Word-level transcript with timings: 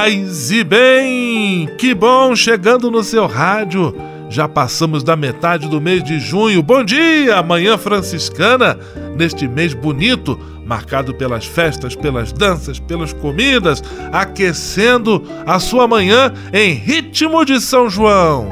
Paz 0.00 0.52
e 0.52 0.62
bem! 0.62 1.68
Que 1.76 1.92
bom 1.92 2.36
chegando 2.36 2.88
no 2.88 3.02
seu 3.02 3.26
rádio. 3.26 3.92
Já 4.30 4.46
passamos 4.46 5.02
da 5.02 5.16
metade 5.16 5.68
do 5.68 5.80
mês 5.80 6.04
de 6.04 6.20
junho. 6.20 6.62
Bom 6.62 6.84
dia, 6.84 7.42
Manhã 7.42 7.76
Franciscana, 7.76 8.78
neste 9.16 9.48
mês 9.48 9.74
bonito, 9.74 10.38
marcado 10.64 11.12
pelas 11.12 11.46
festas, 11.46 11.96
pelas 11.96 12.32
danças, 12.32 12.78
pelas 12.78 13.12
comidas, 13.12 13.82
aquecendo 14.12 15.20
a 15.44 15.58
sua 15.58 15.88
manhã 15.88 16.32
em 16.52 16.74
ritmo 16.74 17.44
de 17.44 17.60
São 17.60 17.90
João. 17.90 18.48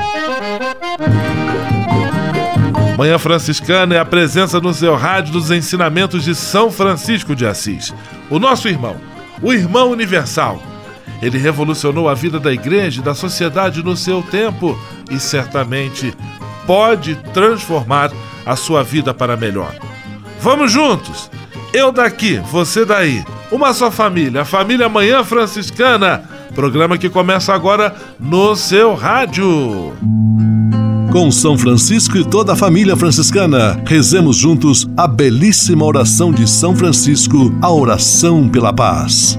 Manhã 2.98 3.20
Franciscana 3.20 3.94
é 3.94 4.00
a 4.00 4.04
presença 4.04 4.58
no 4.58 4.74
seu 4.74 4.96
rádio 4.96 5.34
dos 5.34 5.52
ensinamentos 5.52 6.24
de 6.24 6.34
São 6.34 6.72
Francisco 6.72 7.36
de 7.36 7.46
Assis, 7.46 7.94
o 8.28 8.40
nosso 8.40 8.66
irmão, 8.66 8.96
o 9.40 9.52
irmão 9.52 9.92
universal. 9.92 10.60
Ele 11.22 11.38
revolucionou 11.38 12.08
a 12.08 12.14
vida 12.14 12.38
da 12.38 12.52
igreja 12.52 13.00
e 13.00 13.04
da 13.04 13.14
sociedade 13.14 13.82
no 13.82 13.96
seu 13.96 14.22
tempo 14.22 14.78
e 15.10 15.18
certamente 15.18 16.12
pode 16.66 17.14
transformar 17.32 18.10
a 18.44 18.56
sua 18.56 18.82
vida 18.82 19.14
para 19.14 19.36
melhor. 19.36 19.74
Vamos 20.40 20.70
juntos! 20.70 21.30
Eu 21.72 21.92
daqui, 21.92 22.40
você 22.50 22.84
daí. 22.84 23.24
Uma 23.50 23.74
só 23.74 23.90
família, 23.90 24.42
a 24.42 24.44
família 24.44 24.88
Manhã 24.88 25.22
Franciscana. 25.22 26.22
Programa 26.54 26.96
que 26.96 27.10
começa 27.10 27.52
agora 27.52 27.94
no 28.18 28.56
seu 28.56 28.94
rádio. 28.94 29.92
Com 31.12 31.30
São 31.30 31.56
Francisco 31.56 32.16
e 32.16 32.24
toda 32.24 32.54
a 32.54 32.56
família 32.56 32.96
franciscana, 32.96 33.80
rezemos 33.86 34.36
juntos 34.36 34.88
a 34.96 35.06
belíssima 35.06 35.84
oração 35.84 36.32
de 36.32 36.48
São 36.48 36.74
Francisco, 36.74 37.54
a 37.60 37.70
oração 37.70 38.48
pela 38.48 38.72
paz. 38.72 39.38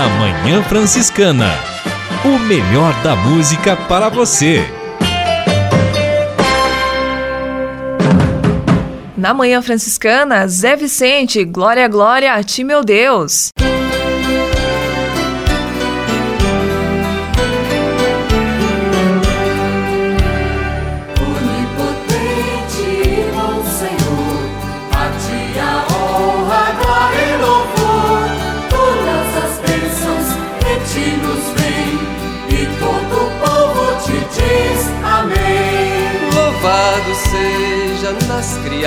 Na 0.00 0.08
Manhã 0.08 0.62
Franciscana. 0.62 1.50
O 2.24 2.38
melhor 2.38 2.90
da 3.02 3.14
música 3.14 3.76
para 3.76 4.08
você. 4.08 4.64
Na 9.14 9.34
Manhã 9.34 9.60
Franciscana, 9.60 10.48
Zé 10.48 10.74
Vicente, 10.74 11.44
glória, 11.44 11.86
glória 11.86 12.32
a 12.32 12.42
ti, 12.42 12.64
meu 12.64 12.82
Deus. 12.82 13.50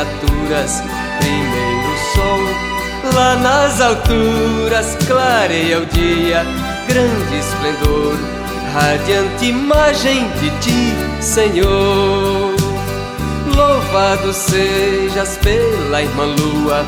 Criaturas, 0.03 0.84
primeiro 1.19 1.97
sol, 2.14 3.14
lá 3.14 3.36
nas 3.36 3.80
alturas, 3.81 4.97
clareia 5.08 5.80
o 5.80 5.86
dia, 5.86 6.46
grande 6.88 7.38
esplendor, 7.38 8.18
radiante 8.74 9.46
imagem 9.46 10.28
de 10.40 10.50
ti, 10.59 10.94
Senhor. 11.22 12.53
Louvado 13.56 14.34
sejas 14.34 15.38
pela 15.38 16.02
irmã 16.02 16.25
lua, 16.25 16.84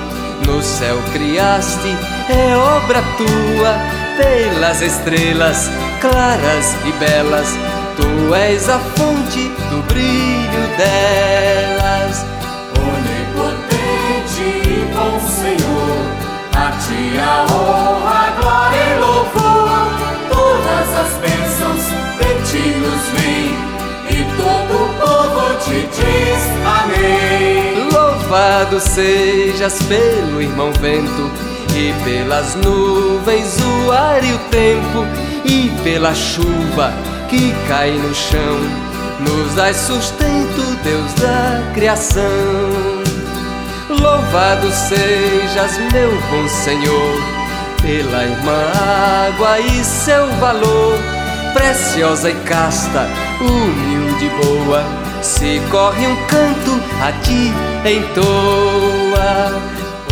no 0.45 0.61
céu 0.61 0.97
criaste, 1.13 1.95
é 2.29 2.55
obra 2.55 3.01
tua, 3.17 3.75
pelas 4.17 4.81
estrelas 4.81 5.69
claras 6.01 6.75
e 6.85 6.91
belas 6.93 7.47
Tu 7.95 8.35
és 8.35 8.67
a 8.67 8.77
fonte 8.77 9.47
do 9.69 9.81
brilho 9.87 10.67
delas. 10.77 12.34
Senhor, 15.27 15.97
a 16.55 16.71
ti 16.77 17.17
a 17.19 17.45
honra, 17.51 18.27
a 18.27 18.31
glória 18.39 18.77
e 18.77 18.99
louvor. 18.99 19.55
Todas 20.29 20.89
as 20.99 21.11
bênçãos 21.17 21.83
de 22.19 22.29
ti 22.49 22.65
nos 22.77 23.03
vêm, 23.13 23.53
e 24.09 24.23
todo 24.37 24.73
o 24.83 24.87
povo 24.99 25.43
te 25.63 25.87
diz 25.95 26.41
amém. 26.65 27.89
Louvado 27.91 28.79
sejas 28.79 29.81
pelo 29.83 30.41
irmão 30.41 30.71
vento, 30.73 31.31
e 31.75 31.93
pelas 32.03 32.55
nuvens 32.55 33.57
o 33.61 33.91
ar 33.91 34.23
e 34.23 34.33
o 34.33 34.39
tempo, 34.49 35.05
e 35.43 35.69
pela 35.83 36.13
chuva 36.13 36.93
que 37.29 37.53
cai 37.67 37.91
no 37.91 38.13
chão, 38.13 38.59
nos 39.19 39.55
dá 39.55 39.73
sustento, 39.73 40.77
Deus 40.83 41.13
da 41.15 41.73
criação. 41.73 42.84
Louvado 44.05 44.71
sejas, 44.71 45.79
meu 45.91 46.11
bom 46.29 46.47
Senhor, 46.47 47.19
pela 47.81 48.23
irmã 48.23 48.71
água 49.27 49.59
e 49.59 49.83
seu 49.83 50.27
valor, 50.33 50.99
preciosa 51.55 52.29
e 52.29 52.35
casta, 52.41 53.07
humilde 53.41 54.25
e 54.25 54.29
boa, 54.29 54.83
se 55.23 55.59
corre 55.71 56.05
um 56.05 56.15
canto 56.27 56.79
a 57.01 57.11
ti 57.23 57.51
em 57.83 58.03
toa. 58.13 59.59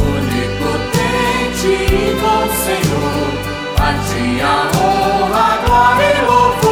Onipotente 0.02 1.68
e 1.68 2.18
bom 2.20 2.48
Senhor, 2.66 3.30
a 3.78 3.94
ti 4.08 4.42
a 4.42 4.72
honra, 4.76 5.58
glória 5.68 6.16
e 6.16 6.26
louvor 6.26 6.63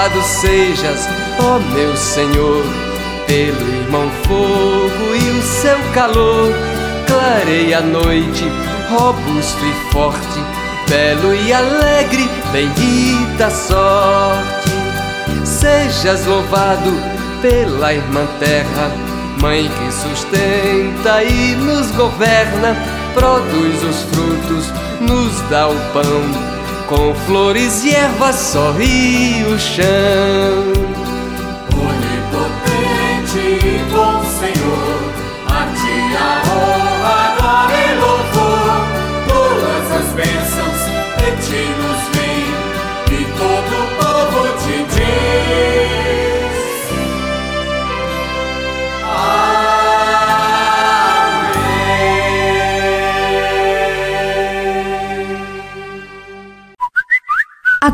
Louvado 0.00 0.22
sejas, 0.22 1.06
ó 1.38 1.58
meu 1.74 1.94
Senhor, 1.94 2.64
pelo 3.26 3.68
irmão 3.68 4.10
fogo 4.26 5.14
e 5.14 5.38
o 5.38 5.42
seu 5.42 5.78
calor, 5.92 6.54
clareia 7.06 7.80
a 7.80 7.80
noite, 7.82 8.50
robusto 8.88 9.62
e 9.62 9.92
forte, 9.92 10.40
belo 10.88 11.34
e 11.34 11.52
alegre, 11.52 12.30
bendita 12.50 13.50
sorte. 13.50 14.70
Sejas 15.44 16.24
louvado 16.24 16.90
pela 17.42 17.92
irmã 17.92 18.26
terra, 18.38 18.90
mãe 19.38 19.68
que 19.68 19.92
sustenta 19.92 21.22
e 21.24 21.54
nos 21.56 21.90
governa, 21.90 22.74
produz 23.12 23.82
os 23.84 24.02
frutos, 24.04 24.72
nos 24.98 25.38
dá 25.50 25.68
o 25.68 25.76
pão. 25.92 26.59
Com 26.90 27.14
flores 27.14 27.84
e 27.84 27.94
ervas 27.94 28.34
sorri 28.34 29.44
o 29.44 29.56
chão. 29.56 30.89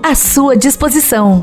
à 0.00 0.14
sua 0.14 0.56
disposição. 0.56 1.42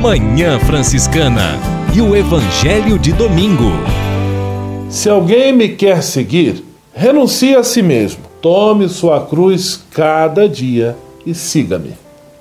Manhã 0.00 0.58
Franciscana 0.58 1.56
e 1.94 2.00
o 2.00 2.16
Evangelho 2.16 2.98
de 2.98 3.12
Domingo. 3.12 3.70
Se 4.90 5.08
alguém 5.08 5.52
me 5.52 5.68
quer 5.68 6.02
seguir, 6.02 6.64
renuncie 6.92 7.54
a 7.54 7.62
si 7.62 7.82
mesmo, 7.82 8.22
tome 8.40 8.88
sua 8.88 9.24
cruz 9.24 9.80
cada 9.92 10.48
dia 10.48 10.96
e 11.24 11.32
siga-me. 11.32 11.92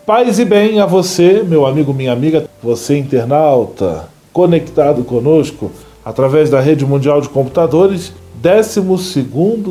Paz 0.07 0.39
e 0.39 0.45
bem 0.45 0.79
a 0.79 0.87
você, 0.87 1.43
meu 1.43 1.67
amigo, 1.67 1.93
minha 1.93 2.11
amiga, 2.11 2.49
você 2.63 2.97
internauta, 2.97 4.09
conectado 4.33 5.03
conosco 5.03 5.71
através 6.03 6.49
da 6.49 6.59
rede 6.59 6.83
mundial 6.83 7.21
de 7.21 7.29
computadores, 7.29 8.11
12 8.41 8.81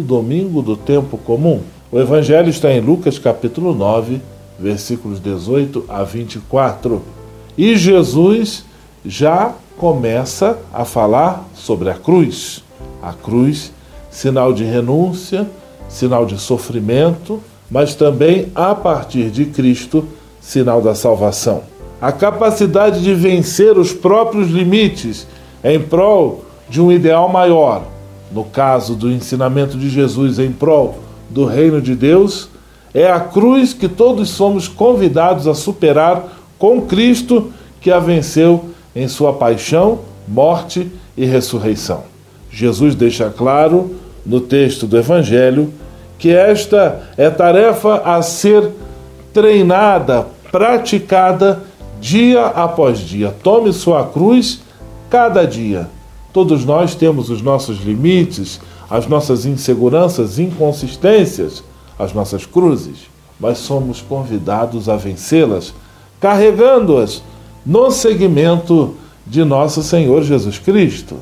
domingo 0.05 0.62
do 0.62 0.76
tempo 0.76 1.19
comum. 1.19 1.61
O 1.90 1.99
evangelho 1.99 2.50
está 2.50 2.70
em 2.70 2.81
Lucas 2.81 3.19
capítulo 3.19 3.75
9, 3.75 4.20
versículos 4.60 5.20
18 5.20 5.86
a 5.88 6.02
24. 6.02 7.02
E 7.56 7.76
Jesus 7.76 8.64
já 9.04 9.54
começa 9.78 10.58
a 10.72 10.84
falar 10.84 11.48
sobre 11.54 11.88
a 11.88 11.94
cruz. 11.94 12.62
A 13.02 13.14
cruz, 13.14 13.72
sinal 14.10 14.52
de 14.52 14.62
renúncia, 14.62 15.48
sinal 15.88 16.26
de 16.26 16.38
sofrimento, 16.38 17.40
mas 17.70 17.94
também 17.94 18.48
a 18.54 18.74
partir 18.74 19.30
de 19.30 19.46
Cristo, 19.46 20.06
sinal 20.40 20.82
da 20.82 20.94
salvação. 20.94 21.62
A 22.00 22.12
capacidade 22.12 23.02
de 23.02 23.14
vencer 23.14 23.78
os 23.78 23.92
próprios 23.92 24.48
limites 24.48 25.26
em 25.62 25.80
prol 25.80 26.44
de 26.68 26.80
um 26.80 26.90
ideal 26.90 27.28
maior. 27.28 27.84
No 28.32 28.44
caso 28.44 28.94
do 28.94 29.10
ensinamento 29.10 29.76
de 29.76 29.88
Jesus 29.88 30.38
em 30.38 30.52
prol 30.52 30.98
do 31.28 31.44
reino 31.44 31.80
de 31.80 31.94
Deus, 31.94 32.48
é 32.92 33.10
a 33.10 33.20
cruz 33.20 33.72
que 33.72 33.88
todos 33.88 34.31
somos 34.31 34.66
convidados 34.66 35.46
a 35.46 35.54
superar 35.54 36.25
com 36.58 36.82
Cristo 36.82 37.52
que 37.81 37.90
a 37.90 37.98
venceu 37.98 38.66
em 38.94 39.06
sua 39.08 39.32
paixão, 39.32 40.00
morte 40.26 40.90
e 41.16 41.25
ressurreição. 41.25 42.02
Jesus 42.50 42.94
deixa 42.94 43.31
claro 43.31 43.96
no 44.26 44.40
texto 44.40 44.87
do 44.87 44.98
Evangelho 44.98 45.72
que 46.19 46.31
esta 46.31 47.00
é 47.16 47.31
tarefa 47.31 48.02
a 48.04 48.20
ser 48.20 48.70
treinada, 49.32 50.26
praticada 50.50 51.62
dia 52.00 52.46
após 52.46 52.98
dia. 52.98 53.34
Tome 53.43 53.72
sua 53.72 54.04
cruz 54.04 54.60
cada 55.08 55.44
dia. 55.44 55.88
Todos 56.32 56.64
nós 56.64 56.94
temos 56.94 57.31
os 57.31 57.40
nossos 57.40 57.78
limites, 57.78 58.60
as 58.90 59.06
nossas 59.06 59.46
inseguranças, 59.46 60.38
inconsistências 60.38 61.62
as 62.00 62.14
nossas 62.14 62.47
cruzes, 62.47 63.11
mas 63.38 63.58
somos 63.58 64.00
convidados 64.00 64.88
a 64.88 64.97
vencê-las, 64.97 65.75
carregando-as 66.19 67.23
no 67.64 67.91
seguimento 67.91 68.94
de 69.26 69.44
nosso 69.44 69.82
Senhor 69.82 70.23
Jesus 70.23 70.58
Cristo. 70.58 71.17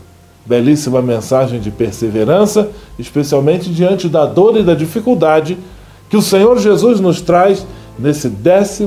Belíssima 0.47 1.03
mensagem 1.03 1.59
de 1.61 1.73
perseverança, 1.73 2.71
especialmente 2.97 3.71
diante 3.71 4.09
da 4.09 4.25
dor 4.25 4.57
e 4.57 4.63
da 4.63 4.75
dificuldade 4.75 5.59
que 6.09 6.17
o 6.17 6.23
Senhor 6.23 6.57
Jesus 6.59 7.01
nos 7.01 7.21
traz 7.21 7.67
nesse 7.99 8.29
12 8.29 8.87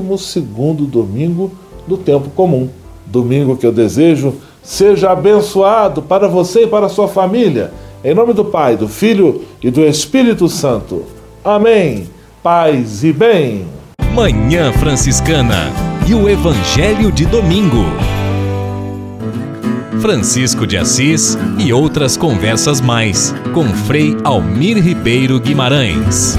domingo 0.86 1.52
do 1.86 1.98
tempo 1.98 2.30
comum. 2.30 2.70
Domingo 3.06 3.56
que 3.56 3.66
eu 3.66 3.72
desejo 3.72 4.34
seja 4.62 5.10
abençoado 5.10 6.00
para 6.00 6.26
você 6.26 6.62
e 6.62 6.66
para 6.66 6.86
a 6.86 6.88
sua 6.88 7.06
família. 7.06 7.70
Em 8.02 8.14
nome 8.14 8.32
do 8.32 8.46
Pai, 8.46 8.76
do 8.76 8.88
Filho 8.88 9.42
e 9.62 9.70
do 9.70 9.82
Espírito 9.82 10.48
Santo. 10.48 11.04
Amém. 11.44 12.08
Paz 12.40 13.02
e 13.02 13.12
bem. 13.12 13.66
Manhã 14.14 14.72
Franciscana 14.74 15.72
e 16.08 16.14
o 16.14 16.28
Evangelho 16.28 17.10
de 17.10 17.26
Domingo. 17.26 17.84
Francisco 20.00 20.64
de 20.68 20.76
Assis 20.76 21.36
e 21.58 21.72
outras 21.72 22.16
conversas 22.16 22.80
mais 22.80 23.34
com 23.52 23.64
Frei 23.64 24.16
Almir 24.22 24.78
Ribeiro 24.78 25.40
Guimarães. 25.40 26.38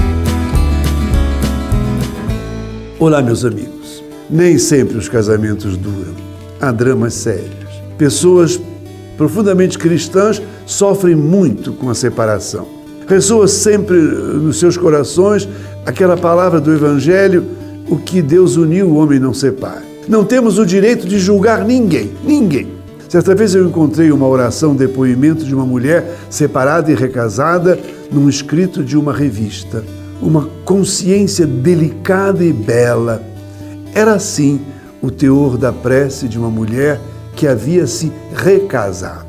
Olá, 2.98 3.20
meus 3.20 3.44
amigos. 3.44 4.02
Nem 4.30 4.56
sempre 4.56 4.96
os 4.96 5.06
casamentos 5.06 5.76
duram. 5.76 6.14
Há 6.58 6.72
dramas 6.72 7.12
sérios. 7.12 7.52
Pessoas 7.98 8.58
profundamente 9.18 9.78
cristãs 9.78 10.40
sofrem 10.64 11.14
muito 11.14 11.74
com 11.74 11.90
a 11.90 11.94
separação 11.94 12.73
ressoa 13.06 13.46
sempre 13.46 13.96
nos 13.96 14.58
seus 14.58 14.76
corações 14.76 15.48
aquela 15.84 16.16
palavra 16.16 16.60
do 16.60 16.72
Evangelho: 16.72 17.44
o 17.88 17.96
que 17.96 18.22
Deus 18.22 18.56
uniu, 18.56 18.88
o 18.88 18.96
homem 18.96 19.18
não 19.18 19.34
separa. 19.34 19.82
Não 20.08 20.24
temos 20.24 20.58
o 20.58 20.66
direito 20.66 21.06
de 21.06 21.18
julgar 21.18 21.64
ninguém, 21.64 22.12
ninguém. 22.22 22.68
Certa 23.08 23.34
vez 23.34 23.54
eu 23.54 23.66
encontrei 23.66 24.10
uma 24.10 24.26
oração, 24.26 24.74
depoimento 24.74 25.44
de 25.44 25.54
uma 25.54 25.64
mulher 25.64 26.16
separada 26.28 26.90
e 26.90 26.94
recasada 26.94 27.78
num 28.10 28.28
escrito 28.28 28.82
de 28.82 28.96
uma 28.96 29.12
revista. 29.12 29.84
Uma 30.20 30.48
consciência 30.64 31.46
delicada 31.46 32.44
e 32.44 32.52
bela. 32.52 33.22
Era 33.94 34.14
assim 34.14 34.60
o 35.00 35.10
teor 35.10 35.56
da 35.56 35.72
prece 35.72 36.26
de 36.26 36.38
uma 36.38 36.50
mulher 36.50 37.00
que 37.36 37.46
havia 37.46 37.86
se 37.86 38.10
recasado. 38.34 39.26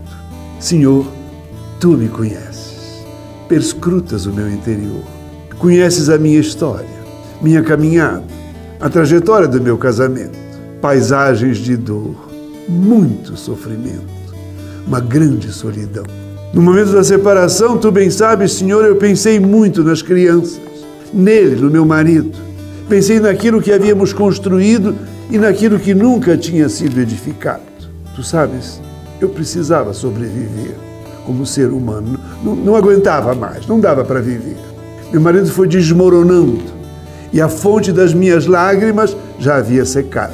Senhor, 0.59 1.05
tu 1.79 1.89
me 1.89 2.07
conheces 2.07 2.54
perscrutas 3.47 4.25
o 4.25 4.33
meu 4.33 4.49
interior. 4.51 5.03
Conheces 5.57 6.09
a 6.09 6.17
minha 6.17 6.39
história, 6.39 6.87
minha 7.41 7.63
caminhada, 7.63 8.23
a 8.79 8.89
trajetória 8.89 9.47
do 9.47 9.61
meu 9.61 9.77
casamento, 9.77 10.37
paisagens 10.81 11.57
de 11.57 11.77
dor, 11.77 12.15
muito 12.67 13.37
sofrimento, 13.37 14.03
uma 14.85 14.99
grande 14.99 15.51
solidão. 15.51 16.03
No 16.53 16.61
momento 16.61 16.91
da 16.91 17.03
separação, 17.03 17.77
tu 17.77 17.91
bem 17.91 18.09
sabes, 18.09 18.53
Senhor, 18.53 18.83
eu 18.85 18.95
pensei 18.95 19.39
muito 19.39 19.83
nas 19.83 20.01
crianças, 20.01 20.59
nele, 21.13 21.55
no 21.55 21.69
meu 21.69 21.85
marido. 21.85 22.37
Pensei 22.87 23.19
naquilo 23.19 23.61
que 23.61 23.71
havíamos 23.71 24.13
construído 24.13 24.95
e 25.29 25.37
naquilo 25.37 25.79
que 25.79 25.93
nunca 25.93 26.37
tinha 26.37 26.69
sido 26.69 26.99
edificado. 26.99 27.63
Tu 28.15 28.23
sabes, 28.23 28.79
eu 29.19 29.29
precisava 29.29 29.93
sobreviver 29.93 30.75
como 31.25 31.45
ser 31.45 31.69
humano. 31.69 32.19
Não, 32.43 32.55
não 32.55 32.75
aguentava 32.75 33.33
mais, 33.33 33.67
não 33.67 33.79
dava 33.79 34.03
para 34.03 34.21
viver. 34.21 34.57
Meu 35.11 35.21
marido 35.21 35.49
foi 35.49 35.67
desmoronando 35.67 36.61
e 37.31 37.41
a 37.41 37.49
fonte 37.49 37.91
das 37.91 38.13
minhas 38.13 38.45
lágrimas 38.45 39.15
já 39.39 39.57
havia 39.57 39.85
secado. 39.85 40.33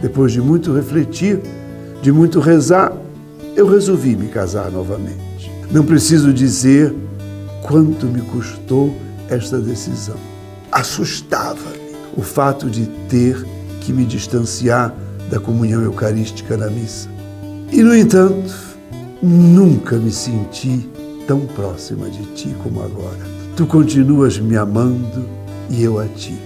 Depois 0.00 0.32
de 0.32 0.40
muito 0.40 0.72
refletir, 0.72 1.40
de 2.02 2.12
muito 2.12 2.38
rezar, 2.38 2.92
eu 3.56 3.66
resolvi 3.66 4.14
me 4.14 4.28
casar 4.28 4.70
novamente. 4.70 5.50
Não 5.70 5.84
preciso 5.84 6.32
dizer 6.32 6.94
quanto 7.62 8.06
me 8.06 8.20
custou 8.20 8.94
esta 9.28 9.58
decisão. 9.58 10.16
Assustava-me 10.70 11.96
o 12.16 12.22
fato 12.22 12.70
de 12.70 12.86
ter 13.08 13.44
que 13.80 13.92
me 13.92 14.04
distanciar 14.04 14.94
da 15.30 15.40
comunhão 15.40 15.82
eucarística 15.82 16.56
na 16.56 16.70
missa. 16.70 17.08
E, 17.72 17.82
no 17.82 17.94
entanto, 17.96 18.54
nunca 19.22 19.96
me 19.96 20.10
senti 20.10 20.88
tão 21.26 21.40
próxima 21.40 22.08
de 22.08 22.24
ti 22.34 22.54
como 22.62 22.82
agora. 22.82 23.36
Tu 23.56 23.66
continuas 23.66 24.38
me 24.38 24.56
amando 24.56 25.24
e 25.70 25.82
eu 25.82 25.98
a 25.98 26.04
ti. 26.06 26.36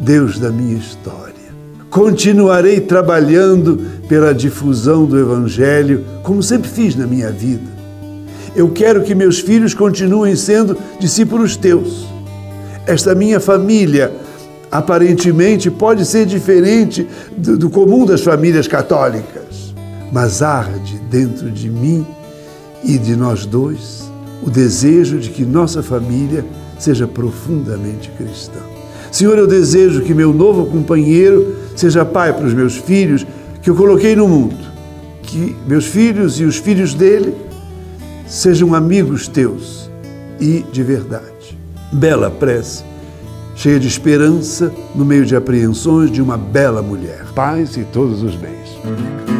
Deus 0.00 0.38
da 0.38 0.50
minha 0.50 0.78
história. 0.78 1.34
Continuarei 1.90 2.80
trabalhando 2.80 3.84
pela 4.08 4.32
difusão 4.32 5.04
do 5.04 5.18
Evangelho, 5.18 6.04
como 6.22 6.42
sempre 6.42 6.70
fiz 6.70 6.94
na 6.94 7.06
minha 7.06 7.30
vida. 7.30 7.68
Eu 8.54 8.70
quero 8.70 9.02
que 9.02 9.14
meus 9.14 9.40
filhos 9.40 9.74
continuem 9.74 10.36
sendo 10.36 10.76
discípulos 10.98 11.56
teus. 11.56 12.06
Esta 12.86 13.14
minha 13.14 13.40
família 13.40 14.12
aparentemente 14.70 15.70
pode 15.70 16.04
ser 16.04 16.26
diferente 16.26 17.06
do, 17.36 17.58
do 17.58 17.70
comum 17.70 18.06
das 18.06 18.20
famílias 18.20 18.68
católicas, 18.68 19.74
mas 20.12 20.42
arde 20.42 20.89
dentro 21.10 21.50
de 21.50 21.68
mim 21.68 22.06
e 22.84 22.96
de 22.96 23.16
nós 23.16 23.44
dois 23.44 24.10
o 24.42 24.48
desejo 24.48 25.18
de 25.18 25.28
que 25.28 25.44
nossa 25.44 25.82
família 25.82 26.44
seja 26.78 27.06
profundamente 27.06 28.10
cristã. 28.16 28.60
Senhor, 29.10 29.36
eu 29.36 29.46
desejo 29.46 30.02
que 30.02 30.14
meu 30.14 30.32
novo 30.32 30.66
companheiro 30.66 31.56
seja 31.76 32.04
pai 32.04 32.32
para 32.32 32.46
os 32.46 32.54
meus 32.54 32.76
filhos 32.76 33.26
que 33.60 33.68
eu 33.68 33.74
coloquei 33.74 34.16
no 34.16 34.26
mundo, 34.26 34.56
que 35.22 35.54
meus 35.66 35.84
filhos 35.84 36.40
e 36.40 36.44
os 36.44 36.56
filhos 36.56 36.94
dele 36.94 37.34
sejam 38.26 38.74
amigos 38.74 39.28
teus 39.28 39.90
e 40.40 40.64
de 40.72 40.82
verdade. 40.82 41.58
Bela 41.92 42.30
prece 42.30 42.84
cheia 43.56 43.78
de 43.78 43.88
esperança 43.88 44.72
no 44.94 45.04
meio 45.04 45.26
de 45.26 45.36
apreensões 45.36 46.10
de 46.10 46.22
uma 46.22 46.38
bela 46.38 46.80
mulher. 46.80 47.26
Paz 47.34 47.76
e 47.76 47.84
todos 47.84 48.22
os 48.22 48.34
bens. 48.34 49.39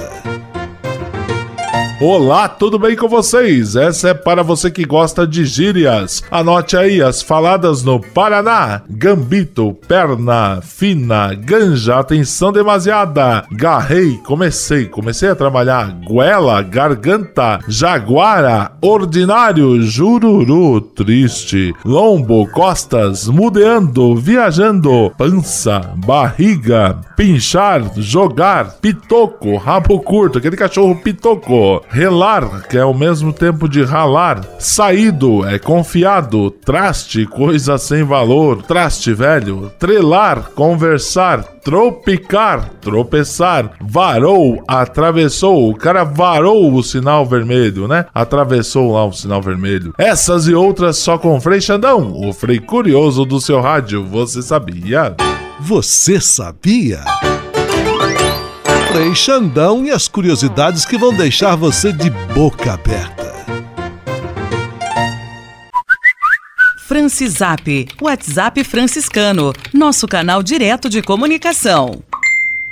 Olá, 2.03 2.47
tudo 2.49 2.79
bem 2.79 2.95
com 2.95 3.07
vocês? 3.07 3.75
Essa 3.75 4.09
é 4.09 4.13
para 4.15 4.41
você 4.41 4.71
que 4.71 4.83
gosta 4.83 5.27
de 5.27 5.45
gírias. 5.45 6.23
Anote 6.31 6.75
aí 6.75 6.99
as 6.99 7.21
faladas 7.21 7.83
no 7.83 7.99
Paraná: 7.99 8.81
gambito, 8.89 9.71
perna, 9.87 10.61
fina, 10.63 11.31
ganja, 11.35 11.99
atenção 11.99 12.51
demasiada, 12.51 13.45
garrei, 13.51 14.17
comecei, 14.25 14.85
comecei 14.85 15.29
a 15.29 15.35
trabalhar, 15.35 15.95
goela, 16.03 16.63
garganta, 16.63 17.59
jaguara, 17.67 18.71
ordinário, 18.81 19.79
jururu, 19.83 20.81
triste, 20.81 21.71
lombo, 21.85 22.47
costas, 22.47 23.27
mudeando, 23.27 24.15
viajando, 24.15 25.11
pança, 25.15 25.93
barriga, 25.97 26.99
pinchar, 27.15 27.83
jogar, 27.95 28.77
pitoco, 28.81 29.55
rabo 29.57 29.99
curto, 29.99 30.39
aquele 30.39 30.57
cachorro 30.57 30.95
pitoco 30.95 31.83
relar, 31.91 32.63
que 32.69 32.77
é 32.77 32.85
o 32.85 32.93
mesmo 32.93 33.33
tempo 33.33 33.67
de 33.67 33.83
ralar, 33.83 34.41
saído 34.57 35.45
é 35.45 35.59
confiado, 35.59 36.49
traste, 36.49 37.25
coisa 37.25 37.77
sem 37.77 38.03
valor, 38.03 38.63
traste 38.63 39.13
velho, 39.13 39.69
trelar, 39.77 40.51
conversar, 40.55 41.43
tropicar, 41.43 42.69
tropeçar, 42.81 43.71
varou, 43.81 44.63
atravessou, 44.65 45.69
o 45.69 45.75
cara 45.75 46.05
varou 46.05 46.73
o 46.73 46.81
sinal 46.81 47.25
vermelho, 47.25 47.87
né? 47.87 48.05
Atravessou 48.15 48.93
lá 48.93 49.05
o 49.05 49.11
sinal 49.11 49.41
vermelho. 49.41 49.93
Essas 49.97 50.47
e 50.47 50.53
outras 50.53 50.97
só 50.97 51.17
com 51.17 51.41
Frei 51.41 51.59
Xandão, 51.59 52.13
o 52.15 52.31
Frei 52.31 52.59
Curioso 52.59 53.25
do 53.25 53.41
seu 53.41 53.59
rádio, 53.59 54.05
você 54.05 54.41
sabia? 54.41 55.15
Você 55.59 56.21
sabia? 56.21 57.01
Frei 58.91 59.15
Xandão 59.15 59.85
e 59.85 59.89
as 59.89 60.09
curiosidades 60.09 60.83
que 60.85 60.97
vão 60.97 61.13
deixar 61.15 61.55
você 61.55 61.93
de 61.93 62.09
boca 62.09 62.73
aberta. 62.73 63.31
Francisap, 66.77 67.87
WhatsApp 68.01 68.61
franciscano, 68.65 69.53
nosso 69.73 70.05
canal 70.09 70.43
direto 70.43 70.89
de 70.89 71.01
comunicação. 71.01 72.03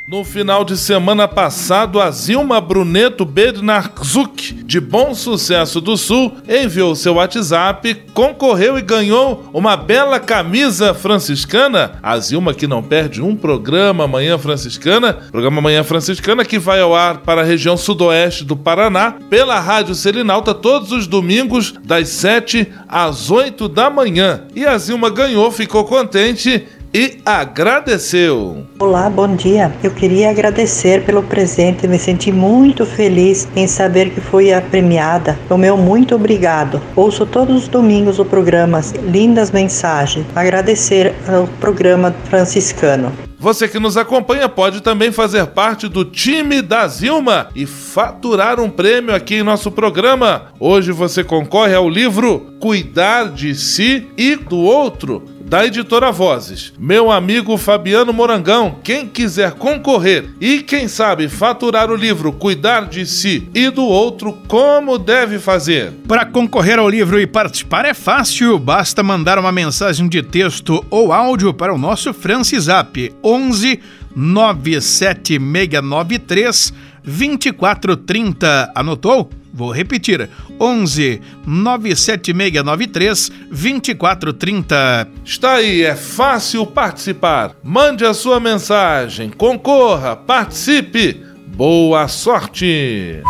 No 0.10 0.24
final 0.24 0.66
de 0.66 0.76
semana 0.76 1.28
passado, 1.28 2.02
a 2.02 2.10
Zilma 2.10 2.60
Bruneto 2.60 3.24
Bednarzuk, 3.24 4.56
de 4.64 4.80
Bom 4.80 5.14
Sucesso 5.14 5.80
do 5.80 5.96
Sul, 5.96 6.36
enviou 6.50 6.96
seu 6.96 7.14
WhatsApp, 7.14 7.94
concorreu 8.12 8.80
e 8.80 8.82
ganhou 8.82 9.48
uma 9.54 9.78
bela 9.78 10.20
camisa 10.20 10.96
franciscana. 10.96 12.00
A 12.02 12.18
Zilma 12.18 12.56
que 12.56 12.66
não 12.66 12.82
perde 12.82 13.22
um 13.22 13.36
programa 13.36 14.08
Manhã 14.08 14.36
Franciscana, 14.40 15.14
programa 15.32 15.62
Manhã 15.62 15.84
Franciscana 15.84 16.44
que 16.44 16.58
vai 16.58 16.82
ao 16.82 16.96
ar 16.96 17.20
para 17.20 17.42
a 17.42 17.46
região 17.46 17.78
sudoeste 17.78 18.44
do 18.44 18.58
Paraná, 18.58 19.14
pela 19.30 19.60
Rádio 19.60 19.94
Selinalta 19.94 20.56
todos 20.56 20.92
os 20.92 21.06
domingos, 21.06 21.76
das 21.84 22.10
7 22.10 22.68
às 22.88 23.30
8 23.30 23.70
da 23.70 23.92
manhã. 23.92 24.42
E 24.56 24.66
a 24.66 24.76
Zilma 24.76 25.12
ganhou, 25.12 25.52
ficou 25.52 25.84
contente 25.86 26.66
e 26.94 27.20
agradeceu. 27.26 28.66
Olá, 28.80 29.10
bom 29.10 29.36
dia. 29.36 29.72
Eu 29.84 29.92
queria 29.92 30.32
agradecer 30.32 31.06
pelo 31.06 31.22
presente, 31.22 31.88
me 31.88 32.00
senti 32.00 32.32
muito 32.32 32.86
feliz 32.86 33.48
em 33.56 33.68
saber 33.68 34.10
que 34.12 34.22
fui 34.22 34.52
a 34.52 34.62
premiada. 34.62 35.38
O 35.50 35.58
meu 35.58 35.78
muito 35.78 36.16
obrigado. 36.16 36.82
Ouço 36.96 37.26
todos 37.26 37.64
os 37.64 37.68
domingos 37.68 38.20
o 38.20 38.26
programa 38.26 38.82
Lindas 39.04 39.52
Mensagens. 39.52 40.26
Agradecer 40.36 41.14
ao 41.28 41.48
programa 41.60 42.14
franciscano. 42.30 43.12
Você 43.38 43.70
que 43.70 43.80
nos 43.80 43.96
acompanha 43.96 44.50
pode 44.50 44.82
também 44.82 45.14
fazer 45.14 45.46
parte 45.48 45.88
do 45.88 46.04
time 46.04 46.62
da 46.62 46.86
Zilma 46.88 47.48
e 47.56 47.66
faturar 47.66 48.60
um 48.60 48.70
prêmio 48.70 49.16
aqui 49.16 49.36
em 49.36 49.44
nosso 49.44 49.72
programa. 49.72 50.48
Hoje 50.60 50.92
você 50.92 51.24
concorre 51.24 51.74
ao 51.74 51.88
livro 51.88 52.54
Cuidar 52.60 53.32
de 53.32 53.56
Si 53.56 54.08
e 54.18 54.36
do 54.36 54.58
Outro 54.58 55.39
da 55.50 55.66
editora 55.66 56.12
Vozes. 56.12 56.72
Meu 56.78 57.10
amigo 57.10 57.58
Fabiano 57.58 58.14
Morangão, 58.14 58.78
quem 58.84 59.08
quiser 59.08 59.54
concorrer 59.54 60.30
e 60.40 60.62
quem 60.62 60.88
sabe 60.88 61.28
faturar 61.28 61.90
o 61.90 61.96
livro 61.96 62.32
Cuidar 62.32 62.88
de 62.88 63.04
Si 63.04 63.50
e 63.52 63.72
do 63.72 63.84
Outro, 63.84 64.38
como 64.48 65.00
deve 65.00 65.40
fazer? 65.40 65.92
Para 66.08 66.24
concorrer 66.24 66.78
ao 66.78 66.88
livro 66.88 67.20
e 67.20 67.26
participar 67.26 67.84
é 67.84 67.96
fácil, 67.96 68.60
basta 68.60 69.02
mandar 69.02 69.40
uma 69.40 69.52
mensagem 69.52 70.08
de 70.08 70.22
texto 70.22 70.86
ou 70.88 71.12
áudio 71.12 71.52
para 71.52 71.74
o 71.74 71.80
nosso 71.80 72.14
Francisap 72.14 73.12
11 73.24 73.80
97693 74.16 76.74
2430. 77.04 78.72
Anotou? 78.76 79.32
Vou 79.60 79.72
repetir: 79.72 80.30
11 80.58 81.22
97693 81.46 83.30
2430. 83.50 85.10
Está 85.26 85.56
aí, 85.56 85.84
é 85.84 85.98
fácil 85.98 86.66
participar. 86.66 87.52
Mande 87.62 88.06
a 88.06 88.14
sua 88.14 88.40
mensagem, 88.40 89.30
concorra, 89.30 90.16
participe. 90.16 91.22
Boa 91.46 92.08
sorte! 92.08 93.22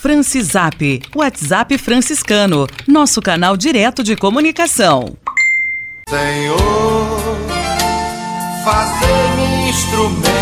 Francisap, 0.00 1.00
WhatsApp 1.14 1.78
franciscano, 1.78 2.66
nosso 2.88 3.22
canal 3.22 3.56
direto 3.56 4.02
de 4.02 4.16
comunicação. 4.16 5.16
Senhor, 6.08 7.38
fazer-me 8.64 9.70
instrumento 9.70 10.41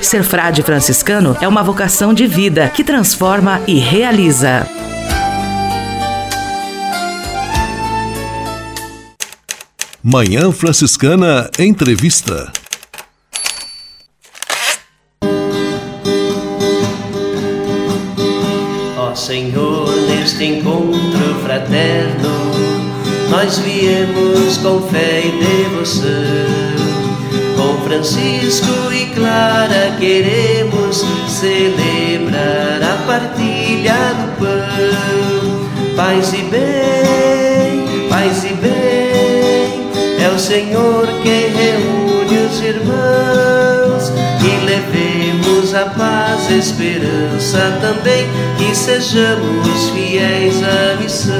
Ser 0.00 0.22
frade 0.22 0.62
franciscano 0.62 1.36
é 1.42 1.46
uma 1.46 1.62
vocação 1.62 2.14
de 2.14 2.26
vida 2.26 2.70
que 2.70 2.82
transforma 2.82 3.60
e 3.66 3.78
realiza. 3.78 4.66
Manhã 10.02 10.50
Franciscana 10.52 11.50
Entrevista. 11.58 12.50
Ó 18.96 19.14
Senhor, 19.14 19.94
neste 20.08 20.44
encontro 20.44 21.40
fraterno, 21.44 22.30
nós 23.28 23.58
viemos 23.58 24.56
com 24.56 24.80
fé 24.88 25.26
e 25.26 25.44
devoção. 25.44 27.07
Com 27.56 27.82
Francisco 27.84 28.92
e 28.92 29.06
Clara 29.14 29.96
queremos 29.98 31.04
celebrar 31.28 32.82
a 32.82 33.06
partilha 33.06 34.14
do 34.14 34.38
pão. 34.38 35.96
Paz 35.96 36.32
e 36.32 36.42
bem, 36.42 38.08
paz 38.08 38.44
e 38.44 38.54
bem 38.54 39.28
é 40.20 40.30
o 40.30 40.38
Senhor 40.38 41.06
que 41.22 41.46
reúne 41.48 42.46
os 42.46 42.60
irmãos 42.60 44.12
e 44.42 44.64
levemos 44.64 45.74
a 45.74 45.86
paz, 45.86 46.50
e 46.50 46.58
esperança 46.58 47.78
também, 47.80 48.26
que 48.58 48.74
sejamos 48.74 49.90
fiéis 49.90 50.56
à 50.62 51.00
missão. 51.00 51.34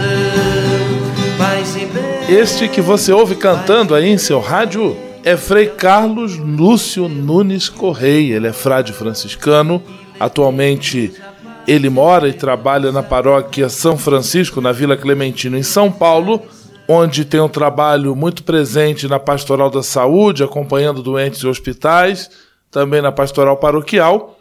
Paz 1.36 1.76
e 1.76 1.86
bem. 1.86 2.38
Este 2.38 2.68
que 2.68 2.80
você 2.80 3.12
ouve 3.12 3.34
cantando 3.34 3.94
aí 3.94 4.08
em 4.08 4.18
seu 4.18 4.40
rádio 4.40 4.96
é 5.24 5.36
Frei 5.36 5.66
Carlos 5.66 6.36
Lúcio 6.36 7.08
Nunes 7.08 7.68
Correia. 7.68 8.36
Ele 8.36 8.46
é 8.48 8.52
frade 8.52 8.92
franciscano. 8.92 9.82
Atualmente 10.18 11.12
ele 11.66 11.88
mora 11.88 12.28
e 12.28 12.32
trabalha 12.32 12.90
na 12.90 13.02
paróquia 13.02 13.68
São 13.68 13.96
Francisco, 13.96 14.60
na 14.60 14.72
Vila 14.72 14.96
Clementino, 14.96 15.56
em 15.56 15.62
São 15.62 15.90
Paulo 15.90 16.42
onde 16.88 17.26
tem 17.26 17.38
um 17.38 17.50
trabalho 17.50 18.16
muito 18.16 18.42
presente 18.42 19.06
na 19.06 19.18
pastoral 19.18 19.68
da 19.68 19.82
saúde, 19.82 20.42
acompanhando 20.42 21.02
doentes 21.02 21.44
em 21.44 21.46
hospitais, 21.46 22.30
também 22.70 23.02
na 23.02 23.12
pastoral 23.12 23.58
paroquial, 23.58 24.38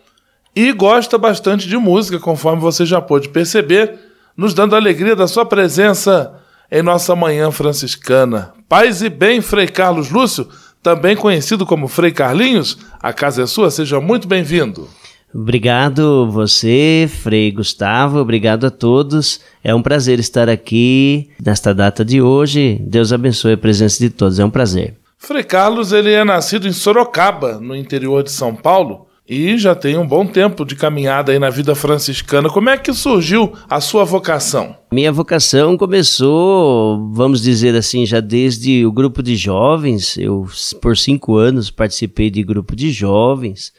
e 0.56 0.72
gosta 0.72 1.18
bastante 1.18 1.68
de 1.68 1.78
música, 1.78 2.18
conforme 2.18 2.62
você 2.62 2.86
já 2.86 3.02
pôde 3.02 3.28
perceber, 3.28 4.00
nos 4.36 4.54
dando 4.54 4.76
a 4.76 4.78
alegria 4.78 5.14
da 5.14 5.28
sua 5.28 5.46
presença 5.46 6.34
em 6.72 6.82
nossa 6.82 7.14
manhã 7.16 7.52
franciscana. 7.52 8.54
Paz 8.70 9.02
e 9.02 9.10
bem, 9.10 9.42
Frei 9.42 9.68
Carlos 9.68 10.10
Lúcio, 10.10 10.48
também 10.88 11.17
conhecido 11.17 11.65
como 11.65 11.89
Frei 11.89 12.13
Carlinhos, 12.13 12.77
a 13.01 13.12
casa 13.12 13.44
é 13.44 13.46
sua, 13.46 13.70
seja 13.70 14.00
muito 14.00 14.25
bem-vindo. 14.25 14.88
Obrigado 15.36 16.32
você, 16.32 17.10
Frei 17.13 17.51
Gustavo, 17.51 18.20
obrigado 18.20 18.65
a 18.65 18.72
todos. 18.72 19.41
É 19.62 19.75
um 19.75 19.82
prazer 19.82 20.17
estar 20.17 20.48
aqui 20.48 21.29
nesta 21.44 21.75
data 21.75 22.06
de 22.06 22.22
hoje. 22.22 22.77
Deus 22.79 23.12
abençoe 23.12 23.51
a 23.51 23.58
presença 23.58 24.00
de 24.00 24.10
todos, 24.10 24.39
é 24.39 24.46
um 24.46 24.50
prazer. 24.50 24.96
Frei 25.17 25.44
Carlos, 25.44 25.91
ele 25.91 26.13
é 26.13 26.24
nascido 26.24 26.70
em 26.70 26.72
Sorocaba, 26.72 27.60
no 27.60 27.75
interior 27.75 28.24
de 28.24 28.32
São 28.32 28.56
Paulo, 28.56 29.07
e 29.28 29.58
já 29.58 29.76
tem 29.76 29.98
um 29.98 30.08
bom 30.08 30.26
tempo 30.26 30.64
de 30.64 30.76
caminhada 30.76 31.32
aí 31.32 31.40
na 31.40 31.50
vida 31.50 31.76
franciscana. 31.76 32.50
Como 32.50 32.70
é 32.70 32.78
que 32.78 32.94
surgiu 32.94 33.54
a 33.70 33.82
sua 33.82 34.06
vocação? 34.06 34.76
Minha 34.92 35.12
vocação 35.12 35.78
começou, 35.78 37.12
vamos 37.12 37.42
dizer 37.42 37.76
assim, 37.76 38.06
já 38.06 38.20
desde 38.20 38.86
o 38.86 38.92
grupo 38.92 39.22
de 39.22 39.36
jovens. 39.36 40.18
Eu, 40.18 40.48
por 40.82 40.96
cinco 40.96 41.36
anos, 41.36 41.70
participei 41.70 42.30
de 42.30 42.44
grupo 42.44 42.76
de 42.76 42.92
jovens 42.92 43.74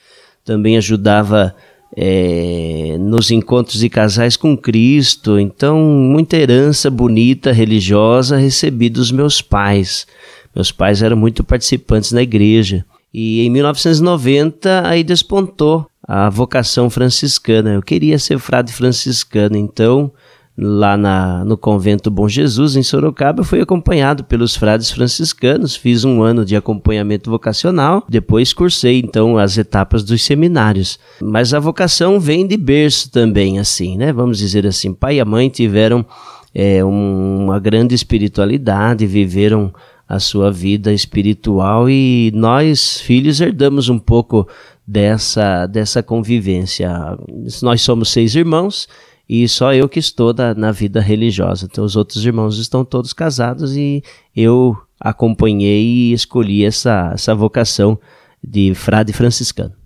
também 0.49 0.79
ajudava 0.79 1.55
é, 1.95 2.97
nos 2.99 3.31
encontros 3.31 3.81
de 3.81 3.91
casais 3.91 4.35
com 4.35 4.57
Cristo. 4.57 5.39
Então, 5.39 5.79
muita 5.79 6.39
herança 6.39 6.91
bonita, 6.91 7.53
religiosa, 7.53 8.39
recebi 8.39 8.89
dos 8.89 9.13
meus 9.13 9.43
pais. 9.43 10.07
Meus 10.57 10.73
pais 10.73 11.03
eram 11.03 11.19
muito 11.19 11.45
participantes 11.45 12.13
na 12.13 12.23
igreja. 12.23 12.83
E 13.13 13.47
em 13.47 13.51
1990 13.51 14.87
aí 14.87 15.03
despontou 15.03 15.87
a 16.07 16.29
vocação 16.29 16.89
franciscana. 16.89 17.75
Eu 17.75 17.83
queria 17.83 18.19
ser 18.19 18.39
frade 18.39 18.73
franciscano, 18.73 19.57
então 19.57 20.13
lá 20.61 20.97
na, 20.97 21.45
no 21.45 21.57
convento 21.57 22.11
Bom 22.11 22.29
Jesus, 22.29 22.75
em 22.75 22.83
Sorocaba, 22.83 23.45
fui 23.45 23.61
acompanhado 23.61 24.25
pelos 24.25 24.57
frades 24.57 24.91
franciscanos, 24.91 25.77
fiz 25.77 26.05
um 26.05 26.21
ano 26.21 26.45
de 26.45 26.57
acompanhamento 26.57 27.31
vocacional, 27.31 28.05
depois 28.09 28.53
cursei 28.53 28.99
então 28.99 29.39
as 29.39 29.57
etapas 29.57 30.03
dos 30.03 30.25
seminários. 30.25 30.99
Mas 31.23 31.55
a 31.55 31.61
vocação 31.61 32.19
vem 32.19 32.45
de 32.45 32.57
berço 32.57 33.11
também, 33.11 33.61
assim, 33.61 33.97
né? 33.97 34.13
Vamos 34.13 34.39
dizer 34.39 34.67
assim, 34.67 34.93
pai 34.93 35.21
e 35.21 35.25
mãe 35.25 35.49
tiveram 35.49 36.05
é, 36.53 36.85
um, 36.85 37.45
uma 37.45 37.61
grande 37.61 37.95
espiritualidade, 37.95 39.07
viveram 39.07 39.73
a 40.09 40.19
sua 40.19 40.51
vida 40.51 40.93
espiritual 40.93 41.89
e 41.91 42.33
nós, 42.35 42.99
filhos, 42.99 43.41
herdamos 43.41 43.91
um 43.91 43.99
pouco 43.99 44.49
dessa, 44.87 45.67
dessa 45.67 46.03
convivência. 46.03 46.91
Nós 47.63 47.83
somos 47.83 48.09
seis 48.09 48.35
irmãos 48.35 48.89
e 49.29 49.47
só 49.47 49.75
eu 49.75 49.87
que 49.87 49.99
estou 49.99 50.33
da, 50.33 50.55
na 50.55 50.73
vida 50.73 50.99
religiosa. 51.01 51.69
Então, 51.71 51.85
os 51.85 51.95
outros 51.95 52.25
irmãos 52.25 52.59
estão 52.59 52.85
todos 52.85 53.13
casados 53.13 53.77
e 53.77 54.03
eu 54.35 54.75
acompanhei 54.99 55.85
e 55.85 56.13
escolhi 56.15 56.65
essa, 56.65 57.11
essa 57.13 57.35
vocação 57.35 57.99
de 58.43 58.75
frade 58.75 59.13
franciscano. 59.13 59.78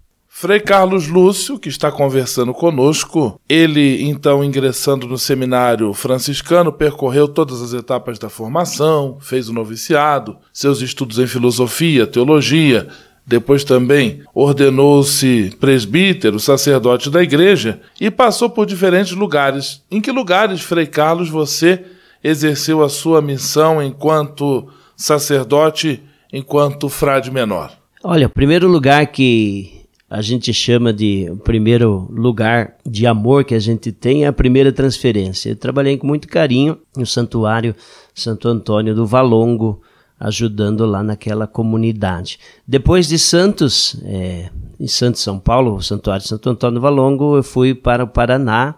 Frei 0.42 0.58
Carlos 0.58 1.06
Lúcio, 1.06 1.56
que 1.56 1.68
está 1.68 1.92
conversando 1.92 2.52
conosco, 2.52 3.40
ele 3.48 4.02
então 4.02 4.42
ingressando 4.42 5.06
no 5.06 5.16
seminário 5.16 5.94
franciscano, 5.94 6.72
percorreu 6.72 7.28
todas 7.28 7.62
as 7.62 7.72
etapas 7.72 8.18
da 8.18 8.28
formação, 8.28 9.18
fez 9.20 9.48
o 9.48 9.52
noviciado, 9.52 10.36
seus 10.52 10.80
estudos 10.80 11.20
em 11.20 11.28
filosofia, 11.28 12.08
teologia, 12.08 12.88
depois 13.24 13.62
também 13.62 14.24
ordenou-se 14.34 15.56
presbítero, 15.60 16.40
sacerdote 16.40 17.08
da 17.08 17.22
igreja 17.22 17.80
e 18.00 18.10
passou 18.10 18.50
por 18.50 18.66
diferentes 18.66 19.12
lugares. 19.12 19.84
Em 19.88 20.00
que 20.00 20.10
lugares, 20.10 20.60
Frei 20.60 20.86
Carlos, 20.86 21.28
você 21.30 21.84
exerceu 22.24 22.82
a 22.82 22.88
sua 22.88 23.22
missão 23.22 23.80
enquanto 23.80 24.68
sacerdote, 24.96 26.02
enquanto 26.32 26.88
frade 26.88 27.30
menor? 27.30 27.70
Olha, 28.02 28.26
o 28.26 28.30
primeiro 28.30 28.66
lugar 28.66 29.06
que 29.06 29.81
a 30.12 30.20
gente 30.20 30.52
chama 30.52 30.92
de 30.92 31.26
o 31.30 31.38
primeiro 31.38 32.06
lugar 32.10 32.76
de 32.84 33.06
amor 33.06 33.44
que 33.44 33.54
a 33.54 33.58
gente 33.58 33.90
tem 33.90 34.24
é 34.24 34.26
a 34.26 34.32
primeira 34.32 34.70
transferência. 34.70 35.48
Eu 35.48 35.56
trabalhei 35.56 35.96
com 35.96 36.06
muito 36.06 36.28
carinho 36.28 36.76
no 36.94 37.06
santuário 37.06 37.74
Santo 38.14 38.46
Antônio 38.46 38.94
do 38.94 39.06
Valongo, 39.06 39.80
ajudando 40.20 40.84
lá 40.84 41.02
naquela 41.02 41.46
comunidade. 41.46 42.38
Depois 42.68 43.08
de 43.08 43.18
Santos, 43.18 43.96
é, 44.04 44.50
em 44.78 44.86
Santos, 44.86 45.22
São 45.22 45.38
Paulo, 45.38 45.76
o 45.76 45.82
Santuário 45.82 46.26
Santo 46.26 46.50
Antônio 46.50 46.78
Valongo, 46.78 47.38
eu 47.38 47.42
fui 47.42 47.74
para 47.74 48.04
o 48.04 48.08
Paraná, 48.08 48.74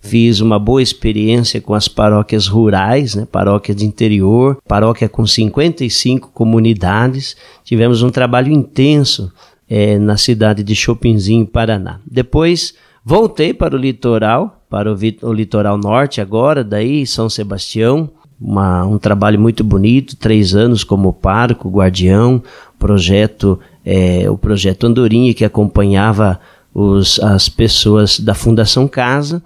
fiz 0.00 0.40
uma 0.40 0.58
boa 0.58 0.82
experiência 0.82 1.62
com 1.62 1.72
as 1.72 1.88
paróquias 1.88 2.46
rurais, 2.46 3.14
né, 3.14 3.26
paróquia 3.32 3.74
de 3.74 3.86
interior, 3.86 4.58
paróquia 4.68 5.08
com 5.08 5.26
55 5.26 6.30
comunidades. 6.34 7.34
Tivemos 7.64 8.02
um 8.02 8.10
trabalho 8.10 8.52
intenso 8.52 9.32
é, 9.68 9.98
na 9.98 10.16
cidade 10.16 10.62
de 10.62 10.74
Chopinzinho, 10.74 11.46
Paraná. 11.46 12.00
Depois 12.06 12.74
voltei 13.04 13.52
para 13.52 13.74
o 13.74 13.78
litoral, 13.78 14.64
para 14.68 14.92
o, 14.92 14.96
o 15.22 15.32
litoral 15.32 15.78
norte 15.78 16.20
agora, 16.20 16.64
daí 16.64 17.06
São 17.06 17.28
Sebastião, 17.28 18.10
uma, 18.40 18.84
um 18.84 18.98
trabalho 18.98 19.40
muito 19.40 19.62
bonito, 19.62 20.16
três 20.16 20.54
anos 20.54 20.84
como 20.84 21.12
parco, 21.12 21.70
guardião, 21.70 22.42
projeto, 22.78 23.58
é, 23.84 24.28
o 24.28 24.36
projeto 24.36 24.86
Andorinha 24.86 25.32
que 25.32 25.44
acompanhava 25.44 26.40
os, 26.74 27.20
as 27.20 27.48
pessoas 27.48 28.18
da 28.18 28.34
Fundação 28.34 28.88
Casa. 28.88 29.42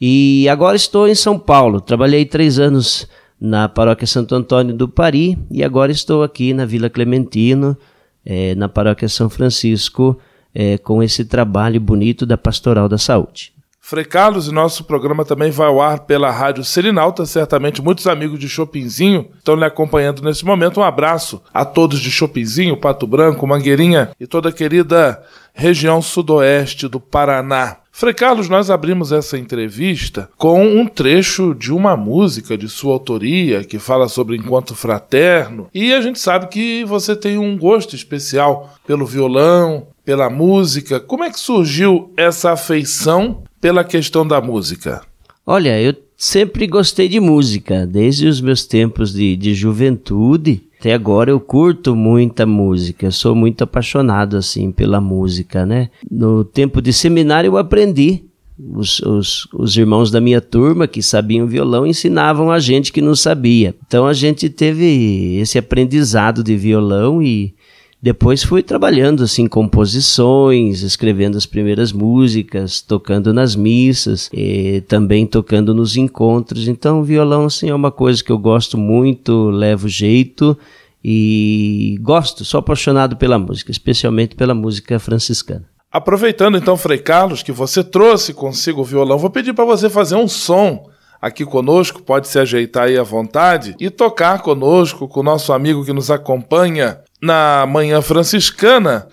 E 0.00 0.48
agora 0.48 0.76
estou 0.76 1.06
em 1.06 1.14
São 1.14 1.38
Paulo. 1.38 1.80
Trabalhei 1.80 2.24
três 2.24 2.58
anos 2.58 3.06
na 3.40 3.68
Paróquia 3.68 4.06
Santo 4.06 4.34
Antônio 4.34 4.74
do 4.74 4.88
Pari 4.88 5.38
e 5.50 5.62
agora 5.62 5.92
estou 5.92 6.22
aqui 6.22 6.52
na 6.52 6.66
Vila 6.66 6.90
Clementino, 6.90 7.76
é, 8.24 8.54
na 8.54 8.68
Paróquia 8.68 9.08
São 9.08 9.28
Francisco, 9.28 10.18
é, 10.54 10.78
com 10.78 11.02
esse 11.02 11.24
trabalho 11.24 11.80
bonito 11.80 12.24
da 12.26 12.36
Pastoral 12.36 12.88
da 12.88 12.98
Saúde. 12.98 13.52
Frei 13.84 14.04
Carlos, 14.04 14.46
e 14.46 14.52
nosso 14.52 14.84
programa 14.84 15.24
também 15.24 15.50
vai 15.50 15.66
ao 15.66 15.82
ar 15.82 16.00
pela 16.06 16.30
Rádio 16.30 16.62
Selinalta. 16.62 17.26
Certamente 17.26 17.82
muitos 17.82 18.06
amigos 18.06 18.38
de 18.38 18.48
Chopinzinho 18.48 19.28
estão 19.36 19.56
lhe 19.56 19.64
acompanhando 19.64 20.22
nesse 20.22 20.44
momento. 20.44 20.78
Um 20.78 20.84
abraço 20.84 21.42
a 21.52 21.64
todos 21.64 21.98
de 21.98 22.08
Chopinzinho, 22.08 22.76
Pato 22.76 23.08
Branco, 23.08 23.44
Mangueirinha 23.44 24.10
e 24.20 24.26
toda 24.26 24.50
a 24.50 24.52
querida 24.52 25.20
região 25.52 26.00
sudoeste 26.00 26.86
do 26.86 27.00
Paraná. 27.00 27.81
Frei 27.94 28.14
Carlos, 28.14 28.48
nós 28.48 28.70
abrimos 28.70 29.12
essa 29.12 29.38
entrevista 29.38 30.28
com 30.38 30.64
um 30.64 30.86
trecho 30.86 31.54
de 31.54 31.70
uma 31.70 31.94
música 31.94 32.56
de 32.56 32.66
sua 32.66 32.94
autoria 32.94 33.62
que 33.62 33.78
fala 33.78 34.08
sobre 34.08 34.34
encontro 34.34 34.74
fraterno. 34.74 35.68
E 35.74 35.92
a 35.92 36.00
gente 36.00 36.18
sabe 36.18 36.48
que 36.48 36.84
você 36.84 37.14
tem 37.14 37.36
um 37.36 37.56
gosto 37.56 37.94
especial 37.94 38.74
pelo 38.86 39.04
violão, 39.04 39.88
pela 40.06 40.30
música. 40.30 40.98
Como 40.98 41.22
é 41.22 41.30
que 41.30 41.38
surgiu 41.38 42.10
essa 42.16 42.52
afeição 42.52 43.44
pela 43.60 43.84
questão 43.84 44.26
da 44.26 44.40
música? 44.40 45.02
Olha, 45.46 45.80
eu 45.80 45.94
sempre 46.16 46.66
gostei 46.66 47.08
de 47.08 47.20
música, 47.20 47.86
desde 47.86 48.26
os 48.26 48.40
meus 48.40 48.64
tempos 48.64 49.12
de, 49.12 49.36
de 49.36 49.54
juventude. 49.54 50.62
Até 50.82 50.94
agora 50.94 51.30
eu 51.30 51.38
curto 51.38 51.94
muita 51.94 52.44
música, 52.44 53.08
sou 53.12 53.36
muito 53.36 53.62
apaixonado 53.62 54.36
assim 54.36 54.72
pela 54.72 55.00
música, 55.00 55.64
né? 55.64 55.90
No 56.10 56.42
tempo 56.42 56.82
de 56.82 56.92
seminário 56.92 57.46
eu 57.46 57.56
aprendi. 57.56 58.24
Os, 58.58 58.98
os, 58.98 59.48
os 59.54 59.76
irmãos 59.76 60.10
da 60.10 60.20
minha 60.20 60.40
turma 60.40 60.88
que 60.88 61.00
sabiam 61.00 61.46
violão 61.46 61.86
ensinavam 61.86 62.50
a 62.50 62.58
gente 62.58 62.92
que 62.92 63.00
não 63.00 63.14
sabia. 63.14 63.76
Então 63.86 64.08
a 64.08 64.12
gente 64.12 64.50
teve 64.50 65.36
esse 65.36 65.56
aprendizado 65.56 66.42
de 66.42 66.56
violão 66.56 67.22
e 67.22 67.54
depois 68.02 68.42
fui 68.42 68.64
trabalhando 68.64 69.22
assim 69.22 69.46
composições, 69.46 70.82
escrevendo 70.82 71.38
as 71.38 71.46
primeiras 71.46 71.92
músicas, 71.92 72.80
tocando 72.80 73.32
nas 73.32 73.54
missas, 73.54 74.28
e 74.32 74.80
também 74.88 75.24
tocando 75.24 75.72
nos 75.72 75.96
encontros. 75.96 76.66
Então, 76.66 77.04
violão 77.04 77.44
assim 77.44 77.68
é 77.68 77.74
uma 77.74 77.92
coisa 77.92 78.22
que 78.24 78.32
eu 78.32 78.38
gosto 78.38 78.76
muito, 78.76 79.50
levo 79.50 79.88
jeito 79.88 80.58
e 81.04 81.96
gosto, 82.00 82.44
sou 82.44 82.58
apaixonado 82.58 83.16
pela 83.16 83.38
música, 83.38 83.70
especialmente 83.70 84.34
pela 84.34 84.52
música 84.52 84.98
franciscana. 84.98 85.64
Aproveitando 85.90 86.58
então, 86.58 86.76
Frei 86.76 86.98
Carlos, 86.98 87.42
que 87.44 87.52
você 87.52 87.84
trouxe 87.84 88.34
consigo 88.34 88.80
o 88.80 88.84
violão, 88.84 89.18
vou 89.18 89.30
pedir 89.30 89.52
para 89.52 89.64
você 89.64 89.88
fazer 89.88 90.16
um 90.16 90.26
som 90.26 90.90
aqui 91.20 91.44
conosco, 91.44 92.02
pode 92.02 92.26
se 92.26 92.36
ajeitar 92.36 92.88
aí 92.88 92.98
à 92.98 93.02
vontade 93.04 93.76
e 93.78 93.88
tocar 93.90 94.42
conosco, 94.42 95.06
com 95.06 95.20
o 95.20 95.22
nosso 95.22 95.52
amigo 95.52 95.84
que 95.84 95.92
nos 95.92 96.10
acompanha 96.10 96.98
na 97.22 97.64
Manhã 97.68 98.02
Franciscana 98.02 99.06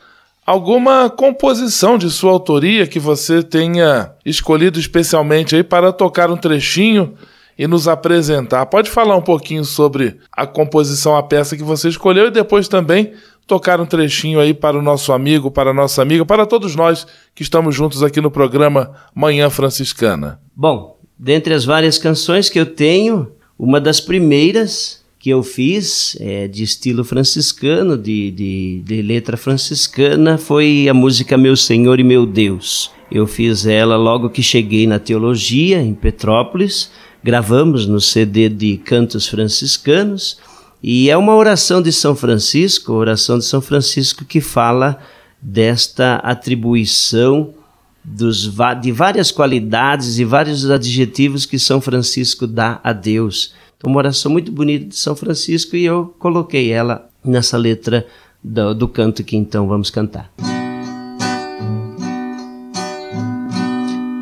alguma 0.44 1.12
composição 1.12 1.96
de 1.96 2.10
sua 2.10 2.32
autoria 2.32 2.88
que 2.88 3.00
você 3.00 3.44
tenha 3.44 4.12
escolhido 4.26 4.80
especialmente 4.80 5.56
aí 5.56 5.64
para 5.64 5.94
tocar 5.94 6.32
um 6.32 6.36
trechinho 6.36 7.14
e 7.56 7.68
nos 7.68 7.88
apresentar. 7.88 8.66
Pode 8.66 8.90
falar 8.90 9.16
um 9.16 9.22
pouquinho 9.22 9.64
sobre 9.64 10.18
a 10.32 10.48
composição, 10.48 11.16
a 11.16 11.22
peça 11.22 11.56
que 11.56 11.62
você 11.62 11.90
escolheu 11.90 12.28
e 12.28 12.32
depois 12.32 12.68
também 12.68 13.14
tocar 13.46 13.80
um 13.80 13.86
trechinho 13.86 14.40
aí 14.40 14.54
para 14.54 14.78
o 14.78 14.82
nosso 14.82 15.14
amigo, 15.14 15.52
para 15.52 15.70
a 15.70 15.74
nossa 15.74 16.02
amiga, 16.02 16.26
para 16.26 16.48
todos 16.48 16.76
nós 16.76 17.06
que 17.36 17.44
estamos 17.44 17.76
juntos 17.76 18.02
aqui 18.02 18.20
no 18.20 18.32
programa 18.32 18.92
Manhã 19.14 19.52
Franciscana. 19.52 20.40
Bom, 20.56 20.98
dentre 21.18 21.54
as 21.54 21.64
várias 21.64 22.00
canções 22.00 22.50
que 22.50 22.60
eu 22.60 22.66
tenho, 22.66 23.32
uma 23.58 23.80
das 23.80 24.00
primeiras 24.00 24.99
que 25.20 25.30
eu 25.30 25.44
fiz 25.44 26.16
é, 26.22 26.48
de 26.48 26.64
estilo 26.64 27.04
franciscano, 27.04 27.98
de, 27.98 28.32
de, 28.32 28.82
de, 28.86 29.02
letra 29.02 29.36
franciscana, 29.36 30.38
foi 30.38 30.88
a 30.90 30.94
música 30.94 31.38
Meu 31.38 31.58
Senhor 31.58 32.00
e 32.00 32.06
Meu 32.06 32.26
Deus. 32.26 32.90
Eu 33.12 33.28
fiz 33.28 33.66
ela 33.66 33.98
logo 33.98 34.30
que 34.30 34.42
cheguei 34.42 34.88
na 34.88 34.98
teologia, 34.98 35.82
em 35.82 35.94
Petrópolis. 35.94 36.90
Gravamos 37.22 37.86
no 37.86 38.00
CD 38.00 38.48
de 38.48 38.78
Cantos 38.78 39.28
Franciscanos. 39.28 40.38
E 40.82 41.10
é 41.10 41.18
uma 41.18 41.36
oração 41.36 41.82
de 41.82 41.92
São 41.92 42.16
Francisco, 42.16 42.94
oração 42.94 43.38
de 43.38 43.44
São 43.44 43.60
Francisco 43.60 44.24
que 44.24 44.40
fala 44.40 45.00
desta 45.42 46.16
atribuição 46.18 47.54
dos, 48.02 48.50
de 48.82 48.92
várias 48.94 49.32
qualidades 49.32 50.18
e 50.18 50.24
vários 50.24 50.70
adjetivos 50.70 51.46
que 51.46 51.60
São 51.60 51.82
Francisco 51.82 52.48
dá 52.48 52.80
a 52.82 52.94
Deus 52.94 53.54
uma 53.88 53.98
oração 53.98 54.32
muito 54.32 54.52
bonita 54.52 54.86
de 54.86 54.96
São 54.98 55.16
Francisco 55.16 55.76
e 55.76 55.86
eu 55.86 56.14
coloquei 56.20 56.72
ela 56.72 57.10
nessa 57.24 57.58
letra 57.58 58.06
do, 58.44 58.74
do 58.76 58.88
canto 58.88 59.24
que 59.24 59.38
então 59.38 59.68
vamos 59.68 59.90
cantar. 59.90 60.32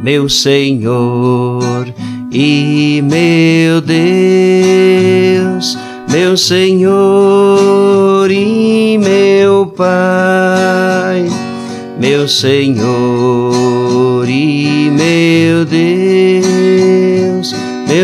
Meu 0.03 0.29
Senhor 0.29 1.91
e 2.31 3.01
meu 3.01 3.81
Deus, 3.81 3.97
meu 6.09 6.37
Senhor 6.37 8.29
e 8.31 8.97
meu 8.99 9.65
Pai, 9.65 11.25
meu 11.99 12.27
Senhor 12.27 12.85
e 14.29 14.91
meu 14.91 15.65
Deus 15.65 16.76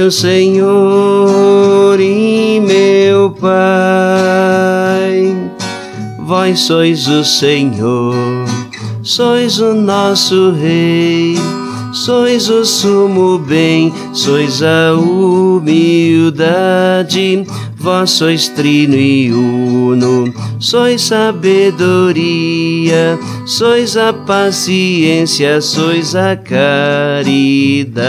meu 0.04 0.12
Senhor 0.12 1.98
e 1.98 2.60
meu 2.60 3.32
Pai. 3.32 3.54
Vós 6.20 6.60
sois 6.60 7.08
o 7.08 7.24
Senhor, 7.24 8.14
sois 9.02 9.62
o 9.62 9.74
nosso 9.74 10.52
Rei, 10.52 11.38
sois 11.94 12.50
o 12.50 12.66
sumo 12.66 13.38
bem, 13.38 13.94
sois 14.12 14.62
a 14.64 14.94
humildade. 14.96 16.44
Vós 17.78 18.12
sois 18.12 18.48
trino 18.50 18.96
e 18.96 19.32
uno, 19.32 20.34
sois 20.60 21.02
sabedoria, 21.04 22.18
sois 23.46 23.96
a 23.96 24.12
paciência, 24.12 25.62
sois 25.62 26.16
a 26.16 26.36
caridade. 26.36 28.04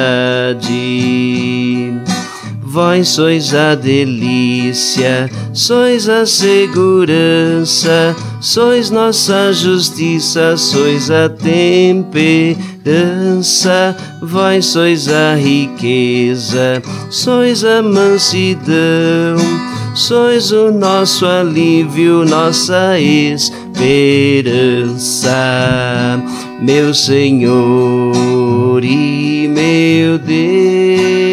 Vós 2.74 3.10
sois 3.10 3.54
a 3.54 3.76
delícia, 3.76 5.30
sois 5.52 6.08
a 6.08 6.26
segurança, 6.26 8.16
sois 8.40 8.90
nossa 8.90 9.52
justiça, 9.52 10.56
sois 10.56 11.08
a 11.08 11.28
temperança, 11.28 12.56
vós 14.20 14.66
sois 14.66 15.08
a 15.08 15.36
riqueza, 15.36 16.82
sois 17.10 17.64
a 17.64 17.80
mansidão, 17.80 19.36
sois 19.94 20.50
o 20.50 20.72
nosso 20.72 21.26
alívio, 21.26 22.24
nossa 22.24 22.98
esperança, 22.98 23.70
meu 26.60 26.92
Senhor 26.92 28.82
e 28.82 29.46
meu 29.46 30.18
Deus 30.18 31.23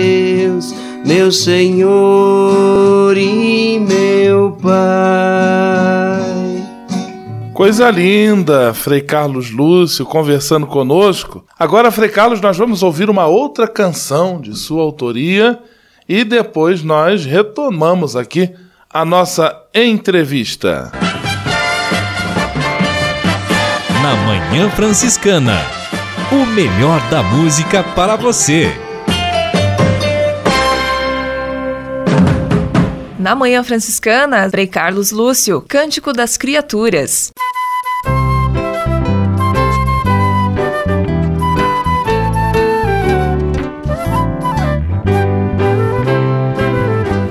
meu 1.05 1.31
Senhor 1.31 3.15
e 3.17 3.79
meu 3.79 4.57
Pai. 4.61 4.71
Coisa 7.53 7.91
linda, 7.91 8.73
Frei 8.73 9.01
Carlos 9.01 9.51
Lúcio 9.51 10.05
conversando 10.05 10.65
conosco. 10.65 11.45
Agora, 11.59 11.91
Frei 11.91 12.09
Carlos, 12.09 12.41
nós 12.41 12.57
vamos 12.57 12.81
ouvir 12.81 13.09
uma 13.09 13.27
outra 13.27 13.67
canção 13.67 14.41
de 14.41 14.57
sua 14.57 14.81
autoria 14.81 15.59
e 16.07 16.23
depois 16.23 16.81
nós 16.83 17.25
retomamos 17.25 18.15
aqui 18.15 18.49
a 18.91 19.05
nossa 19.05 19.55
entrevista. 19.73 20.91
Na 24.01 24.15
Manhã 24.25 24.69
Franciscana, 24.71 25.61
o 26.31 26.45
melhor 26.47 26.99
da 27.09 27.21
música 27.21 27.83
para 27.83 28.15
você. 28.15 28.90
Na 33.21 33.35
Manhã 33.35 33.63
Franciscana, 33.63 34.49
Frei 34.49 34.65
Carlos 34.65 35.11
Lúcio, 35.11 35.63
Cântico 35.69 36.11
das 36.11 36.37
Criaturas. 36.37 37.31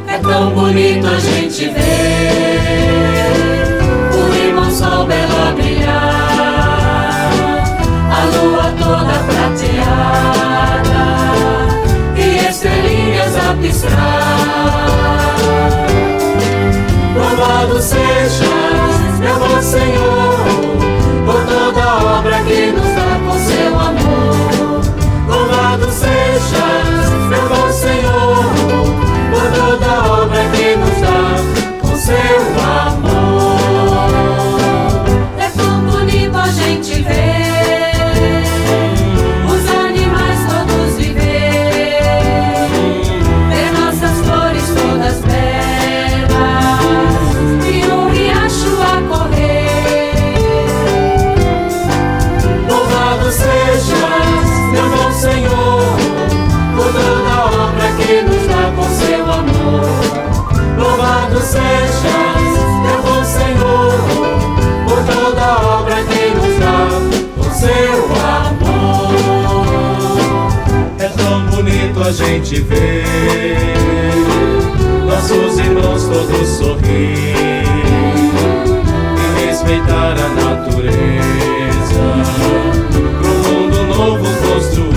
É 0.06 0.18
tão 0.22 0.50
bonito 0.54 1.08
a 1.08 1.18
gente 1.18 1.68
ver 1.70 2.60
o 4.14 4.32
irmão 4.36 4.70
belo 5.08 5.54
brilhar, 5.56 7.32
a 8.12 8.24
lua 8.36 8.72
toda 8.78 9.18
prateada 9.26 11.02
e 12.16 12.48
estrelinhas 12.48 13.36
a 13.36 13.54
piscar. 13.60 14.19
Gente 72.32 72.60
vê 72.60 73.02
nossos 75.04 75.58
irmãos 75.58 76.04
todos 76.04 76.48
sorrir 76.48 77.34
e 79.18 79.46
respeitar 79.46 80.14
a 80.16 80.28
natureza, 80.28 82.06
pro 83.18 83.52
mundo 83.52 83.82
novo 83.82 84.26
construir. 84.46 84.94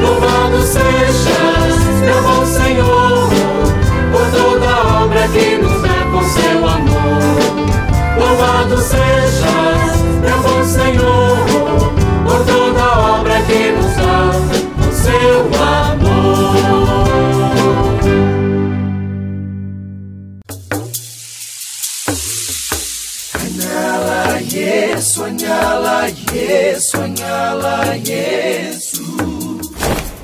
Louvado 0.00 0.62
sejas, 0.62 1.76
meu 2.04 2.22
bom 2.22 2.46
Senhor, 2.46 3.28
por 4.12 4.26
toda 4.30 4.68
a 4.68 5.04
obra 5.04 5.28
que 5.28 5.58
nos 5.58 5.82
dá 5.82 6.06
com 6.12 6.22
seu 6.22 6.68
amor. 6.68 7.26
Louvado 8.20 8.78
sejas, 8.78 10.00
meu 10.20 10.38
bom 10.42 10.64
Senhor, 10.64 11.36
por 12.24 12.44
toda 12.46 12.82
a 12.82 13.20
obra 13.20 13.40
que 13.42 13.72
nos 13.72 13.85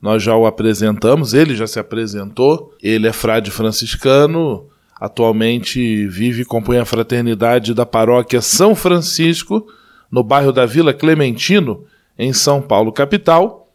Nós 0.00 0.22
já 0.22 0.36
o 0.36 0.46
apresentamos, 0.46 1.34
ele 1.34 1.56
já 1.56 1.66
se 1.66 1.78
apresentou. 1.78 2.74
Ele 2.82 3.06
é 3.08 3.12
frade 3.12 3.50
franciscano, 3.50 4.66
atualmente 5.00 6.06
vive 6.06 6.42
e 6.42 6.44
compõe 6.44 6.78
a 6.78 6.84
fraternidade 6.84 7.74
da 7.74 7.86
paróquia 7.86 8.40
São 8.40 8.74
Francisco, 8.74 9.66
no 10.10 10.22
bairro 10.22 10.52
da 10.52 10.66
Vila 10.66 10.92
Clementino, 10.92 11.84
em 12.18 12.32
São 12.32 12.62
Paulo, 12.62 12.92
capital. 12.92 13.68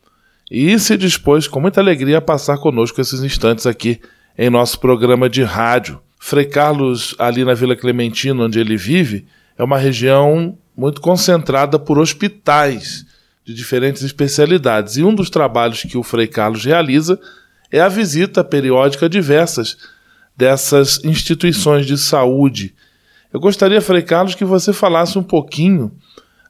E 0.50 0.78
se 0.80 0.98
dispôs 0.98 1.48
com 1.48 1.60
muita 1.60 1.82
alegria 1.82 2.18
a 2.18 2.22
passar 2.22 2.58
conosco 2.58 3.00
esses 3.00 3.24
instantes 3.24 3.66
aqui 3.66 4.00
em 4.38 4.50
nosso 4.50 4.80
programa 4.80 5.30
de 5.30 5.44
rádio. 5.44 6.00
Frei 6.20 6.46
Carlos, 6.46 7.16
ali 7.18 7.44
na 7.44 7.54
Vila 7.54 7.76
Clementino, 7.76 8.46
onde 8.46 8.60
ele 8.60 8.78
vive, 8.78 9.26
é 9.58 9.64
uma 9.64 9.78
região 9.78 10.58
muito 10.76 11.02
concentrada 11.02 11.80
por 11.80 11.98
hospitais 11.98 13.06
de 13.44 13.54
diferentes 13.54 14.04
especialidades. 14.04 14.98
E 14.98 15.04
um 15.04 15.14
dos 15.14 15.30
trabalhos 15.30 15.82
que 15.84 15.98
o 15.98 16.04
Frei 16.04 16.28
Carlos 16.28 16.64
realiza 16.64 17.20
é 17.72 17.80
a 17.80 17.88
visita 17.88 18.44
periódica 18.44 19.06
a 19.06 19.10
diversas 19.10 19.78
dessas 20.36 21.04
instituições 21.04 21.86
de 21.86 21.98
saúde. 21.98 22.74
Eu 23.32 23.40
gostaria, 23.40 23.82
Frei 23.82 24.02
Carlos, 24.02 24.36
que 24.36 24.46
você 24.46 24.74
falasse 24.74 25.18
um 25.18 25.24
pouquinho 25.24 25.92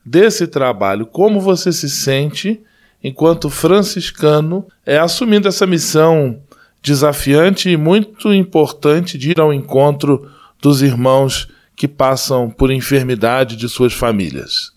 desse 0.04 0.48
trabalho, 0.48 1.06
como 1.06 1.40
você 1.40 1.72
se 1.72 1.90
sente 1.90 2.60
enquanto 3.04 3.50
franciscano 3.50 4.66
é 4.86 4.98
assumindo 4.98 5.48
essa 5.48 5.68
missão 5.68 6.42
desafiante 6.82 7.70
e 7.70 7.78
muito 7.78 8.34
importante 8.34 9.18
de 9.18 9.32
ir 9.32 9.40
ao 9.40 9.54
encontro 9.54 10.30
dos 10.62 10.82
irmãos 10.82 11.48
que 11.76 11.88
passam 11.88 12.50
por 12.50 12.72
enfermidade 12.72 13.56
de 13.56 13.68
suas 13.70 13.94
famílias. 13.94 14.71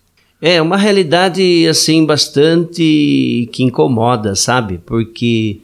É 0.46 0.60
uma 0.60 0.76
realidade 0.76 1.66
assim 1.66 2.04
bastante 2.04 3.48
que 3.50 3.62
incomoda, 3.62 4.36
sabe? 4.36 4.78
Porque 4.84 5.60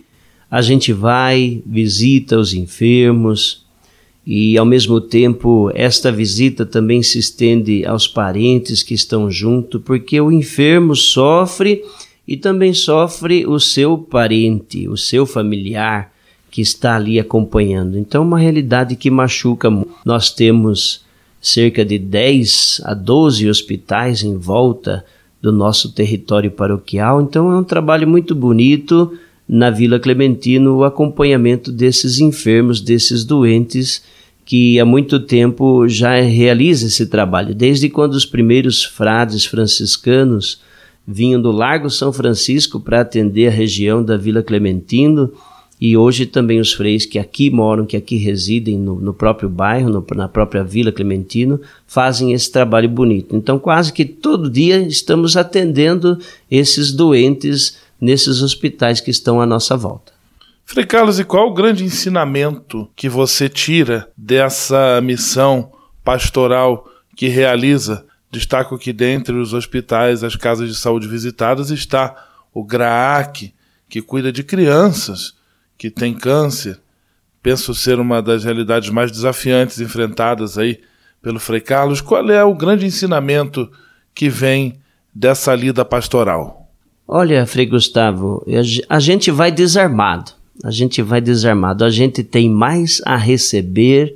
a 0.50 0.62
gente 0.62 0.90
vai, 0.90 1.60
visita 1.66 2.38
os 2.38 2.54
enfermos 2.54 3.66
e 4.26 4.56
ao 4.56 4.64
mesmo 4.64 4.98
tempo 4.98 5.70
esta 5.74 6.10
visita 6.10 6.64
também 6.64 7.02
se 7.02 7.18
estende 7.18 7.84
aos 7.84 8.08
parentes 8.08 8.82
que 8.82 8.94
estão 8.94 9.30
junto, 9.30 9.80
porque 9.80 10.18
o 10.18 10.32
enfermo 10.32 10.96
sofre 10.96 11.84
e 12.26 12.34
também 12.34 12.72
sofre 12.72 13.46
o 13.46 13.60
seu 13.60 13.98
parente, 13.98 14.88
o 14.88 14.96
seu 14.96 15.26
familiar 15.26 16.10
que 16.50 16.62
está 16.62 16.96
ali 16.96 17.20
acompanhando. 17.20 17.98
Então, 17.98 18.22
uma 18.22 18.38
realidade 18.38 18.96
que 18.96 19.10
machuca. 19.10 19.68
Nós 20.06 20.30
temos 20.30 21.04
cerca 21.40 21.84
de 21.84 21.98
10 21.98 22.82
a 22.84 22.94
12 22.94 23.48
hospitais 23.48 24.22
em 24.22 24.36
volta 24.36 25.04
do 25.40 25.50
nosso 25.50 25.92
território 25.92 26.50
paroquial, 26.50 27.22
então 27.22 27.50
é 27.50 27.56
um 27.56 27.64
trabalho 27.64 28.06
muito 28.06 28.34
bonito. 28.34 29.16
Na 29.48 29.70
Vila 29.70 29.98
Clementino 29.98 30.76
o 30.76 30.84
acompanhamento 30.84 31.72
desses 31.72 32.20
enfermos, 32.20 32.80
desses 32.80 33.24
doentes 33.24 34.02
que 34.44 34.78
há 34.78 34.84
muito 34.84 35.20
tempo 35.20 35.88
já 35.88 36.20
realiza 36.20 36.86
esse 36.86 37.06
trabalho, 37.06 37.54
desde 37.54 37.88
quando 37.88 38.14
os 38.14 38.26
primeiros 38.26 38.84
frades 38.84 39.44
franciscanos 39.44 40.60
vinham 41.06 41.40
do 41.40 41.50
Largo 41.50 41.88
São 41.88 42.12
Francisco 42.12 42.78
para 42.78 43.00
atender 43.00 43.48
a 43.48 43.50
região 43.50 44.04
da 44.04 44.16
Vila 44.16 44.42
Clementino 44.42 45.32
e 45.80 45.96
hoje 45.96 46.26
também 46.26 46.60
os 46.60 46.74
freis 46.74 47.06
que 47.06 47.18
aqui 47.18 47.48
moram, 47.48 47.86
que 47.86 47.96
aqui 47.96 48.16
residem 48.16 48.78
no, 48.78 48.96
no 49.00 49.14
próprio 49.14 49.48
bairro, 49.48 49.88
no, 49.88 50.06
na 50.14 50.28
própria 50.28 50.62
Vila 50.62 50.92
Clementino, 50.92 51.58
fazem 51.86 52.34
esse 52.34 52.52
trabalho 52.52 52.88
bonito. 52.88 53.34
Então, 53.34 53.58
quase 53.58 53.90
que 53.90 54.04
todo 54.04 54.50
dia 54.50 54.78
estamos 54.82 55.38
atendendo 55.38 56.18
esses 56.50 56.92
doentes 56.92 57.78
nesses 57.98 58.42
hospitais 58.42 59.00
que 59.00 59.10
estão 59.10 59.40
à 59.40 59.46
nossa 59.46 59.74
volta. 59.74 60.12
Frei 60.66 60.84
Carlos, 60.84 61.18
e 61.18 61.24
qual 61.24 61.48
o 61.48 61.54
grande 61.54 61.82
ensinamento 61.82 62.86
que 62.94 63.08
você 63.08 63.48
tira 63.48 64.06
dessa 64.14 65.00
missão 65.00 65.72
pastoral 66.04 66.86
que 67.16 67.26
realiza? 67.26 68.04
Destaco 68.30 68.78
que 68.78 68.92
dentre 68.92 69.34
os 69.34 69.54
hospitais, 69.54 70.22
as 70.22 70.36
casas 70.36 70.68
de 70.68 70.76
saúde 70.76 71.08
visitadas, 71.08 71.70
está 71.70 72.14
o 72.52 72.62
GRAAC, 72.62 73.52
que 73.88 74.00
cuida 74.00 74.30
de 74.30 74.44
crianças 74.44 75.39
que 75.80 75.88
tem 75.88 76.12
câncer, 76.12 76.78
penso 77.42 77.74
ser 77.74 77.98
uma 77.98 78.20
das 78.20 78.44
realidades 78.44 78.90
mais 78.90 79.10
desafiantes 79.10 79.80
enfrentadas 79.80 80.58
aí 80.58 80.78
pelo 81.22 81.40
Frei 81.40 81.62
Carlos. 81.62 82.02
Qual 82.02 82.28
é 82.30 82.44
o 82.44 82.54
grande 82.54 82.84
ensinamento 82.84 83.66
que 84.14 84.28
vem 84.28 84.74
dessa 85.14 85.54
lida 85.54 85.82
pastoral? 85.82 86.68
Olha, 87.08 87.46
Frei 87.46 87.64
Gustavo, 87.64 88.44
a 88.90 89.00
gente 89.00 89.30
vai 89.30 89.50
desarmado. 89.50 90.32
A 90.62 90.70
gente 90.70 91.00
vai 91.00 91.18
desarmado. 91.18 91.82
A 91.82 91.88
gente 91.88 92.22
tem 92.22 92.46
mais 92.46 93.00
a 93.06 93.16
receber 93.16 94.14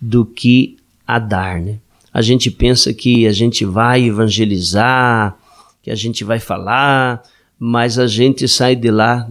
do 0.00 0.24
que 0.24 0.78
a 1.06 1.18
dar, 1.18 1.60
né? 1.60 1.76
A 2.10 2.22
gente 2.22 2.50
pensa 2.50 2.94
que 2.94 3.26
a 3.26 3.32
gente 3.32 3.66
vai 3.66 4.04
evangelizar, 4.04 5.36
que 5.82 5.90
a 5.90 5.94
gente 5.94 6.24
vai 6.24 6.40
falar, 6.40 7.22
mas 7.58 7.98
a 7.98 8.06
gente 8.06 8.48
sai 8.48 8.74
de 8.74 8.90
lá 8.90 9.28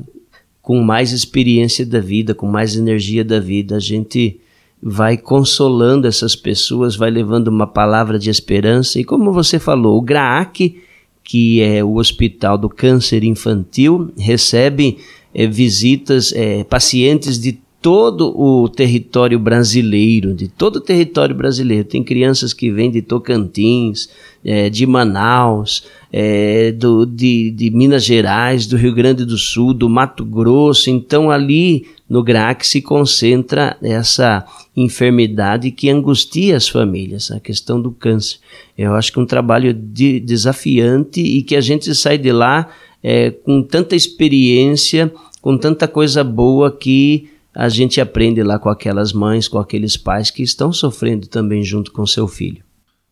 com 0.65 0.81
mais 0.81 1.11
experiência 1.11 1.85
da 1.85 1.99
vida, 1.99 2.33
com 2.33 2.47
mais 2.47 2.75
energia 2.75 3.23
da 3.23 3.39
vida. 3.39 3.75
A 3.75 3.79
gente 3.79 4.39
vai 4.81 5.15
consolando 5.15 6.07
essas 6.07 6.35
pessoas, 6.35 6.95
vai 6.95 7.11
levando 7.11 7.49
uma 7.49 7.67
palavra 7.67 8.17
de 8.17 8.31
esperança. 8.31 8.99
E 8.99 9.03
como 9.03 9.31
você 9.31 9.59
falou, 9.59 9.95
o 9.95 10.01
GRAAC, 10.01 10.81
que 11.23 11.61
é 11.61 11.83
o 11.83 11.97
Hospital 11.97 12.57
do 12.57 12.67
Câncer 12.67 13.23
Infantil, 13.23 14.11
recebe 14.17 14.97
é, 15.35 15.45
visitas, 15.45 16.33
é, 16.33 16.63
pacientes 16.63 17.39
de 17.39 17.59
todo 17.85 18.33
o 18.35 18.67
território 18.67 19.37
brasileiro, 19.37 20.33
de 20.33 20.47
todo 20.47 20.77
o 20.77 20.81
território 20.81 21.35
brasileiro. 21.35 21.83
Tem 21.83 22.03
crianças 22.03 22.51
que 22.51 22.71
vêm 22.71 22.89
de 22.89 22.99
Tocantins, 22.99 24.09
é, 24.43 24.71
de 24.71 24.87
Manaus, 24.87 25.85
é, 26.11 26.71
do, 26.71 27.05
de, 27.05 27.51
de 27.51 27.69
Minas 27.69 28.03
Gerais, 28.03 28.65
do 28.65 28.75
Rio 28.75 28.91
Grande 28.91 29.23
do 29.23 29.37
Sul, 29.37 29.71
do 29.71 29.87
Mato 29.87 30.25
Grosso. 30.25 30.89
Então, 30.89 31.29
ali 31.29 31.85
no 32.09 32.23
GRAC 32.23 32.65
se 32.65 32.81
concentra 32.81 33.77
essa 33.83 34.43
enfermidade 34.75 35.69
que 35.69 35.87
angustia 35.87 36.57
as 36.57 36.67
famílias, 36.67 37.29
a 37.29 37.39
questão 37.39 37.79
do 37.79 37.91
câncer. 37.91 38.39
Eu 38.75 38.95
acho 38.95 39.13
que 39.13 39.19
é 39.19 39.21
um 39.21 39.27
trabalho 39.27 39.71
de, 39.71 40.19
desafiante 40.19 41.21
e 41.21 41.43
que 41.43 41.55
a 41.55 41.61
gente 41.61 41.93
sai 41.93 42.17
de 42.17 42.31
lá 42.31 42.67
é, 43.03 43.29
com 43.29 43.61
tanta 43.61 43.95
experiência, 43.95 45.13
com 45.39 45.55
tanta 45.55 45.87
coisa 45.87 46.23
boa 46.23 46.75
que 46.75 47.29
a 47.55 47.69
gente 47.69 48.01
aprende 48.01 48.43
lá 48.43 48.59
com 48.59 48.67
aquelas 48.67 49.13
mães, 49.13 49.47
com 49.47 49.57
aqueles 49.57 49.95
pais 49.95 50.29
que 50.29 50.43
estão 50.43 50.73
sofrendo 50.73 51.25
também 51.27 51.63
junto 51.63 51.89
com 51.93 52.05
seu 52.05 52.27
filho. 52.27 52.61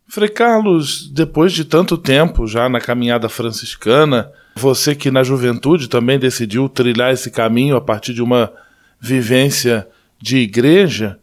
Frei 0.06 0.28
Carlos, 0.28 1.10
depois 1.10 1.54
de 1.54 1.64
tanto 1.64 1.98
tempo 1.98 2.46
já 2.46 2.68
na 2.68 2.82
caminhada 2.82 3.30
franciscana, 3.30 4.30
você 4.54 4.94
que 4.94 5.10
na 5.10 5.24
juventude 5.24 5.88
também 5.88 6.20
decidiu 6.20 6.68
trilhar 6.68 7.14
esse 7.14 7.32
caminho 7.32 7.78
a 7.78 7.82
partir 7.82 8.14
de 8.14 8.22
uma 8.22 8.52
vivência 9.00 9.88
de 10.22 10.38
igreja, 10.38 11.18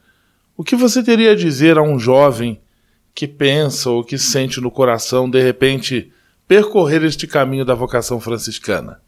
o 0.56 0.64
que 0.64 0.74
você 0.74 1.02
teria 1.02 1.32
a 1.32 1.36
dizer 1.36 1.76
a 1.76 1.82
um 1.82 1.98
jovem 1.98 2.58
que 3.14 3.28
pensa 3.28 3.90
ou 3.90 4.02
que 4.02 4.16
sente 4.16 4.60
no 4.62 4.70
coração 4.70 5.28
de 5.28 5.42
repente 5.42 6.10
percorrer 6.48 7.04
este 7.04 7.26
caminho 7.26 7.66
da 7.66 7.74
vocação 7.74 8.18
franciscana? 8.18 9.00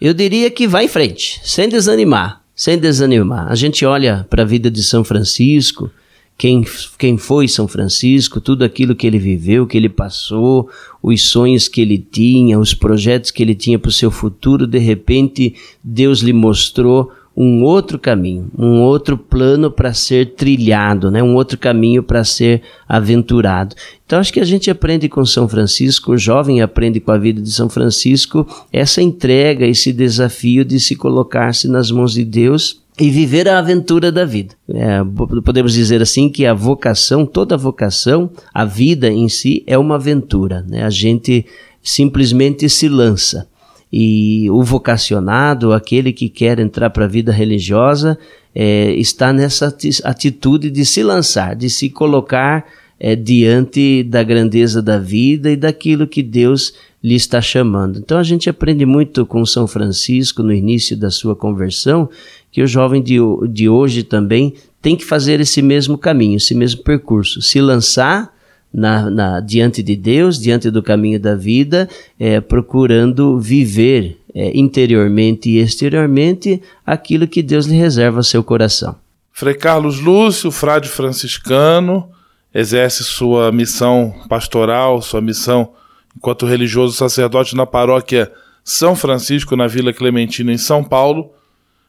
Eu 0.00 0.14
diria 0.14 0.50
que 0.50 0.66
vai 0.66 0.86
em 0.86 0.88
frente, 0.88 1.40
sem 1.44 1.68
desanimar 1.68 2.40
sem 2.60 2.76
desanimar. 2.76 3.50
A 3.50 3.54
gente 3.54 3.86
olha 3.86 4.26
para 4.28 4.42
a 4.42 4.44
vida 4.44 4.70
de 4.70 4.82
São 4.82 5.02
Francisco, 5.02 5.90
quem, 6.36 6.62
quem 6.98 7.16
foi 7.16 7.48
São 7.48 7.66
Francisco, 7.66 8.38
tudo 8.38 8.62
aquilo 8.62 8.94
que 8.94 9.06
ele 9.06 9.18
viveu, 9.18 9.66
que 9.66 9.78
ele 9.78 9.88
passou, 9.88 10.68
os 11.02 11.22
sonhos 11.22 11.68
que 11.68 11.80
ele 11.80 11.96
tinha, 11.96 12.58
os 12.58 12.74
projetos 12.74 13.30
que 13.30 13.42
ele 13.42 13.54
tinha 13.54 13.78
para 13.78 13.88
o 13.88 13.92
seu 13.92 14.10
futuro, 14.10 14.66
de 14.66 14.76
repente 14.76 15.54
Deus 15.82 16.20
lhe 16.20 16.34
mostrou 16.34 17.10
um 17.36 17.62
outro 17.62 17.98
caminho, 17.98 18.50
um 18.58 18.80
outro 18.80 19.16
plano 19.16 19.70
para 19.70 19.94
ser 19.94 20.34
trilhado, 20.34 21.10
né? 21.10 21.22
um 21.22 21.34
outro 21.34 21.56
caminho 21.56 22.02
para 22.02 22.24
ser 22.24 22.62
aventurado. 22.88 23.74
Então 24.04 24.18
acho 24.18 24.32
que 24.32 24.40
a 24.40 24.44
gente 24.44 24.70
aprende 24.70 25.08
com 25.08 25.24
São 25.24 25.48
Francisco, 25.48 26.12
o 26.12 26.18
jovem 26.18 26.60
aprende 26.60 27.00
com 27.00 27.12
a 27.12 27.18
vida 27.18 27.40
de 27.40 27.50
São 27.52 27.68
Francisco, 27.68 28.46
essa 28.72 29.00
entrega, 29.00 29.66
esse 29.66 29.92
desafio 29.92 30.64
de 30.64 30.80
se 30.80 30.96
colocar-se 30.96 31.68
nas 31.68 31.90
mãos 31.90 32.12
de 32.12 32.24
Deus 32.24 32.80
e 32.98 33.08
viver 33.08 33.48
a 33.48 33.58
aventura 33.58 34.12
da 34.12 34.24
vida. 34.24 34.54
É, 34.68 35.00
podemos 35.42 35.72
dizer 35.72 36.02
assim 36.02 36.28
que 36.28 36.44
a 36.44 36.52
vocação, 36.52 37.24
toda 37.24 37.56
vocação, 37.56 38.30
a 38.52 38.64
vida 38.64 39.08
em 39.08 39.28
si 39.28 39.62
é 39.66 39.78
uma 39.78 39.94
aventura. 39.94 40.64
Né? 40.68 40.82
A 40.82 40.90
gente 40.90 41.46
simplesmente 41.82 42.68
se 42.68 42.88
lança. 42.88 43.48
E 43.92 44.48
o 44.50 44.62
vocacionado, 44.62 45.72
aquele 45.72 46.12
que 46.12 46.28
quer 46.28 46.58
entrar 46.60 46.90
para 46.90 47.06
a 47.06 47.08
vida 47.08 47.32
religiosa, 47.32 48.18
é, 48.54 48.92
está 48.92 49.32
nessa 49.32 49.74
atitude 50.04 50.70
de 50.70 50.84
se 50.84 51.02
lançar, 51.02 51.56
de 51.56 51.68
se 51.68 51.90
colocar 51.90 52.64
é, 52.98 53.16
diante 53.16 54.02
da 54.04 54.22
grandeza 54.22 54.82
da 54.82 54.98
vida 54.98 55.50
e 55.50 55.56
daquilo 55.56 56.06
que 56.06 56.22
Deus 56.22 56.74
lhe 57.02 57.14
está 57.14 57.40
chamando. 57.40 57.98
Então 57.98 58.18
a 58.18 58.22
gente 58.22 58.50
aprende 58.50 58.84
muito 58.84 59.24
com 59.24 59.44
São 59.46 59.66
Francisco 59.66 60.42
no 60.42 60.52
início 60.52 60.96
da 60.96 61.10
sua 61.10 61.34
conversão, 61.34 62.08
que 62.52 62.62
o 62.62 62.66
jovem 62.66 63.02
de, 63.02 63.16
de 63.48 63.68
hoje 63.68 64.02
também 64.02 64.54
tem 64.82 64.96
que 64.96 65.04
fazer 65.04 65.40
esse 65.40 65.62
mesmo 65.62 65.96
caminho, 65.96 66.36
esse 66.36 66.54
mesmo 66.54 66.82
percurso, 66.82 67.40
se 67.40 67.60
lançar 67.60 68.34
na, 68.72 69.10
na, 69.10 69.40
diante 69.40 69.82
de 69.82 69.96
Deus, 69.96 70.38
diante 70.38 70.70
do 70.70 70.82
caminho 70.82 71.18
da 71.18 71.34
vida, 71.34 71.88
é, 72.18 72.40
procurando 72.40 73.38
viver 73.38 74.18
é, 74.34 74.56
interiormente 74.56 75.50
e 75.50 75.58
exteriormente 75.58 76.62
aquilo 76.86 77.26
que 77.26 77.42
Deus 77.42 77.66
lhe 77.66 77.76
reserva 77.76 78.18
ao 78.18 78.24
seu 78.24 78.44
coração. 78.44 78.96
Frei 79.32 79.54
Carlos 79.54 80.00
Lúcio, 80.00 80.50
frade 80.50 80.88
franciscano, 80.88 82.08
exerce 82.54 83.04
sua 83.04 83.50
missão 83.50 84.14
pastoral, 84.28 85.00
sua 85.00 85.20
missão 85.20 85.72
enquanto 86.16 86.46
religioso 86.46 86.96
sacerdote 86.96 87.56
na 87.56 87.64
paróquia 87.64 88.30
São 88.64 88.94
Francisco, 88.94 89.56
na 89.56 89.66
Vila 89.66 89.92
Clementina, 89.92 90.52
em 90.52 90.58
São 90.58 90.82
Paulo. 90.84 91.32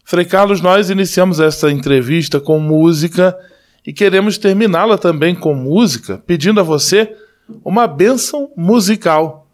Frei 0.05 0.25
Carlos, 0.25 0.61
nós 0.61 0.89
iniciamos 0.89 1.39
esta 1.39 1.71
entrevista 1.71 2.39
com 2.39 2.59
música 2.59 3.35
e 3.85 3.91
queremos 3.91 4.37
terminá-la 4.37 4.97
também 4.97 5.33
com 5.33 5.53
música, 5.53 6.21
pedindo 6.25 6.59
a 6.59 6.63
você 6.63 7.15
uma 7.63 7.87
bênção 7.87 8.51
musical. 8.55 9.47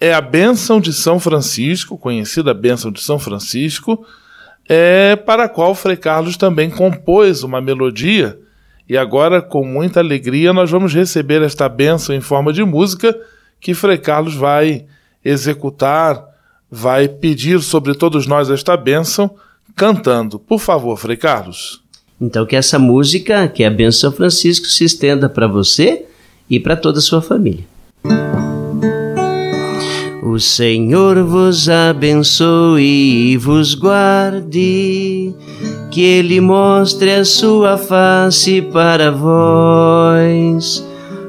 É 0.00 0.14
a 0.14 0.20
bênção 0.20 0.80
de 0.80 0.92
São 0.92 1.18
Francisco, 1.18 1.98
conhecida 1.98 2.54
bênção 2.54 2.90
de 2.90 3.00
São 3.00 3.18
Francisco, 3.18 4.06
é, 4.68 5.16
para 5.16 5.44
a 5.44 5.48
qual 5.48 5.74
Frei 5.74 5.96
Carlos 5.96 6.36
também 6.36 6.70
compôs 6.70 7.42
uma 7.42 7.60
melodia. 7.60 8.38
E 8.88 8.96
agora, 8.96 9.42
com 9.42 9.64
muita 9.64 10.00
alegria, 10.00 10.52
nós 10.52 10.70
vamos 10.70 10.94
receber 10.94 11.42
esta 11.42 11.68
bênção 11.68 12.14
em 12.14 12.20
forma 12.20 12.52
de 12.52 12.64
música 12.64 13.18
que 13.60 13.74
Frei 13.74 13.98
Carlos 13.98 14.34
vai 14.34 14.86
executar, 15.24 16.24
vai 16.70 17.08
pedir 17.08 17.60
sobre 17.60 17.94
todos 17.94 18.26
nós 18.26 18.50
esta 18.50 18.76
bênção, 18.76 19.34
cantando. 19.74 20.38
Por 20.38 20.58
favor, 20.58 20.96
Frei 20.96 21.16
Carlos. 21.16 21.82
Então 22.20 22.44
que 22.44 22.56
essa 22.56 22.78
música, 22.78 23.46
que 23.46 23.62
é 23.62 23.66
a 23.66 23.70
Benção 23.70 24.10
Francisco, 24.10 24.66
se 24.66 24.84
estenda 24.84 25.28
para 25.28 25.46
você 25.46 26.04
e 26.50 26.58
para 26.58 26.76
toda 26.76 26.98
a 26.98 27.02
sua 27.02 27.22
família. 27.22 27.64
O 30.22 30.38
Senhor 30.40 31.22
vos 31.24 31.68
abençoe 31.68 33.32
e 33.32 33.36
vos 33.36 33.74
guarde, 33.74 35.32
que 35.90 36.02
Ele 36.02 36.40
mostre 36.40 37.12
a 37.12 37.24
sua 37.24 37.78
face 37.78 38.60
para 38.60 39.10
vós. 39.10 40.86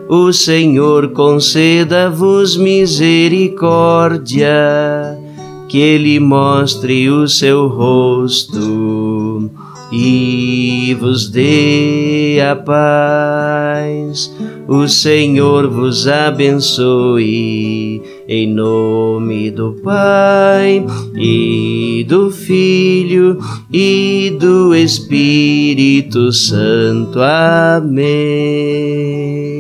O 0.10 0.34
Senhor 0.34 1.10
conceda-vos 1.10 2.58
misericórdia, 2.58 4.50
que 5.68 5.78
Ele 5.78 6.20
mostre 6.20 7.10
o 7.10 7.28
seu 7.28 7.68
rosto 7.68 9.52
e 9.92 10.96
vos 11.00 11.30
dê 11.30 12.40
a 12.42 12.56
paz. 12.56 14.32
O 14.68 14.88
Senhor 14.88 15.68
vos 15.68 16.08
abençoe, 16.08 18.02
em 18.28 18.48
nome 18.48 19.50
do 19.50 19.74
Pai 19.84 20.86
e 21.16 22.06
do 22.08 22.30
Filho 22.30 23.40
e 23.74 24.38
do 24.40 24.76
Espírito 24.76 26.32
Santo. 26.32 27.20
Amém. 27.20 28.30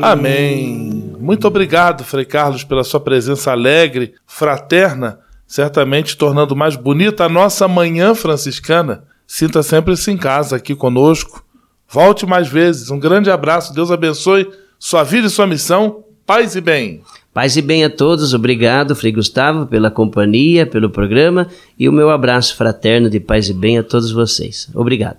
Amém. 0.01 0.89
Muito 1.19 1.47
obrigado, 1.47 2.03
Frei 2.03 2.25
Carlos, 2.25 2.63
pela 2.63 2.83
sua 2.83 2.99
presença 2.99 3.51
alegre, 3.51 4.13
fraterna, 4.27 5.19
certamente 5.47 6.15
tornando 6.15 6.55
mais 6.55 6.75
bonita 6.75 7.25
a 7.25 7.29
nossa 7.29 7.67
manhã 7.67 8.13
franciscana. 8.13 9.08
Sinta 9.31 9.61
sempre-se 9.61 10.09
em 10.09 10.17
casa 10.17 10.55
aqui 10.55 10.73
conosco. 10.73 11.45
Volte 11.87 12.25
mais 12.25 12.47
vezes. 12.47 12.89
Um 12.89 12.97
grande 12.97 13.29
abraço. 13.29 13.75
Deus 13.75 13.91
abençoe 13.91 14.49
sua 14.79 15.03
vida 15.03 15.27
e 15.27 15.29
sua 15.29 15.45
missão. 15.45 16.03
Paz 16.25 16.55
e 16.55 16.61
bem. 16.61 17.03
Paz 17.31 17.55
e 17.55 17.61
bem 17.61 17.85
a 17.85 17.91
todos. 17.91 18.33
Obrigado, 18.33 18.95
Frei 18.95 19.11
Gustavo, 19.11 19.67
pela 19.67 19.91
companhia, 19.91 20.65
pelo 20.65 20.89
programa 20.89 21.47
e 21.77 21.87
o 21.87 21.91
meu 21.91 22.09
abraço 22.09 22.57
fraterno 22.57 23.07
de 23.07 23.19
paz 23.19 23.47
e 23.47 23.53
bem 23.53 23.77
a 23.77 23.83
todos 23.83 24.11
vocês. 24.11 24.67
Obrigado. 24.73 25.17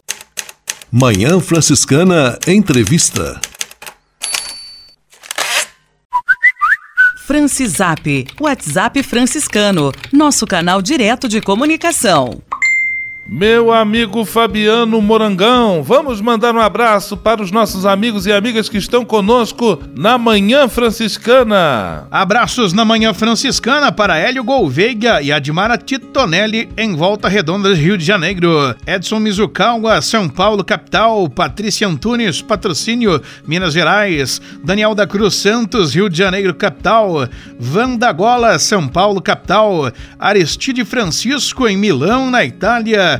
Manhã 0.90 1.38
Franciscana 1.38 2.36
Entrevista. 2.48 3.40
Francisap, 7.28 8.26
WhatsApp 8.40 9.04
franciscano, 9.04 9.92
nosso 10.12 10.44
canal 10.48 10.82
direto 10.82 11.28
de 11.28 11.40
comunicação. 11.40 12.42
Meu 13.32 13.72
amigo 13.72 14.24
Fabiano 14.24 15.00
Morangão, 15.00 15.84
vamos 15.84 16.20
mandar 16.20 16.52
um 16.52 16.58
abraço 16.58 17.16
para 17.16 17.40
os 17.40 17.52
nossos 17.52 17.86
amigos 17.86 18.26
e 18.26 18.32
amigas 18.32 18.68
que 18.68 18.76
estão 18.76 19.04
conosco 19.04 19.80
na 19.94 20.18
Manhã 20.18 20.66
Franciscana. 20.66 22.08
Abraços 22.10 22.72
na 22.72 22.84
Manhã 22.84 23.14
Franciscana 23.14 23.92
para 23.92 24.18
Hélio 24.18 24.42
Gouveia 24.42 25.22
e 25.22 25.30
Admara 25.30 25.78
Titonelli 25.78 26.68
em 26.76 26.96
Volta 26.96 27.28
Redonda, 27.28 27.72
Rio 27.72 27.96
de 27.96 28.04
Janeiro. 28.04 28.74
Edson 28.84 29.20
Mizukawa, 29.20 30.02
São 30.02 30.28
Paulo, 30.28 30.64
capital. 30.64 31.28
Patrícia 31.28 31.86
Antunes, 31.86 32.42
patrocínio, 32.42 33.22
Minas 33.46 33.74
Gerais. 33.74 34.42
Daniel 34.64 34.92
da 34.92 35.06
Cruz 35.06 35.36
Santos, 35.36 35.94
Rio 35.94 36.10
de 36.10 36.18
Janeiro, 36.18 36.52
capital. 36.52 37.28
Vanda 37.60 38.10
Gola, 38.10 38.58
São 38.58 38.88
Paulo, 38.88 39.22
capital. 39.22 39.92
Aristide 40.18 40.84
Francisco, 40.84 41.68
em 41.68 41.76
Milão, 41.76 42.28
na 42.28 42.44
Itália. 42.44 43.19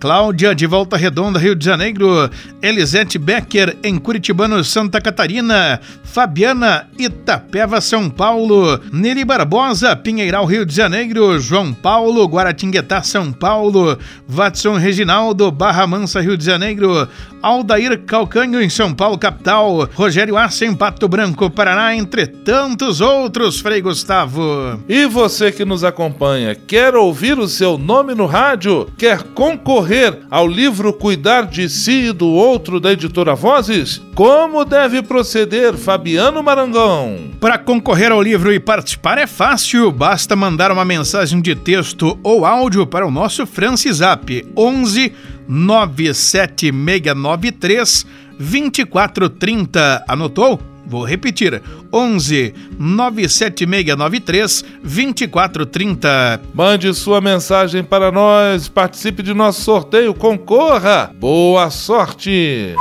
Cláudia 0.00 0.54
de 0.54 0.66
Volta 0.66 0.96
Redonda, 0.96 1.38
Rio 1.38 1.54
de 1.54 1.62
Janeiro, 1.62 2.30
Elisete 2.62 3.18
Becker 3.18 3.76
em 3.84 3.98
Curitibano, 3.98 4.64
Santa 4.64 4.98
Catarina, 4.98 5.78
Fabiana 6.02 6.88
Itapeva, 6.98 7.82
São 7.82 8.08
Paulo, 8.08 8.80
Neri 8.90 9.26
Barbosa, 9.26 9.94
Pinheiral, 9.94 10.46
Rio 10.46 10.64
de 10.64 10.74
Janeiro, 10.74 11.38
João 11.38 11.74
Paulo, 11.74 12.24
Guaratinguetá, 12.24 13.02
São 13.02 13.30
Paulo, 13.30 13.98
Watson 14.26 14.78
Reginaldo, 14.78 15.50
Barra 15.50 15.86
Mansa, 15.86 16.22
Rio 16.22 16.36
de 16.36 16.46
Janeiro, 16.46 17.06
Aldair 17.42 18.00
Calcanho 18.06 18.62
em 18.62 18.70
São 18.70 18.94
Paulo, 18.94 19.18
capital, 19.18 19.86
Rogério 19.94 20.38
Assa 20.38 20.64
em 20.64 20.74
Pato 20.74 21.06
Branco, 21.08 21.50
Paraná, 21.50 21.94
entre 21.94 22.26
tantos 22.26 23.02
outros, 23.02 23.60
Frei 23.60 23.82
Gustavo. 23.82 24.80
E 24.88 25.04
você 25.04 25.52
que 25.52 25.64
nos 25.64 25.84
acompanha, 25.84 26.54
quer 26.54 26.94
ouvir 26.94 27.38
o 27.38 27.46
seu 27.46 27.76
nome 27.76 28.14
no 28.14 28.24
rádio? 28.24 28.88
Quer 28.96 29.22
concorrer 29.22 29.89
ao 30.30 30.46
livro 30.46 30.92
Cuidar 30.92 31.46
de 31.46 31.68
Si 31.68 32.08
e 32.08 32.12
do 32.12 32.28
Outro 32.28 32.78
da 32.78 32.92
editora 32.92 33.34
Vozes? 33.34 34.00
Como 34.14 34.64
deve 34.64 35.02
proceder, 35.02 35.74
Fabiano 35.74 36.40
Marangão? 36.44 37.32
Para 37.40 37.58
concorrer 37.58 38.12
ao 38.12 38.22
livro 38.22 38.52
e 38.52 38.60
participar 38.60 39.18
é 39.18 39.26
fácil, 39.26 39.90
basta 39.90 40.36
mandar 40.36 40.70
uma 40.70 40.84
mensagem 40.84 41.40
de 41.40 41.56
texto 41.56 42.16
ou 42.22 42.46
áudio 42.46 42.86
para 42.86 43.04
o 43.04 43.10
nosso 43.10 43.44
Francisap 43.46 44.46
11 44.56 45.12
97693 45.48 48.06
2430. 48.38 50.04
Anotou? 50.06 50.69
Vou 50.90 51.04
repetir: 51.04 51.62
11 51.92 52.52
97693 52.76 54.64
2430. 54.82 56.40
Mande 56.52 56.92
sua 56.92 57.20
mensagem 57.20 57.84
para 57.84 58.10
nós, 58.10 58.68
participe 58.68 59.22
de 59.22 59.32
nosso 59.32 59.62
sorteio, 59.62 60.12
concorra. 60.12 61.14
Boa 61.14 61.70
sorte! 61.70 62.74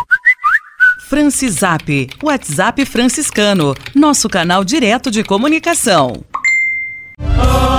Francisap, 1.07 2.09
WhatsApp 2.23 2.83
franciscano, 2.85 3.75
nosso 3.95 4.27
canal 4.27 4.63
direto 4.63 5.11
de 5.11 5.23
comunicação. 5.23 6.23
Alegria 7.19 7.78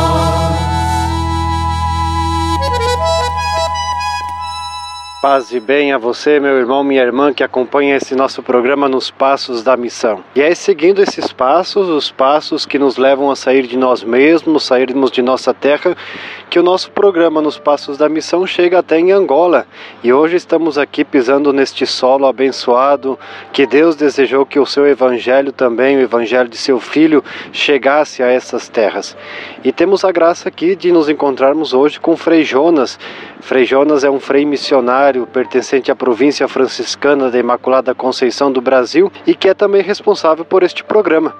Paz 5.21 5.51
e 5.51 5.59
bem 5.59 5.93
a 5.93 5.99
você, 5.99 6.39
meu 6.39 6.57
irmão, 6.57 6.83
minha 6.83 7.03
irmã, 7.03 7.31
que 7.31 7.43
acompanha 7.43 7.95
esse 7.95 8.15
nosso 8.15 8.41
programa 8.41 8.89
nos 8.89 9.11
Passos 9.11 9.61
da 9.61 9.77
Missão. 9.77 10.23
E 10.35 10.41
é 10.41 10.55
seguindo 10.55 10.99
esses 10.99 11.31
passos, 11.31 11.87
os 11.87 12.09
passos 12.09 12.65
que 12.65 12.79
nos 12.79 12.97
levam 12.97 13.29
a 13.29 13.35
sair 13.35 13.67
de 13.67 13.77
nós 13.77 14.03
mesmos, 14.03 14.63
sairmos 14.63 15.11
de 15.11 15.21
nossa 15.21 15.53
terra, 15.53 15.95
que 16.51 16.59
o 16.59 16.63
nosso 16.63 16.91
programa 16.91 17.41
nos 17.41 17.57
Passos 17.57 17.97
da 17.97 18.09
Missão 18.09 18.45
chega 18.45 18.79
até 18.79 18.99
em 18.99 19.13
Angola. 19.13 19.65
E 20.03 20.11
hoje 20.11 20.35
estamos 20.35 20.77
aqui 20.77 21.05
pisando 21.05 21.53
neste 21.53 21.87
solo 21.87 22.25
abençoado, 22.25 23.17
que 23.53 23.65
Deus 23.65 23.95
desejou 23.95 24.45
que 24.45 24.59
o 24.59 24.65
seu 24.65 24.85
evangelho 24.85 25.53
também, 25.53 25.95
o 25.95 26.01
evangelho 26.01 26.49
de 26.49 26.57
seu 26.57 26.77
filho, 26.77 27.23
chegasse 27.53 28.21
a 28.21 28.27
essas 28.27 28.67
terras. 28.67 29.15
E 29.63 29.71
temos 29.71 30.03
a 30.03 30.11
graça 30.11 30.49
aqui 30.49 30.75
de 30.75 30.91
nos 30.91 31.07
encontrarmos 31.07 31.73
hoje 31.73 32.01
com 32.01 32.17
Frei 32.17 32.43
Jonas. 32.43 32.99
Frei 33.39 33.63
Jonas 33.63 34.03
é 34.03 34.09
um 34.09 34.19
frei 34.19 34.45
missionário 34.45 35.25
pertencente 35.25 35.89
à 35.89 35.95
província 35.95 36.49
franciscana 36.49 37.31
da 37.31 37.39
Imaculada 37.39 37.95
Conceição 37.95 38.51
do 38.51 38.59
Brasil 38.59 39.09
e 39.25 39.33
que 39.33 39.47
é 39.47 39.53
também 39.53 39.81
responsável 39.81 40.43
por 40.43 40.63
este 40.63 40.83
programa. 40.83 41.33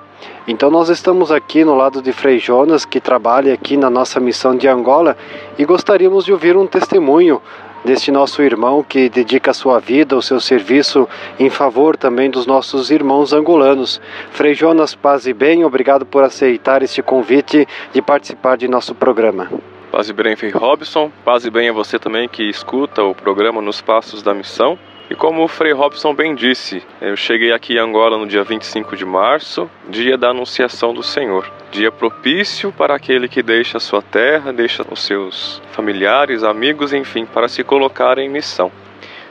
Então 0.47 0.69
nós 0.69 0.89
estamos 0.89 1.31
aqui 1.31 1.63
no 1.63 1.75
lado 1.75 2.01
de 2.01 2.11
Frei 2.11 2.39
Jonas, 2.39 2.85
que 2.85 2.99
trabalha 2.99 3.53
aqui 3.53 3.77
na 3.77 3.89
nossa 3.89 4.19
missão 4.19 4.55
de 4.55 4.67
Angola, 4.67 5.15
e 5.57 5.65
gostaríamos 5.65 6.25
de 6.25 6.33
ouvir 6.33 6.57
um 6.57 6.67
testemunho 6.67 7.41
deste 7.83 8.11
nosso 8.11 8.41
irmão 8.41 8.83
que 8.83 9.09
dedica 9.09 9.51
a 9.51 9.53
sua 9.53 9.79
vida, 9.79 10.15
o 10.15 10.21
seu 10.21 10.39
serviço 10.39 11.07
em 11.39 11.49
favor 11.49 11.97
também 11.97 12.29
dos 12.29 12.45
nossos 12.45 12.91
irmãos 12.91 13.33
angolanos. 13.33 13.99
Frei 14.31 14.53
Jonas, 14.53 14.95
paz 14.95 15.25
e 15.25 15.33
bem, 15.33 15.65
obrigado 15.65 16.05
por 16.05 16.23
aceitar 16.23 16.83
este 16.83 17.01
convite 17.01 17.67
de 17.91 18.01
participar 18.01 18.57
de 18.57 18.67
nosso 18.67 18.93
programa. 18.93 19.49
Paz 19.91 20.07
e 20.07 20.13
bem, 20.13 20.35
Frei 20.35 20.51
Robson. 20.51 21.11
Paz 21.25 21.43
e 21.43 21.49
bem 21.49 21.67
a 21.69 21.73
você 21.73 21.99
também 21.99 22.29
que 22.29 22.43
escuta 22.49 23.03
o 23.03 23.13
programa 23.13 23.61
Nos 23.61 23.81
Passos 23.81 24.21
da 24.23 24.33
Missão. 24.33 24.79
E 25.11 25.13
como 25.13 25.43
o 25.43 25.47
Frei 25.49 25.73
Robson 25.73 26.13
bem 26.15 26.33
disse, 26.33 26.81
eu 27.01 27.17
cheguei 27.17 27.51
aqui 27.51 27.73
em 27.73 27.79
Angola 27.79 28.17
no 28.17 28.25
dia 28.25 28.45
25 28.45 28.95
de 28.95 29.03
março, 29.03 29.69
dia 29.89 30.17
da 30.17 30.29
Anunciação 30.29 30.93
do 30.93 31.03
Senhor. 31.03 31.51
Dia 31.69 31.91
propício 31.91 32.71
para 32.71 32.95
aquele 32.95 33.27
que 33.27 33.43
deixa 33.43 33.75
a 33.75 33.81
sua 33.81 34.01
terra, 34.01 34.53
deixa 34.53 34.85
os 34.89 35.03
seus 35.03 35.61
familiares, 35.73 36.45
amigos, 36.45 36.93
enfim, 36.93 37.25
para 37.25 37.49
se 37.49 37.61
colocar 37.61 38.17
em 38.19 38.29
missão. 38.29 38.71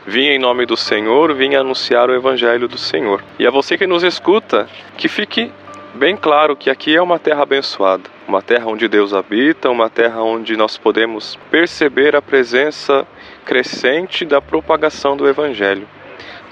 Vim 0.07 0.27
em 0.27 0.39
nome 0.39 0.67
do 0.67 0.77
Senhor, 0.77 1.33
vim 1.33 1.55
anunciar 1.55 2.11
o 2.11 2.15
Evangelho 2.15 2.69
do 2.69 2.77
Senhor. 2.77 3.25
E 3.39 3.47
a 3.47 3.51
você 3.51 3.79
que 3.79 3.87
nos 3.87 4.03
escuta, 4.03 4.69
que 4.99 5.09
fique 5.09 5.51
bem 5.95 6.15
claro 6.15 6.57
que 6.57 6.69
aqui 6.69 6.95
é 6.95 7.01
uma 7.01 7.19
terra 7.19 7.45
abençoada, 7.45 8.05
uma 8.29 8.43
terra 8.43 8.67
onde 8.67 8.87
Deus 8.87 9.15
habita, 9.15 9.71
uma 9.71 9.89
terra 9.89 10.23
onde 10.23 10.59
nós 10.59 10.77
podemos 10.77 11.39
perceber 11.51 12.15
a 12.15 12.21
presença 12.21 13.07
crescente 13.45 14.25
da 14.25 14.41
propagação 14.41 15.17
do 15.17 15.29
Evangelho. 15.29 15.89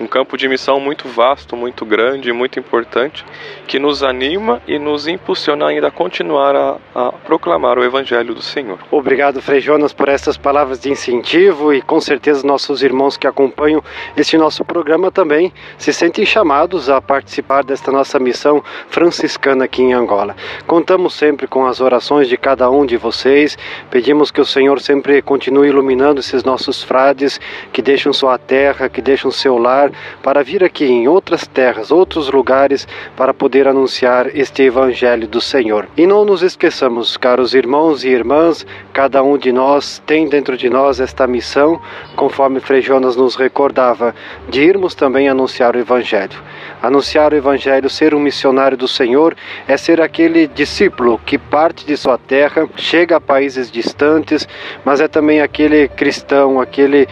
Um 0.01 0.07
campo 0.07 0.37
de 0.37 0.49
missão 0.49 0.79
muito 0.79 1.09
vasto, 1.09 1.57
muito 1.57 1.85
grande, 1.85 2.33
muito 2.33 2.57
importante, 2.57 3.25
que 3.67 3.81
nos 3.81 4.05
anima 4.05 4.63
e 4.67 4.79
nos 4.79 5.09
impulsiona 5.09 5.67
ainda 5.67 5.89
a 5.89 5.91
continuar 5.91 6.55
a, 6.55 6.77
a 6.95 7.13
proclamar 7.13 7.79
o 7.79 7.85
Evangelho 7.85 8.33
do 8.33 8.41
Senhor. 8.41 8.79
Obrigado, 8.93 9.43
Frei 9.43 9.61
Jonas, 9.61 9.93
por 9.93 10.09
essas 10.09 10.37
palavras 10.37 10.79
de 10.79 10.89
incentivo 10.89 11.75
e 11.75 11.83
com 11.83 12.01
certeza 12.01 12.47
nossos 12.47 12.81
irmãos 12.81 13.17
que 13.17 13.27
acompanham 13.27 13.83
este 14.17 14.39
nosso 14.39 14.65
programa 14.65 15.11
também 15.11 15.53
se 15.77 15.93
sentem 15.93 16.25
chamados 16.25 16.89
a 16.89 17.01
participar 17.03 17.65
desta 17.65 17.91
nossa 17.91 18.21
missão 18.21 18.63
franciscana 18.89 19.65
aqui 19.65 19.83
em 19.83 19.95
Angola. 19.95 20.37
Contamos 20.65 21.15
sempre 21.15 21.49
com 21.49 21.67
as 21.67 21.81
orações 21.81 22.29
de 22.29 22.37
cada 22.37 22.71
um 22.71 22.87
de 22.87 22.97
vocês, 22.97 23.59
pedimos 23.91 24.31
que 24.31 24.41
o 24.41 24.47
Senhor 24.47 24.81
sempre 24.81 25.21
continue 25.23 25.69
iluminando 25.69 26.21
esses 26.21 26.45
nossos 26.45 26.85
frades 26.85 27.41
que 27.73 27.83
deixam 27.83 28.13
sua 28.13 28.39
terra, 28.39 28.89
que 28.89 29.03
deixam 29.03 29.31
seu 29.33 29.59
lar 29.59 29.88
retornar 29.89 30.19
para 30.23 30.43
vir 30.43 30.63
aqui 30.63 30.85
em 30.85 31.09
outras 31.09 31.47
terras, 31.47 31.91
outros 31.91 32.31
lugares, 32.31 32.87
para 33.17 33.33
poder 33.33 33.67
anunciar 33.67 34.29
este 34.37 34.63
Evangelho 34.63 35.27
do 35.27 35.41
Senhor. 35.41 35.89
E 35.97 36.07
não 36.07 36.25
nos 36.25 36.43
esqueçamos, 36.43 37.17
caros 37.17 37.55
irmãos 37.55 38.05
e 38.05 38.09
irmãs, 38.09 38.67
cada 38.93 39.23
um 39.23 39.39
de 39.39 39.53
nós 39.53 40.03
tem 40.07 40.29
dentro 40.29 40.57
de 40.57 40.69
nós 40.69 41.01
esta 41.01 41.27
missão, 41.27 41.81
conforme 42.17 42.61
Frei 42.61 42.83
Jonas 42.83 43.17
nos 43.17 43.37
recordava, 43.37 44.15
de 44.49 44.61
irmos 44.61 44.95
também 44.95 45.29
anunciar 45.29 45.77
o 45.77 45.79
Evangelho. 45.79 46.39
Anunciar 46.83 47.33
o 47.33 47.37
Evangelho, 47.37 47.89
ser 47.89 48.15
um 48.15 48.21
missionário 48.21 48.77
do 48.77 48.89
Senhor, 48.89 49.35
é 49.67 49.77
ser 49.77 50.01
aquele 50.01 50.47
discípulo 50.47 51.21
que 51.25 51.39
parte 51.39 51.87
de 51.87 51.97
sua 51.97 52.19
terra, 52.19 52.69
chega 52.77 53.17
a 53.17 53.21
países 53.21 53.71
distantes, 53.71 54.47
mas 54.85 55.01
é 55.01 55.09
também 55.09 55.41
aquele 55.41 55.89
cristão, 55.89 56.61
aquele 56.61 57.09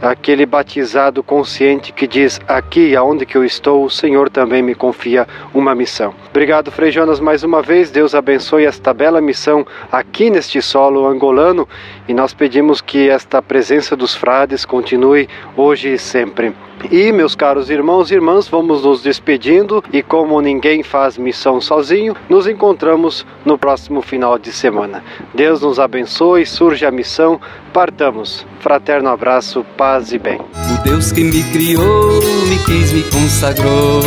aquele 0.00 0.46
batizado 0.46 1.22
consciente 1.22 1.92
que 1.92 2.06
diz: 2.06 2.40
Aqui 2.48 2.96
aonde 2.96 3.26
que 3.26 3.36
eu 3.36 3.44
estou, 3.44 3.84
o 3.84 3.90
Senhor 3.90 4.30
também 4.30 4.62
me 4.62 4.74
confia 4.74 5.26
uma 5.52 5.74
missão. 5.74 6.14
Obrigado, 6.30 6.70
Frei 6.70 6.90
Jonas, 6.90 7.20
mais 7.20 7.42
uma 7.44 7.62
vez. 7.62 7.90
Deus 7.90 8.14
abençoe 8.14 8.64
esta 8.64 8.94
bela 8.94 9.20
missão 9.20 9.66
aqui 9.90 10.30
neste 10.30 10.62
solo 10.62 11.06
angolano 11.06 11.68
e 12.08 12.14
nós 12.14 12.32
pedimos 12.32 12.80
que 12.80 13.08
esta 13.08 13.42
presença 13.42 13.96
dos 13.96 14.14
frades 14.14 14.64
continue 14.64 15.28
hoje 15.56 15.94
e 15.94 15.98
sempre. 15.98 16.54
E, 16.90 17.12
meus 17.12 17.34
caros 17.34 17.70
irmãos 17.70 18.10
e 18.10 18.14
irmãs, 18.14 18.48
vamos 18.48 18.84
nos 18.84 19.02
despedindo 19.02 19.82
e, 19.92 20.02
como 20.02 20.40
ninguém 20.40 20.82
faz 20.82 21.18
missão 21.18 21.60
sozinho, 21.60 22.14
nos 22.28 22.46
encontramos 22.46 23.26
no 23.44 23.58
próximo 23.58 24.02
final 24.02 24.38
de 24.38 24.52
semana. 24.52 25.02
Deus 25.34 25.60
nos 25.60 25.78
abençoe, 25.78 26.46
surge 26.46 26.86
a 26.86 26.90
missão, 26.90 27.40
partamos. 27.72 28.46
Fraterno 28.60 29.08
abraço, 29.08 29.64
paz 29.76 30.12
e 30.12 30.18
bem. 30.18 30.38
O 30.38 30.82
Deus 30.84 31.12
que 31.12 31.24
me 31.24 31.42
criou, 31.44 32.20
me 32.48 32.58
quis, 32.64 32.92
me 32.92 33.02
consagrou 33.04 34.00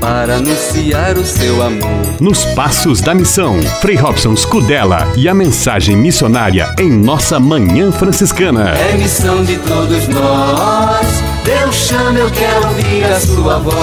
para 0.00 0.36
anunciar 0.36 1.16
o 1.16 1.24
seu 1.24 1.62
amor. 1.62 1.88
Nos 2.20 2.44
Passos 2.54 3.00
da 3.00 3.14
Missão, 3.14 3.60
Frei 3.80 3.96
Robson 3.96 4.34
Scudella 4.36 5.06
e 5.16 5.28
a 5.28 5.34
mensagem 5.34 5.96
missionária 5.96 6.74
em 6.78 6.90
nossa 6.90 7.38
Manhã 7.38 7.92
Franciscana. 7.92 8.70
É 8.70 8.96
missão 8.96 9.44
de 9.44 9.58
todos 9.58 10.08
nós, 10.08 11.22
Deus 11.48 11.76
chama, 11.76 12.18
eu 12.18 12.30
quero 12.30 12.68
ouvir 12.68 13.04
a 13.04 13.20
sua 13.20 13.58
voz. 13.58 13.74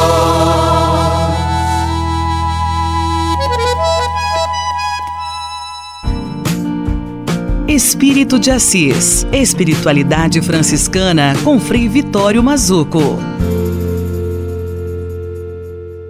Espírito 7.67 8.37
de 8.37 8.51
Assis, 8.51 9.25
Espiritualidade 9.33 10.43
Franciscana 10.43 11.33
com 11.43 11.59
Frei 11.59 11.89
Vitório 11.89 12.43
Mazuco. 12.43 12.99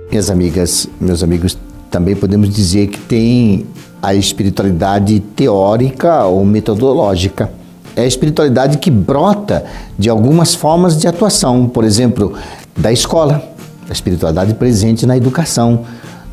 Minhas 0.09 0.29
amigas, 0.29 0.89
meus 0.99 1.23
amigos, 1.23 1.57
também 1.89 2.17
podemos 2.17 2.53
dizer 2.53 2.87
que 2.87 2.99
tem 2.99 3.65
a 4.01 4.13
espiritualidade 4.13 5.21
teórica 5.21 6.25
ou 6.25 6.43
metodológica. 6.43 7.49
É 7.95 8.01
a 8.01 8.05
espiritualidade 8.05 8.77
que 8.77 8.91
brota 8.91 9.63
de 9.97 10.09
algumas 10.09 10.53
formas 10.53 10.97
de 10.97 11.07
atuação, 11.07 11.67
por 11.67 11.83
exemplo, 11.83 12.33
da 12.75 12.91
escola, 12.91 13.41
a 13.89 13.93
espiritualidade 13.93 14.53
presente 14.55 15.05
na 15.05 15.15
educação, 15.15 15.85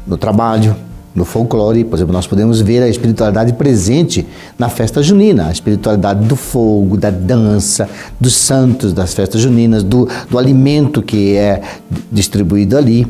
no 0.06 0.16
trabalho, 0.16 0.74
no 1.14 1.24
folclore, 1.24 1.84
por 1.84 1.96
exemplo, 1.96 2.12
nós 2.12 2.26
podemos 2.26 2.60
ver 2.60 2.82
a 2.82 2.88
espiritualidade 2.88 3.52
presente 3.52 4.26
na 4.58 4.68
festa 4.68 5.02
junina, 5.02 5.48
a 5.48 5.52
espiritualidade 5.52 6.24
do 6.24 6.34
fogo, 6.34 6.96
da 6.96 7.10
dança, 7.10 7.88
dos 8.18 8.34
santos 8.34 8.92
das 8.92 9.12
festas 9.12 9.40
juninas, 9.40 9.82
do, 9.82 10.08
do 10.30 10.38
alimento 10.38 11.02
que 11.02 11.36
é 11.36 11.62
distribuído 12.10 12.76
ali 12.78 13.06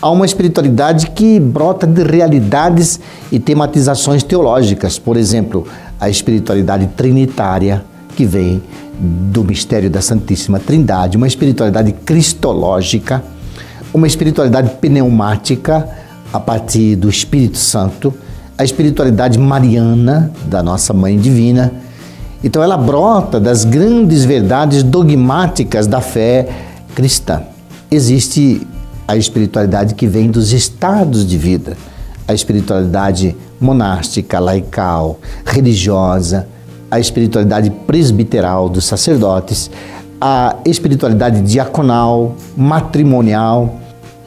há 0.00 0.10
uma 0.10 0.24
espiritualidade 0.24 1.10
que 1.10 1.38
brota 1.38 1.86
de 1.86 2.02
realidades 2.02 2.98
e 3.30 3.38
tematizações 3.38 4.22
teológicas. 4.22 4.98
Por 4.98 5.16
exemplo, 5.16 5.66
a 6.00 6.08
espiritualidade 6.08 6.86
trinitária, 6.96 7.84
que 8.10 8.24
vem 8.24 8.62
do 9.00 9.42
mistério 9.42 9.88
da 9.88 10.02
Santíssima 10.02 10.58
Trindade, 10.58 11.16
uma 11.16 11.26
espiritualidade 11.26 11.92
cristológica, 11.92 13.22
uma 13.92 14.06
espiritualidade 14.06 14.70
pneumática 14.80 15.88
a 16.32 16.38
partir 16.38 16.96
do 16.96 17.08
Espírito 17.08 17.58
Santo, 17.58 18.12
a 18.56 18.64
espiritualidade 18.64 19.38
mariana 19.38 20.30
da 20.46 20.62
nossa 20.62 20.92
Mãe 20.92 21.18
Divina. 21.18 21.72
Então 22.44 22.62
ela 22.62 22.76
brota 22.76 23.40
das 23.40 23.64
grandes 23.64 24.24
verdades 24.24 24.82
dogmáticas 24.82 25.86
da 25.86 26.00
fé 26.00 26.48
cristã. 26.94 27.42
Existe 27.90 28.66
a 29.08 29.16
espiritualidade 29.16 29.94
que 29.94 30.06
vem 30.06 30.30
dos 30.30 30.52
estados 30.52 31.26
de 31.26 31.36
vida, 31.36 31.76
a 32.28 32.34
espiritualidade 32.34 33.36
monástica, 33.60 34.38
laical, 34.38 35.18
religiosa, 35.44 36.46
a 36.90 36.98
espiritualidade 36.98 37.70
presbiteral 37.70 38.68
dos 38.68 38.84
sacerdotes, 38.84 39.70
a 40.20 40.56
espiritualidade 40.64 41.40
diaconal, 41.42 42.34
matrimonial, 42.56 43.78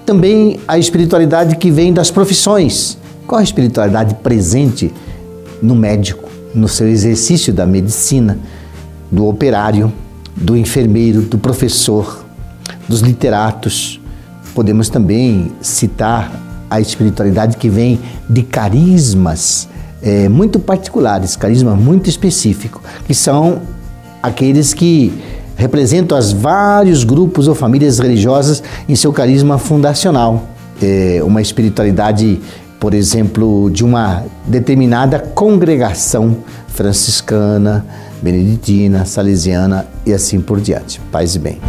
também 0.06 0.60
a 0.68 0.78
espiritualidade 0.78 1.56
que 1.58 1.70
vem 1.70 1.94
das 1.94 2.10
profissões. 2.10 2.98
Qual 3.28 3.40
a 3.40 3.44
espiritualidade 3.44 4.16
presente 4.16 4.94
no 5.62 5.76
médico, 5.76 6.30
no 6.54 6.68
seu 6.68 6.88
exercício 6.88 7.54
da 7.54 7.66
medicina, 7.66 8.38
do 9.12 9.28
operário, 9.28 9.92
do 10.36 10.58
enfermeiro, 10.58 11.22
do 11.22 11.38
professor, 11.38 12.26
dos 12.88 13.02
literatos, 13.02 14.02
Podemos 14.54 14.88
também 14.88 15.52
citar 15.62 16.32
a 16.70 16.80
espiritualidade 16.80 17.58
que 17.58 17.70
vem 17.70 18.00
de 18.30 18.44
carismas 18.44 19.68
é, 20.04 20.28
muito 20.28 20.60
particulares, 20.60 21.36
carisma 21.36 21.76
muito 21.76 22.10
específico, 22.10 22.82
que 23.08 23.14
são 23.14 23.62
aqueles 24.22 24.74
que 24.74 25.14
representam 25.56 26.18
as 26.18 26.32
vários 26.32 27.04
grupos 27.04 27.48
ou 27.48 27.56
famílias 27.56 28.00
religiosas 28.00 28.62
em 28.88 28.96
seu 28.96 29.14
carisma 29.14 29.58
fundacional. 29.58 30.50
É 30.82 31.22
uma 31.24 31.42
espiritualidade, 31.42 32.42
por 32.80 32.94
exemplo, 32.94 33.70
de 33.72 33.84
uma 33.84 34.24
determinada 34.46 35.20
congregação 35.20 36.38
franciscana, 36.68 37.86
beneditina, 38.22 39.06
salesiana 39.06 39.88
e 40.06 40.12
assim 40.12 40.42
por 40.42 40.60
diante. 40.60 41.00
Paz 41.12 41.36
e 41.36 41.40
bem. 41.40 41.60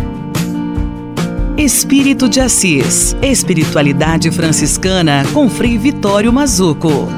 Espírito 1.57 2.28
de 2.28 2.41
Assis, 2.41 3.14
Espiritualidade 3.22 4.28
Franciscana 4.32 5.24
com 5.32 5.49
Frei 5.49 5.78
Vitório 5.78 6.32
Mazuco. 6.32 7.09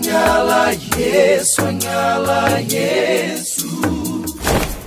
Soñala, 0.00 0.72
yes, 0.96 1.54
soñala, 1.54 2.60
yes. 2.60 3.57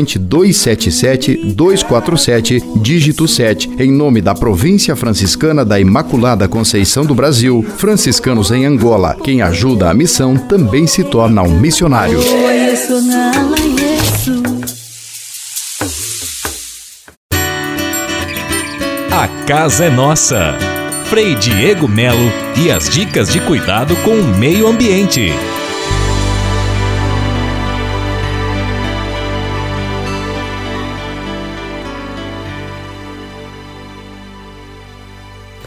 corrente 0.00 0.18
277 0.18 1.54
247, 1.54 2.62
dígito 2.76 3.28
7, 3.28 3.70
em 3.78 3.92
nome 3.92 4.22
da 4.22 4.34
Província 4.34 4.96
Franciscana 4.96 5.64
da 5.64 5.78
Imaculada 5.78 6.48
Conceição 6.48 7.04
do 7.04 7.14
Brasil, 7.14 7.64
franciscanos 7.76 8.50
em 8.50 8.64
Angola. 8.64 9.16
Quem 9.22 9.42
ajuda 9.42 9.90
a 9.90 9.94
missão 9.94 10.36
também 10.36 10.86
se 10.86 11.04
torna 11.04 11.42
um 11.42 11.58
missionário. 11.58 12.18
A 19.10 19.28
casa 19.46 19.84
é 19.84 19.90
nossa. 19.90 20.56
Frei 21.04 21.34
Diego 21.34 21.88
Melo 21.88 22.32
e 22.56 22.70
as 22.70 22.88
dicas 22.88 23.28
de 23.30 23.40
cuidado 23.40 23.96
com 23.96 24.12
o 24.12 24.38
meio 24.38 24.66
ambiente. 24.66 25.32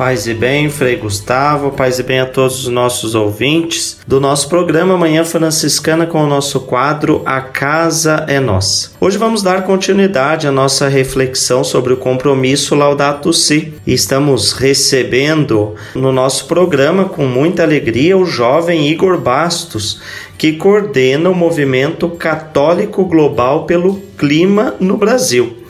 Paz 0.03 0.27
e 0.27 0.33
bem, 0.33 0.69
Frei 0.69 0.97
Gustavo, 0.97 1.71
paz 1.71 1.97
e 1.97 2.03
bem 2.03 2.19
a 2.19 2.25
todos 2.25 2.65
os 2.65 2.67
nossos 2.67 3.15
ouvintes 3.15 4.01
do 4.05 4.19
nosso 4.19 4.49
programa 4.49 4.97
Manhã 4.97 5.23
Franciscana 5.23 6.05
com 6.05 6.21
o 6.21 6.27
nosso 6.27 6.59
quadro 6.59 7.21
A 7.25 7.39
Casa 7.39 8.25
é 8.27 8.37
Nossa. 8.37 8.91
Hoje 8.99 9.17
vamos 9.17 9.41
dar 9.41 9.63
continuidade 9.63 10.45
à 10.45 10.51
nossa 10.51 10.89
reflexão 10.89 11.63
sobre 11.63 11.93
o 11.93 11.97
compromisso 11.97 12.75
Laudato 12.75 13.31
Si. 13.31 13.73
Estamos 13.87 14.51
recebendo 14.51 15.75
no 15.95 16.11
nosso 16.11 16.47
programa 16.47 17.05
com 17.05 17.25
muita 17.25 17.63
alegria 17.63 18.17
o 18.17 18.25
jovem 18.25 18.89
Igor 18.89 19.17
Bastos, 19.17 20.01
que 20.37 20.51
coordena 20.51 21.29
o 21.29 21.35
movimento 21.35 22.09
católico 22.09 23.05
global 23.05 23.65
pelo 23.65 24.01
clima 24.17 24.75
no 24.81 24.97
Brasil. 24.97 25.62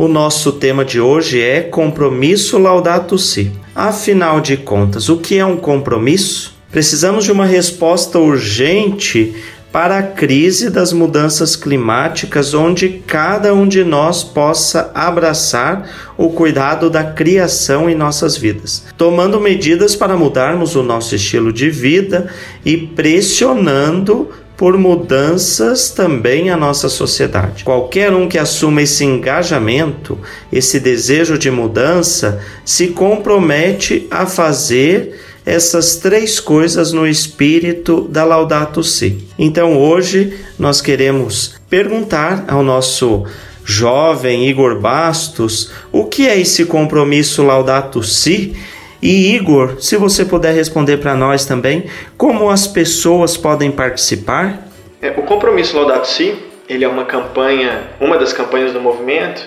O 0.00 0.08
nosso 0.08 0.52
tema 0.52 0.82
de 0.82 0.98
hoje 0.98 1.42
é 1.42 1.60
compromisso 1.60 2.56
Laudato 2.56 3.18
Si. 3.18 3.52
Afinal 3.74 4.40
de 4.40 4.56
contas, 4.56 5.10
o 5.10 5.18
que 5.18 5.36
é 5.36 5.44
um 5.44 5.58
compromisso? 5.58 6.54
Precisamos 6.72 7.22
de 7.22 7.30
uma 7.30 7.44
resposta 7.44 8.18
urgente 8.18 9.36
para 9.70 9.98
a 9.98 10.02
crise 10.02 10.70
das 10.70 10.94
mudanças 10.94 11.54
climáticas, 11.54 12.54
onde 12.54 13.02
cada 13.06 13.52
um 13.52 13.68
de 13.68 13.84
nós 13.84 14.24
possa 14.24 14.90
abraçar 14.94 16.14
o 16.16 16.30
cuidado 16.30 16.88
da 16.88 17.04
criação 17.04 17.88
em 17.88 17.94
nossas 17.94 18.38
vidas, 18.38 18.84
tomando 18.96 19.38
medidas 19.38 19.94
para 19.94 20.16
mudarmos 20.16 20.76
o 20.76 20.82
nosso 20.82 21.14
estilo 21.14 21.52
de 21.52 21.68
vida 21.68 22.32
e 22.64 22.74
pressionando 22.74 24.30
por 24.60 24.76
mudanças 24.76 25.88
também 25.88 26.50
à 26.50 26.56
nossa 26.56 26.90
sociedade. 26.90 27.64
Qualquer 27.64 28.12
um 28.12 28.28
que 28.28 28.36
assuma 28.36 28.82
esse 28.82 29.02
engajamento, 29.02 30.18
esse 30.52 30.78
desejo 30.78 31.38
de 31.38 31.50
mudança, 31.50 32.42
se 32.62 32.88
compromete 32.88 34.06
a 34.10 34.26
fazer 34.26 35.18
essas 35.46 35.96
três 35.96 36.38
coisas 36.38 36.92
no 36.92 37.06
espírito 37.06 38.02
da 38.02 38.22
Laudato 38.22 38.84
Si. 38.84 39.26
Então 39.38 39.78
hoje 39.78 40.36
nós 40.58 40.82
queremos 40.82 41.54
perguntar 41.70 42.44
ao 42.46 42.62
nosso 42.62 43.24
jovem 43.64 44.46
Igor 44.46 44.78
Bastos 44.78 45.70
o 45.90 46.04
que 46.04 46.28
é 46.28 46.38
esse 46.38 46.66
compromisso 46.66 47.42
Laudato 47.42 48.02
Si 48.02 48.54
e 49.02 49.34
Igor, 49.34 49.80
se 49.80 49.96
você 49.96 50.24
puder 50.24 50.54
responder 50.54 50.98
para 50.98 51.14
nós 51.14 51.46
também, 51.46 51.84
como 52.16 52.50
as 52.50 52.66
pessoas 52.66 53.36
podem 53.36 53.70
participar? 53.70 54.68
É, 55.00 55.10
o 55.10 55.22
compromisso 55.22 55.76
Laudato 55.76 56.06
Si, 56.06 56.36
ele 56.68 56.84
é 56.84 56.88
uma 56.88 57.04
campanha, 57.04 57.84
uma 57.98 58.18
das 58.18 58.32
campanhas 58.32 58.72
do 58.72 58.80
movimento 58.80 59.42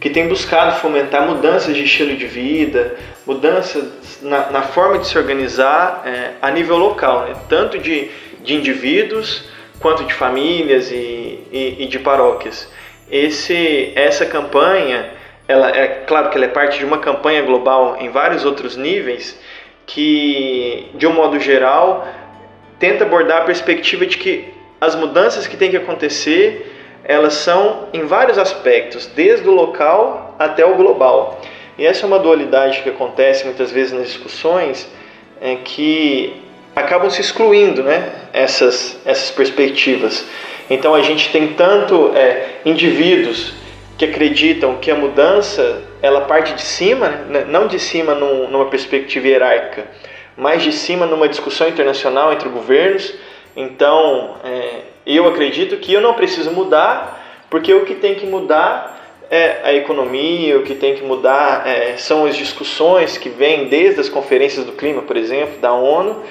que 0.00 0.10
tem 0.10 0.28
buscado 0.28 0.80
fomentar 0.80 1.26
mudanças 1.26 1.74
de 1.74 1.84
estilo 1.84 2.14
de 2.16 2.26
vida, 2.26 2.94
mudanças 3.26 3.84
na, 4.20 4.50
na 4.50 4.62
forma 4.62 4.98
de 4.98 5.06
se 5.06 5.16
organizar 5.16 6.02
é, 6.04 6.32
a 6.42 6.50
nível 6.50 6.76
local, 6.76 7.26
né? 7.26 7.34
tanto 7.48 7.78
de, 7.78 8.10
de 8.42 8.54
indivíduos 8.54 9.48
quanto 9.80 10.04
de 10.04 10.12
famílias 10.12 10.90
e, 10.90 11.38
e, 11.50 11.76
e 11.80 11.86
de 11.86 11.98
paróquias. 11.98 12.68
Esse, 13.10 13.92
essa 13.94 14.26
campanha 14.26 15.10
ela 15.46 15.70
é 15.70 16.04
claro 16.06 16.30
que 16.30 16.36
ela 16.36 16.46
é 16.46 16.48
parte 16.48 16.78
de 16.78 16.84
uma 16.84 16.98
campanha 16.98 17.42
global 17.42 17.96
em 18.00 18.10
vários 18.10 18.44
outros 18.44 18.76
níveis 18.76 19.38
que, 19.86 20.88
de 20.94 21.06
um 21.06 21.12
modo 21.12 21.38
geral, 21.38 22.06
tenta 22.78 23.04
abordar 23.04 23.42
a 23.42 23.44
perspectiva 23.44 24.06
de 24.06 24.16
que 24.16 24.52
as 24.80 24.94
mudanças 24.94 25.46
que 25.46 25.56
têm 25.56 25.70
que 25.70 25.76
acontecer 25.76 26.70
elas 27.04 27.34
são 27.34 27.88
em 27.92 28.06
vários 28.06 28.38
aspectos, 28.38 29.06
desde 29.06 29.46
o 29.46 29.52
local 29.52 30.34
até 30.38 30.64
o 30.64 30.74
global. 30.74 31.38
E 31.76 31.84
essa 31.84 32.04
é 32.04 32.06
uma 32.06 32.18
dualidade 32.18 32.80
que 32.82 32.88
acontece 32.88 33.44
muitas 33.44 33.70
vezes 33.70 33.92
nas 33.92 34.06
discussões, 34.06 34.88
é 35.40 35.56
que 35.56 36.32
acabam 36.74 37.10
se 37.10 37.20
excluindo, 37.20 37.82
né? 37.82 38.10
Essas 38.32 38.98
essas 39.04 39.30
perspectivas. 39.30 40.24
Então 40.70 40.94
a 40.94 41.02
gente 41.02 41.30
tem 41.30 41.48
tanto 41.48 42.12
é, 42.14 42.60
indivíduos 42.64 43.52
que 43.96 44.04
acreditam 44.04 44.76
que 44.78 44.90
a 44.90 44.94
mudança 44.94 45.82
ela 46.02 46.22
parte 46.22 46.54
de 46.54 46.62
cima, 46.62 47.08
né? 47.08 47.44
não 47.48 47.66
de 47.66 47.78
cima 47.78 48.14
num, 48.14 48.48
numa 48.48 48.66
perspectiva 48.66 49.28
hierárquica, 49.28 49.86
mas 50.36 50.62
de 50.62 50.72
cima 50.72 51.06
numa 51.06 51.28
discussão 51.28 51.68
internacional 51.68 52.32
entre 52.32 52.48
governos. 52.48 53.14
Então, 53.56 54.36
é, 54.44 54.80
eu 55.06 55.26
acredito 55.28 55.76
que 55.76 55.92
eu 55.92 56.00
não 56.00 56.14
preciso 56.14 56.50
mudar, 56.50 57.46
porque 57.48 57.72
o 57.72 57.84
que 57.84 57.94
tem 57.94 58.16
que 58.16 58.26
mudar 58.26 58.94
é 59.30 59.60
a 59.62 59.72
economia, 59.72 60.58
o 60.58 60.62
que 60.62 60.74
tem 60.74 60.94
que 60.96 61.02
mudar 61.02 61.66
é, 61.66 61.96
são 61.96 62.26
as 62.26 62.36
discussões 62.36 63.16
que 63.16 63.28
vêm 63.28 63.68
desde 63.68 64.00
as 64.00 64.08
conferências 64.08 64.66
do 64.66 64.72
clima, 64.72 65.02
por 65.02 65.16
exemplo, 65.16 65.58
da 65.60 65.72
ONU. 65.72 66.22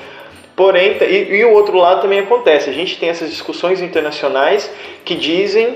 Porém, 0.56 0.98
e, 1.02 1.36
e 1.38 1.46
o 1.46 1.54
outro 1.54 1.78
lado 1.78 2.02
também 2.02 2.20
acontece, 2.20 2.70
a 2.70 2.74
gente 2.74 3.00
tem 3.00 3.10
essas 3.10 3.30
discussões 3.30 3.82
internacionais 3.82 4.70
que 5.04 5.16
dizem 5.16 5.76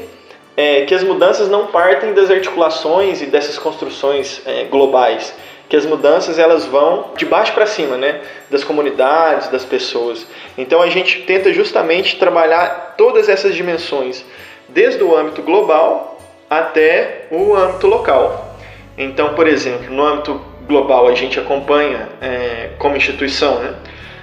é, 0.57 0.81
que 0.85 0.95
as 0.95 1.03
mudanças 1.03 1.47
não 1.47 1.67
partem 1.67 2.13
das 2.13 2.31
articulações 2.31 3.21
e 3.21 3.27
dessas 3.27 3.59
construções 3.59 4.41
é, 4.43 4.63
globais, 4.63 5.35
que 5.69 5.75
as 5.75 5.85
mudanças 5.85 6.39
elas 6.39 6.65
vão 6.65 7.11
de 7.15 7.25
baixo 7.25 7.53
para 7.53 7.67
cima, 7.67 7.95
né, 7.95 8.21
das 8.49 8.63
comunidades, 8.63 9.49
das 9.49 9.63
pessoas. 9.63 10.25
Então 10.57 10.81
a 10.81 10.89
gente 10.89 11.21
tenta 11.21 11.53
justamente 11.53 12.17
trabalhar 12.17 12.95
todas 12.97 13.29
essas 13.29 13.53
dimensões, 13.53 14.25
desde 14.67 15.03
o 15.03 15.15
âmbito 15.15 15.43
global 15.43 16.19
até 16.49 17.27
o 17.29 17.53
âmbito 17.53 17.85
local. 17.85 18.57
Então, 18.97 19.35
por 19.35 19.47
exemplo, 19.47 19.93
no 19.93 20.03
âmbito 20.03 20.41
global 20.65 21.07
a 21.07 21.13
gente 21.13 21.39
acompanha 21.39 22.09
é, 22.19 22.71
como 22.79 22.97
instituição, 22.97 23.59
né, 23.59 23.75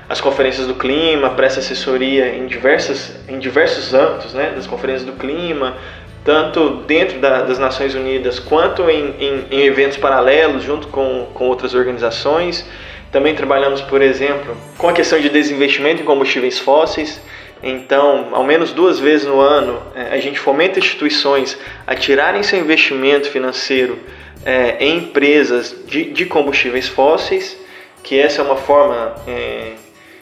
as 0.09 0.21
conferências 0.21 0.67
do 0.67 0.75
clima, 0.75 1.31
presta 1.31 1.61
assessoria 1.61 2.35
em, 2.35 2.47
diversas, 2.47 3.17
em 3.29 3.39
diversos 3.39 3.95
âmbitos, 3.95 4.35
né, 4.35 4.53
das 4.55 4.67
conferências 4.67 5.05
do 5.05 5.13
clima, 5.13 5.77
tanto 6.25 6.71
dentro 6.87 7.19
da, 7.19 7.43
das 7.43 7.59
Nações 7.59 7.95
Unidas 7.95 8.39
quanto 8.39 8.89
em, 8.89 9.15
em, 9.21 9.45
em, 9.51 9.61
eventos 9.67 9.99
paralelos, 9.99 10.63
junto 10.63 10.89
com, 10.89 11.29
com 11.35 11.47
outras 11.47 11.75
organizações. 11.75 12.67
Também 13.13 13.35
trabalhamos, 13.35 13.83
por 13.83 14.01
exemplo, 14.01 14.57
com 14.79 14.89
a 14.89 14.93
questão 14.93 15.21
de 15.21 15.29
desinvestimento 15.29 16.03
em 16.03 16.05
combustíveis 16.05 16.59
fósseis. 16.59 17.21
Então, 17.63 18.31
ao 18.33 18.43
menos 18.43 18.73
duas 18.73 18.99
vezes 18.99 19.27
no 19.27 19.39
ano, 19.39 19.81
é, 19.95 20.15
a 20.15 20.19
gente 20.19 20.41
fomenta 20.41 20.79
instituições 20.79 21.59
a 21.87 21.95
tirarem 21.95 22.43
seu 22.43 22.59
investimento 22.59 23.31
financeiro 23.31 23.99
é, 24.45 24.77
em 24.81 24.99
empresas 24.99 25.75
de, 25.87 26.05
de, 26.05 26.27
combustíveis 26.27 26.89
fósseis, 26.89 27.57
que 28.03 28.19
essa 28.19 28.43
é 28.43 28.45
uma 28.45 28.57
forma 28.57 29.15
é, 29.27 29.73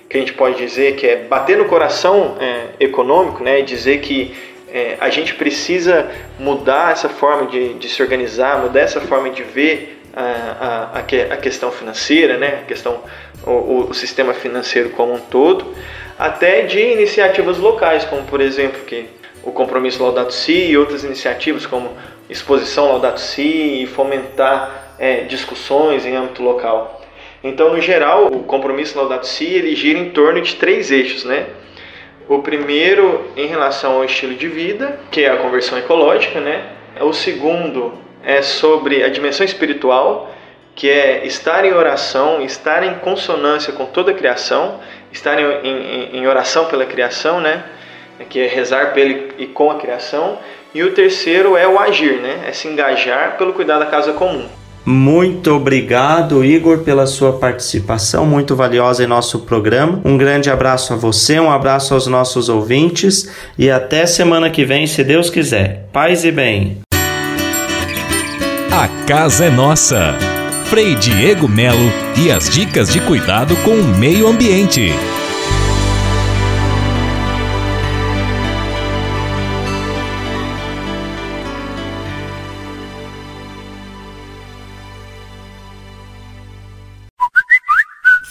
que 0.09 0.17
a 0.17 0.21
gente 0.21 0.35
pode 0.35 0.57
dizer 0.57 0.95
que 0.95 1.07
é 1.07 1.17
bater 1.17 1.57
no 1.57 1.65
coração 1.65 2.37
é, 2.39 2.85
econômico, 2.85 3.43
né, 3.43 3.63
dizer 3.63 4.01
que 4.01 4.52
é, 4.73 4.97
a 4.99 5.11
gente 5.11 5.35
precisa 5.35 6.11
mudar 6.39 6.93
essa 6.93 7.09
forma 7.09 7.47
de, 7.47 7.75
de, 7.75 7.89
se 7.91 8.03
organizar, 8.03 8.59
mudar 8.59 8.81
essa 8.81 9.03
forma 9.03 9.29
de 9.29 9.43
ver 9.43 10.01
a, 10.15 10.89
a, 10.95 10.99
a 10.99 11.37
questão 11.37 11.71
financeira, 11.71 12.39
né? 12.39 12.61
a 12.63 12.67
questão, 12.67 13.01
o, 13.47 13.89
o, 13.91 13.95
sistema 13.95 14.33
financeiro 14.33 14.91
como 14.91 15.13
um 15.13 15.21
todo, 15.21 15.75
até 16.19 16.63
de 16.63 16.81
iniciativas 16.81 17.59
locais, 17.59 18.05
como 18.07 18.23
por 18.25 18.41
exemplo 18.41 18.81
que 18.87 19.09
o 19.43 19.53
compromisso 19.53 20.03
Laudato 20.03 20.33
Si 20.33 20.71
e 20.71 20.79
outras 20.79 21.05
iniciativas 21.05 21.67
como 21.67 21.91
exposição 22.31 22.89
Laudato 22.89 23.21
Si 23.21 23.83
e 23.83 23.87
fomentar 23.87 24.95
é, 24.99 25.23
discussões 25.23 26.07
em 26.07 26.17
âmbito 26.17 26.43
local. 26.43 27.03
Então, 27.45 27.75
no 27.75 27.81
geral, 27.81 28.29
o 28.29 28.45
compromisso 28.45 28.97
Laudato 28.97 29.27
Si 29.27 29.45
ele 29.45 29.75
gira 29.75 29.99
em 29.99 30.11
torno 30.11 30.41
de 30.41 30.55
três 30.55 30.91
eixos, 30.91 31.25
né? 31.25 31.47
O 32.29 32.39
primeiro 32.39 33.31
em 33.37 33.47
relação 33.47 33.95
ao 33.95 34.05
estilo 34.05 34.35
de 34.35 34.49
vida, 34.49 35.01
que 35.11 35.25
é 35.25 35.31
a 35.31 35.37
conversão 35.37 35.79
ecológica, 35.79 36.41
né? 36.41 36.65
O 37.01 37.13
segundo 37.13 37.95
é 38.23 38.43
sobre 38.43 39.03
a 39.03 39.09
dimensão 39.09 39.45
espiritual, 39.45 40.33
que 40.75 40.89
é 40.89 41.27
estar 41.27 41.65
em 41.65 41.73
oração, 41.73 42.43
estar 42.43 42.83
em 42.83 42.95
consonância 43.01 43.73
com 43.73 43.87
toda 43.87 44.13
a 44.13 44.15
criação, 44.15 44.81
estar 45.13 45.39
em, 45.39 45.45
em, 45.67 46.17
em 46.19 46.27
oração 46.27 46.67
pela 46.67 46.87
criação, 46.87 47.41
né? 47.41 47.65
Que 48.31 48.41
é 48.41 48.47
rezar 48.47 48.93
pela 48.93 49.11
e 49.39 49.47
com 49.47 49.71
a 49.71 49.77
criação. 49.77 50.39
E 50.75 50.83
o 50.83 50.95
terceiro 50.95 51.57
é 51.57 51.67
o 51.67 51.79
agir, 51.79 52.21
né? 52.21 52.45
É 52.47 52.53
se 52.53 52.69
engajar 52.69 53.37
pelo 53.37 53.53
cuidado 53.53 53.81
da 53.81 53.87
casa 53.87 54.13
comum. 54.13 54.49
Muito 54.85 55.53
obrigado, 55.53 56.45
Igor, 56.45 56.79
pela 56.79 57.07
sua 57.07 57.35
participação 57.35 58.27
muito 58.27 58.57
valiosa 58.57 59.05
em 59.05 59.07
nosso 59.07 59.41
programa. 59.41 60.01
Um 60.05 60.17
grande 60.17 60.51
abraço 60.51 60.93
a 60.93 60.97
você, 60.97 61.39
um 61.39 61.51
abraço 61.51 61.95
aos 61.95 62.07
nossos 62.07 62.49
ouvintes 62.49 63.31
e 63.57 63.71
até 63.71 64.07
semana 64.07 64.51
que 64.51 64.65
vem, 64.65 64.87
se 64.87 65.05
Deus 65.05 65.31
quiser. 65.31 65.89
Paz 65.93 66.25
e 66.25 66.33
bem. 66.33 66.79
A 68.73 68.89
casa 69.07 69.45
é 69.45 69.51
nossa. 69.51 70.15
Frei 70.65 70.95
Diego 70.95 71.47
Melo 71.47 71.93
e 72.17 72.33
as 72.33 72.49
dicas 72.49 72.91
de 72.91 73.01
cuidado 73.01 73.55
com 73.57 73.73
o 73.73 73.99
meio 73.99 74.27
ambiente. 74.27 74.91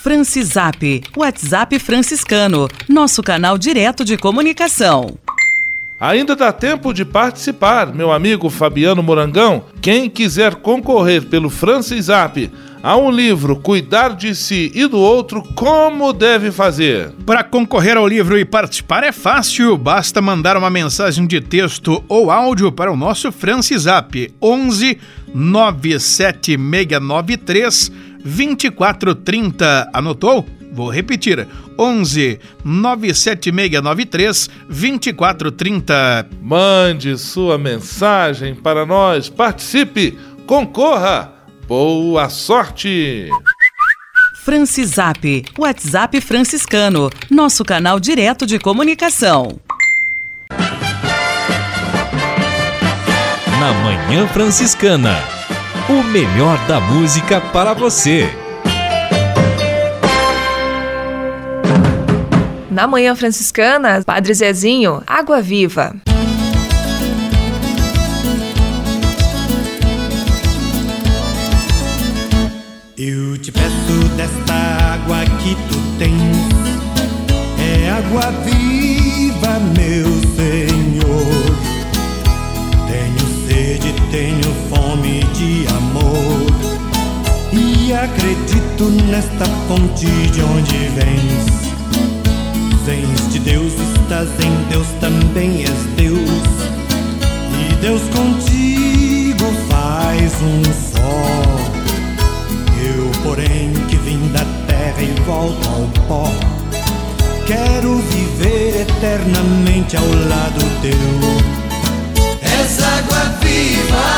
Francisap, 0.01 1.03
WhatsApp 1.15 1.77
franciscano, 1.77 2.67
nosso 2.89 3.21
canal 3.21 3.55
direto 3.55 4.03
de 4.03 4.17
comunicação. 4.17 5.15
Ainda 5.99 6.35
dá 6.35 6.51
tempo 6.51 6.91
de 6.91 7.05
participar, 7.05 7.93
meu 7.93 8.11
amigo 8.11 8.49
Fabiano 8.49 9.03
Morangão. 9.03 9.65
Quem 9.79 10.09
quiser 10.09 10.55
concorrer 10.55 11.25
pelo 11.25 11.51
Francisap 11.51 12.51
a 12.81 12.97
um 12.97 13.11
livro 13.11 13.57
Cuidar 13.57 14.15
de 14.15 14.33
Si 14.33 14.71
e 14.73 14.87
do 14.87 14.97
Outro, 14.97 15.43
como 15.53 16.11
deve 16.11 16.51
fazer? 16.51 17.11
Para 17.23 17.43
concorrer 17.43 17.95
ao 17.95 18.07
livro 18.07 18.39
e 18.39 18.43
participar 18.43 19.03
é 19.03 19.11
fácil, 19.11 19.77
basta 19.77 20.19
mandar 20.19 20.57
uma 20.57 20.71
mensagem 20.71 21.27
de 21.27 21.39
texto 21.39 22.03
ou 22.07 22.31
áudio 22.31 22.71
para 22.71 22.91
o 22.91 22.97
nosso 22.97 23.31
Francisap 23.31 24.33
11 24.41 24.97
97693 25.33 27.91
2430. 28.24 29.89
Anotou? 29.93 30.45
Vou 30.72 30.89
repetir: 30.89 31.47
11 31.78 32.39
97693 32.63 34.49
2430. 34.69 36.30
Mande 36.41 37.17
sua 37.17 37.57
mensagem 37.57 38.55
para 38.55 38.86
nós, 38.86 39.30
participe, 39.30 40.17
concorra. 40.45 41.34
Boa 41.67 42.30
sorte! 42.30 43.30
Francisap, 44.43 45.45
WhatsApp 45.57 46.19
franciscano, 46.19 47.09
nosso 47.30 47.63
canal 47.63 47.99
direto 47.99 48.45
de 48.45 48.57
comunicação. 48.57 49.59
Na 53.59 53.74
Manhã 53.84 54.28
Franciscana, 54.28 55.15
o 55.89 56.03
melhor 56.03 56.57
da 56.67 56.79
música 56.79 57.41
para 57.41 57.73
você. 57.73 58.29
Na 62.69 62.88
Manhã 62.88 63.15
Franciscana, 63.15 64.01
Padre 64.05 64.34
Zezinho, 64.34 65.03
Água 65.05 65.41
Viva. 65.41 65.95
Eu 72.97 73.38
te 73.39 73.51
peço 73.51 74.07
desta 74.15 74.53
água 74.93 75.25
que 75.41 75.55
tu 75.55 75.79
tens, 75.97 76.21
é 77.59 77.89
água 77.89 78.32
viva, 78.45 79.59
meu 79.75 80.07
Senhor. 80.36 81.55
Tenho 82.88 83.47
sede, 83.47 83.93
tenho 84.11 84.50
acredito 88.01 88.85
nesta 89.07 89.45
fonte 89.67 90.05
de 90.05 90.41
onde 90.41 90.77
vens. 90.89 91.61
Vens 92.83 93.31
de 93.31 93.39
Deus, 93.39 93.73
estás 93.73 94.27
em 94.39 94.69
Deus, 94.69 94.87
também 94.99 95.61
és 95.61 95.85
Deus, 95.95 96.19
e 97.53 97.75
Deus 97.75 98.01
contigo 98.09 99.45
faz 99.69 100.33
um 100.41 100.63
só. 100.91 101.27
Eu, 102.83 103.11
porém, 103.23 103.71
que 103.87 103.97
vim 103.97 104.31
da 104.33 104.45
terra 104.65 105.01
e 105.01 105.13
volto 105.21 105.67
ao 105.69 105.87
pó, 106.07 106.31
quero 107.45 107.97
viver 107.97 108.81
eternamente 108.81 109.95
ao 109.95 110.07
lado 110.07 110.65
teu. 110.81 110.91
És 112.41 112.81
água 112.81 113.37
viva, 113.41 114.09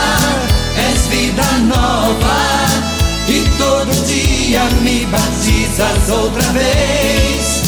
és 0.77 1.07
vida 1.07 1.43
nova, 1.67 2.62
dia 4.53 4.63
me 4.81 5.03
batizas 5.07 6.09
outra 6.09 6.47
vez. 6.51 7.63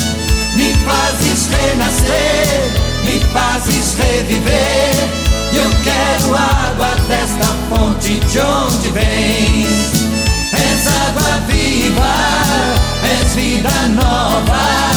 Me 0.56 0.72
fazes 0.86 1.50
renascer, 1.50 2.72
me 3.04 3.20
fazes 3.34 3.96
reviver. 3.98 4.94
Eu 5.52 5.70
quero 5.84 6.36
água 6.36 6.96
desta 7.08 7.48
fonte 7.70 8.20
de 8.20 8.40
onde 8.40 8.90
vens. 8.90 10.06
És 10.54 10.88
água 11.08 11.42
viva, 11.48 12.16
és 13.20 13.34
vida 13.34 13.88
nova, 13.96 14.92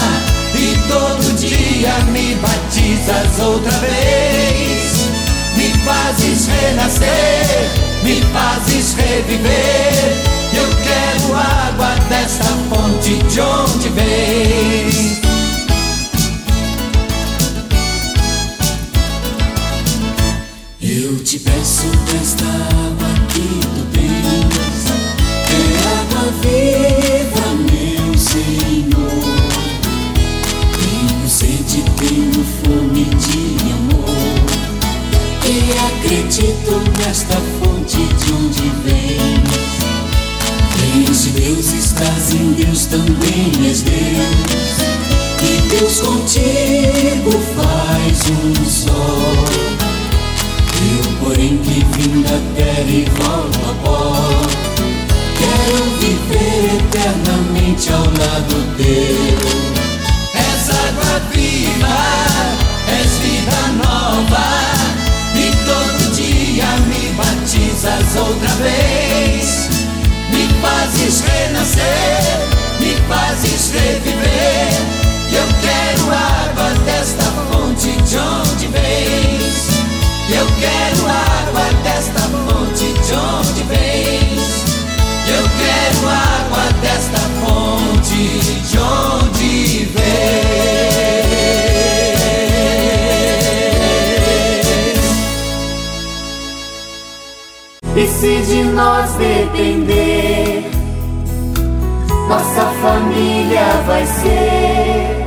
e 0.55 0.77
todo 0.89 1.33
dia 1.39 1.95
me 2.13 2.35
batizas 2.35 3.41
outra 3.41 3.79
vez. 3.79 5.09
Me 5.57 5.73
fazes 5.87 6.49
renascer, 6.49 7.71
me 8.03 8.21
fazes 8.31 8.95
reviver. 8.95 10.38
Eu 10.59 10.69
quero 10.83 11.35
água 11.37 11.95
desta 12.09 12.45
fonte 12.69 13.17
de 13.31 13.41
onde 13.41 13.89
vens. 13.91 15.19
Eu 20.81 21.23
te 21.23 21.39
peço 21.39 21.87
desta 22.11 22.45
água 22.45 23.09
que 23.29 23.61
tu 23.61 23.83
tens, 23.93 24.85
é 25.47 25.61
água 26.01 26.25
viva, 26.43 27.47
meu 27.55 28.19
Senhor. 28.19 28.98
Vai 103.99 104.07
ser 104.07 105.27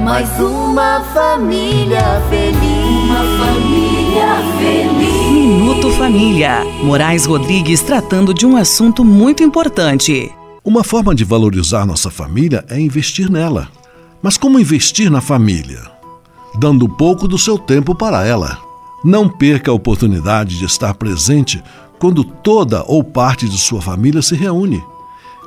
mais 0.00 0.28
uma 0.38 1.00
família 1.12 2.22
feliz. 2.30 3.10
Uma 3.10 3.24
família 3.44 4.36
feliz. 4.58 5.32
Minuto 5.32 5.90
Família. 5.92 6.64
Moraes 6.84 7.26
Rodrigues 7.26 7.82
tratando 7.82 8.32
de 8.32 8.46
um 8.46 8.56
assunto 8.56 9.04
muito 9.04 9.42
importante. 9.42 10.30
Uma 10.64 10.84
forma 10.84 11.14
de 11.14 11.24
valorizar 11.24 11.84
nossa 11.84 12.10
família 12.10 12.64
é 12.68 12.78
investir 12.78 13.28
nela. 13.28 13.68
Mas 14.22 14.36
como 14.36 14.60
investir 14.60 15.10
na 15.10 15.20
família? 15.20 15.80
Dando 16.54 16.88
pouco 16.88 17.26
do 17.26 17.38
seu 17.38 17.58
tempo 17.58 17.92
para 17.94 18.24
ela. 18.24 18.58
Não 19.04 19.28
perca 19.28 19.72
a 19.72 19.74
oportunidade 19.74 20.58
de 20.58 20.64
estar 20.64 20.94
presente 20.94 21.60
quando 21.98 22.22
toda 22.22 22.84
ou 22.86 23.02
parte 23.02 23.48
de 23.48 23.58
sua 23.58 23.82
família 23.82 24.22
se 24.22 24.36
reúne. 24.36 24.80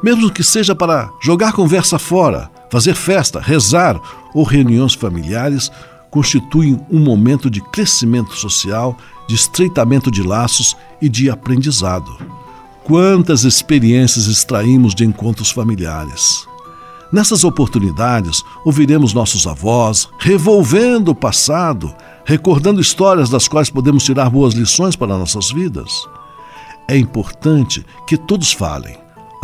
Mesmo 0.04 0.30
que 0.30 0.44
seja 0.44 0.76
para 0.76 1.10
jogar 1.22 1.54
conversa 1.54 1.98
fora, 1.98 2.52
fazer 2.70 2.94
festa, 2.94 3.40
rezar 3.40 3.98
ou 4.34 4.44
reuniões 4.44 4.94
familiares, 4.94 5.72
constituem 6.12 6.78
um 6.92 7.00
momento 7.00 7.50
de 7.50 7.62
crescimento 7.62 8.36
social, 8.36 8.98
de 9.30 9.36
estreitamento 9.36 10.12
de 10.12 10.22
laços 10.22 10.76
e 11.02 11.08
de 11.08 11.30
aprendizado. 11.30 12.18
Quantas 12.84 13.46
experiências 13.46 14.28
extraímos 14.28 14.94
de 14.94 15.06
encontros 15.06 15.52
familiares! 15.52 16.46
Nessas 17.10 17.44
oportunidades, 17.44 18.44
ouviremos 18.66 19.14
nossos 19.14 19.48
avós 19.48 20.10
revolvendo 20.20 21.12
o 21.12 21.16
passado, 21.16 21.96
recordando 22.26 22.82
histórias 22.82 23.30
das 23.30 23.48
quais 23.48 23.70
podemos 23.70 24.04
tirar 24.04 24.30
boas 24.30 24.54
lições 24.54 24.98
para 24.98 25.18
nossas 25.18 25.50
vidas. 25.52 26.06
É 26.90 26.98
importante 26.98 27.86
que 28.06 28.18
todos 28.18 28.52
falem, 28.52 28.98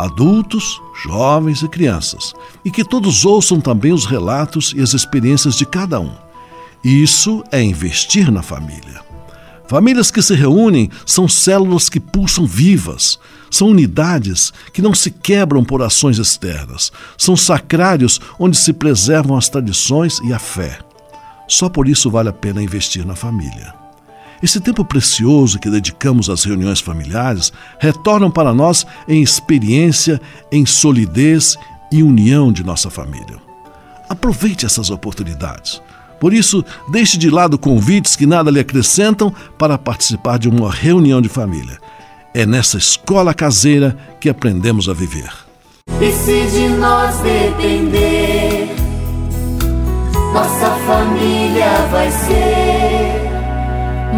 adultos, 0.04 0.80
jovens 1.04 1.62
e 1.62 1.68
crianças, 1.68 2.34
e 2.64 2.70
que 2.70 2.84
todos 2.84 3.24
ouçam 3.24 3.60
também 3.60 3.92
os 3.92 4.06
relatos 4.06 4.72
e 4.76 4.80
as 4.80 4.94
experiências 4.94 5.56
de 5.56 5.66
cada 5.66 6.00
um. 6.00 6.12
Isso 6.82 7.44
é 7.52 7.62
investir 7.62 8.30
na 8.30 8.42
família. 8.42 9.00
Famílias 9.68 10.10
que 10.10 10.20
se 10.20 10.34
reúnem 10.34 10.90
são 11.06 11.28
células 11.28 11.88
que 11.88 12.00
pulsam 12.00 12.44
vivas, 12.44 13.20
são 13.50 13.68
unidades 13.68 14.52
que 14.72 14.82
não 14.82 14.94
se 14.94 15.10
quebram 15.10 15.64
por 15.64 15.82
ações 15.82 16.18
externas, 16.18 16.90
são 17.16 17.36
sacrários 17.36 18.20
onde 18.38 18.56
se 18.56 18.72
preservam 18.72 19.36
as 19.36 19.48
tradições 19.48 20.18
e 20.24 20.32
a 20.32 20.38
fé. 20.38 20.78
Só 21.46 21.68
por 21.68 21.86
isso 21.86 22.10
vale 22.10 22.28
a 22.28 22.32
pena 22.32 22.62
investir 22.62 23.06
na 23.06 23.14
família. 23.14 23.79
Esse 24.42 24.58
tempo 24.58 24.84
precioso 24.84 25.58
que 25.58 25.68
dedicamos 25.68 26.30
às 26.30 26.44
reuniões 26.44 26.80
familiares 26.80 27.52
retornam 27.78 28.30
para 28.30 28.54
nós 28.54 28.86
em 29.06 29.22
experiência, 29.22 30.20
em 30.50 30.64
solidez 30.64 31.58
e 31.92 32.02
união 32.02 32.50
de 32.50 32.64
nossa 32.64 32.88
família. 32.88 33.36
Aproveite 34.08 34.64
essas 34.64 34.90
oportunidades. 34.90 35.82
Por 36.18 36.32
isso, 36.32 36.64
deixe 36.88 37.16
de 37.16 37.30
lado 37.30 37.58
convites 37.58 38.16
que 38.16 38.26
nada 38.26 38.50
lhe 38.50 38.60
acrescentam 38.60 39.32
para 39.58 39.78
participar 39.78 40.38
de 40.38 40.48
uma 40.48 40.70
reunião 40.70 41.20
de 41.20 41.28
família. 41.28 41.78
É 42.34 42.46
nessa 42.46 42.78
escola 42.78 43.34
caseira 43.34 43.96
que 44.20 44.28
aprendemos 44.28 44.88
a 44.88 44.92
viver. 44.92 45.30
E 46.00 46.12
se 46.12 46.46
de 46.50 46.68
nós 46.68 47.16
depender, 47.20 48.74
nossa 50.32 50.70
família 50.86 51.86
vai 51.90 52.10
ser 52.10 52.59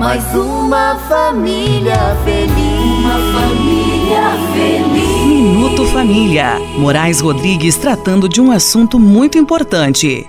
mais 0.02 0.34
uma 0.34 0.96
família 1.08 1.94
feliz. 2.24 2.52
Uma 2.98 3.18
família 3.40 4.32
feliz. 4.52 5.26
Minuto 5.26 5.86
Família. 5.86 6.58
Moraes 6.76 7.20
Rodrigues 7.20 7.76
tratando 7.76 8.28
de 8.28 8.40
um 8.40 8.50
assunto 8.50 8.98
muito 8.98 9.38
importante. 9.38 10.28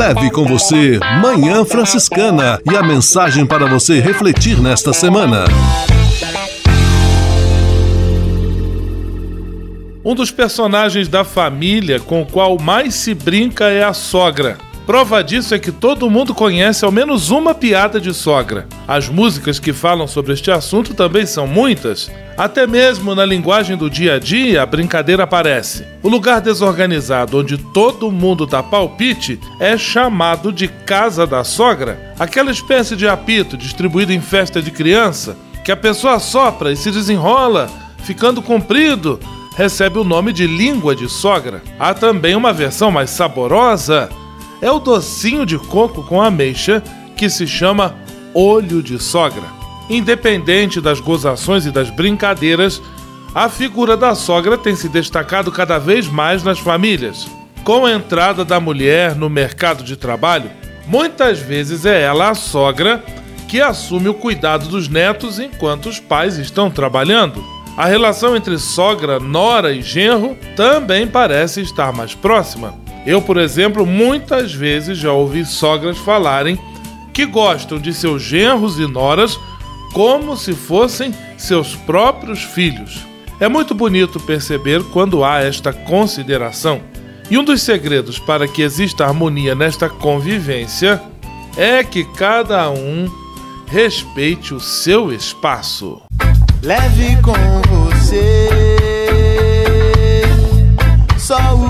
Leve 0.00 0.30
com 0.30 0.46
você 0.46 0.98
Manhã 1.20 1.62
Franciscana 1.62 2.58
e 2.64 2.74
a 2.74 2.82
mensagem 2.82 3.44
para 3.44 3.66
você 3.66 4.00
refletir 4.00 4.58
nesta 4.58 4.94
semana. 4.94 5.44
Um 10.02 10.14
dos 10.14 10.30
personagens 10.30 11.06
da 11.06 11.22
família 11.22 12.00
com 12.00 12.22
o 12.22 12.26
qual 12.26 12.58
mais 12.58 12.94
se 12.94 13.12
brinca 13.12 13.66
é 13.66 13.84
a 13.84 13.92
sogra. 13.92 14.69
Prova 14.90 15.22
disso 15.22 15.54
é 15.54 15.58
que 15.60 15.70
todo 15.70 16.10
mundo 16.10 16.34
conhece 16.34 16.84
ao 16.84 16.90
menos 16.90 17.30
uma 17.30 17.54
piada 17.54 18.00
de 18.00 18.12
sogra. 18.12 18.66
As 18.88 19.08
músicas 19.08 19.60
que 19.60 19.72
falam 19.72 20.08
sobre 20.08 20.32
este 20.32 20.50
assunto 20.50 20.94
também 20.94 21.24
são 21.24 21.46
muitas. 21.46 22.10
Até 22.36 22.66
mesmo 22.66 23.14
na 23.14 23.24
linguagem 23.24 23.76
do 23.76 23.88
dia 23.88 24.14
a 24.14 24.18
dia, 24.18 24.60
a 24.60 24.66
brincadeira 24.66 25.22
aparece. 25.22 25.86
O 26.02 26.08
lugar 26.08 26.40
desorganizado 26.40 27.38
onde 27.38 27.56
todo 27.56 28.10
mundo 28.10 28.44
dá 28.44 28.64
palpite 28.64 29.38
é 29.60 29.78
chamado 29.78 30.52
de 30.52 30.66
casa 30.66 31.24
da 31.24 31.44
sogra. 31.44 32.12
Aquela 32.18 32.50
espécie 32.50 32.96
de 32.96 33.06
apito 33.06 33.56
distribuído 33.56 34.12
em 34.12 34.20
festa 34.20 34.60
de 34.60 34.72
criança 34.72 35.36
que 35.64 35.70
a 35.70 35.76
pessoa 35.76 36.18
sopra 36.18 36.72
e 36.72 36.76
se 36.76 36.90
desenrola, 36.90 37.70
ficando 38.02 38.42
comprido, 38.42 39.20
recebe 39.56 40.00
o 40.00 40.04
nome 40.04 40.32
de 40.32 40.48
língua 40.48 40.96
de 40.96 41.08
sogra. 41.08 41.62
Há 41.78 41.94
também 41.94 42.34
uma 42.34 42.52
versão 42.52 42.90
mais 42.90 43.10
saborosa 43.10 44.10
é 44.60 44.70
o 44.70 44.78
docinho 44.78 45.46
de 45.46 45.58
coco 45.58 46.02
com 46.02 46.20
ameixa 46.20 46.82
que 47.16 47.28
se 47.28 47.46
chama 47.46 47.94
olho 48.34 48.82
de 48.82 48.98
sogra. 48.98 49.44
Independente 49.88 50.80
das 50.80 51.00
gozações 51.00 51.66
e 51.66 51.70
das 51.70 51.90
brincadeiras, 51.90 52.80
a 53.34 53.48
figura 53.48 53.96
da 53.96 54.14
sogra 54.14 54.58
tem 54.58 54.74
se 54.74 54.88
destacado 54.88 55.50
cada 55.50 55.78
vez 55.78 56.06
mais 56.06 56.42
nas 56.42 56.58
famílias. 56.58 57.28
Com 57.64 57.84
a 57.84 57.92
entrada 57.92 58.44
da 58.44 58.58
mulher 58.58 59.14
no 59.14 59.28
mercado 59.28 59.84
de 59.84 59.96
trabalho, 59.96 60.50
muitas 60.86 61.38
vezes 61.38 61.84
é 61.84 62.02
ela 62.02 62.30
a 62.30 62.34
sogra 62.34 63.04
que 63.48 63.60
assume 63.60 64.08
o 64.08 64.14
cuidado 64.14 64.68
dos 64.68 64.88
netos 64.88 65.38
enquanto 65.38 65.88
os 65.88 65.98
pais 65.98 66.38
estão 66.38 66.70
trabalhando. 66.70 67.44
A 67.76 67.86
relação 67.86 68.36
entre 68.36 68.58
sogra, 68.58 69.18
nora 69.18 69.72
e 69.72 69.82
genro 69.82 70.36
também 70.56 71.06
parece 71.06 71.60
estar 71.60 71.92
mais 71.92 72.14
próxima. 72.14 72.74
Eu, 73.06 73.22
por 73.22 73.36
exemplo, 73.36 73.86
muitas 73.86 74.52
vezes 74.52 74.98
já 74.98 75.12
ouvi 75.12 75.44
sogras 75.44 75.98
falarem 75.98 76.58
que 77.12 77.26
gostam 77.26 77.78
de 77.78 77.92
seus 77.92 78.22
genros 78.22 78.78
e 78.78 78.86
noras 78.86 79.38
como 79.92 80.36
se 80.36 80.52
fossem 80.52 81.14
seus 81.36 81.74
próprios 81.74 82.42
filhos. 82.42 83.04
É 83.40 83.48
muito 83.48 83.74
bonito 83.74 84.20
perceber 84.20 84.82
quando 84.92 85.24
há 85.24 85.40
esta 85.40 85.72
consideração. 85.72 86.80
E 87.30 87.38
um 87.38 87.44
dos 87.44 87.62
segredos 87.62 88.18
para 88.18 88.46
que 88.46 88.62
exista 88.62 89.06
harmonia 89.06 89.54
nesta 89.54 89.88
convivência 89.88 91.00
é 91.56 91.82
que 91.82 92.04
cada 92.04 92.70
um 92.70 93.10
respeite 93.66 94.52
o 94.52 94.60
seu 94.60 95.12
espaço. 95.12 96.02
Leve 96.62 97.16
com 97.22 97.32
você 97.68 98.48
só 101.16 101.54
o 101.54 101.69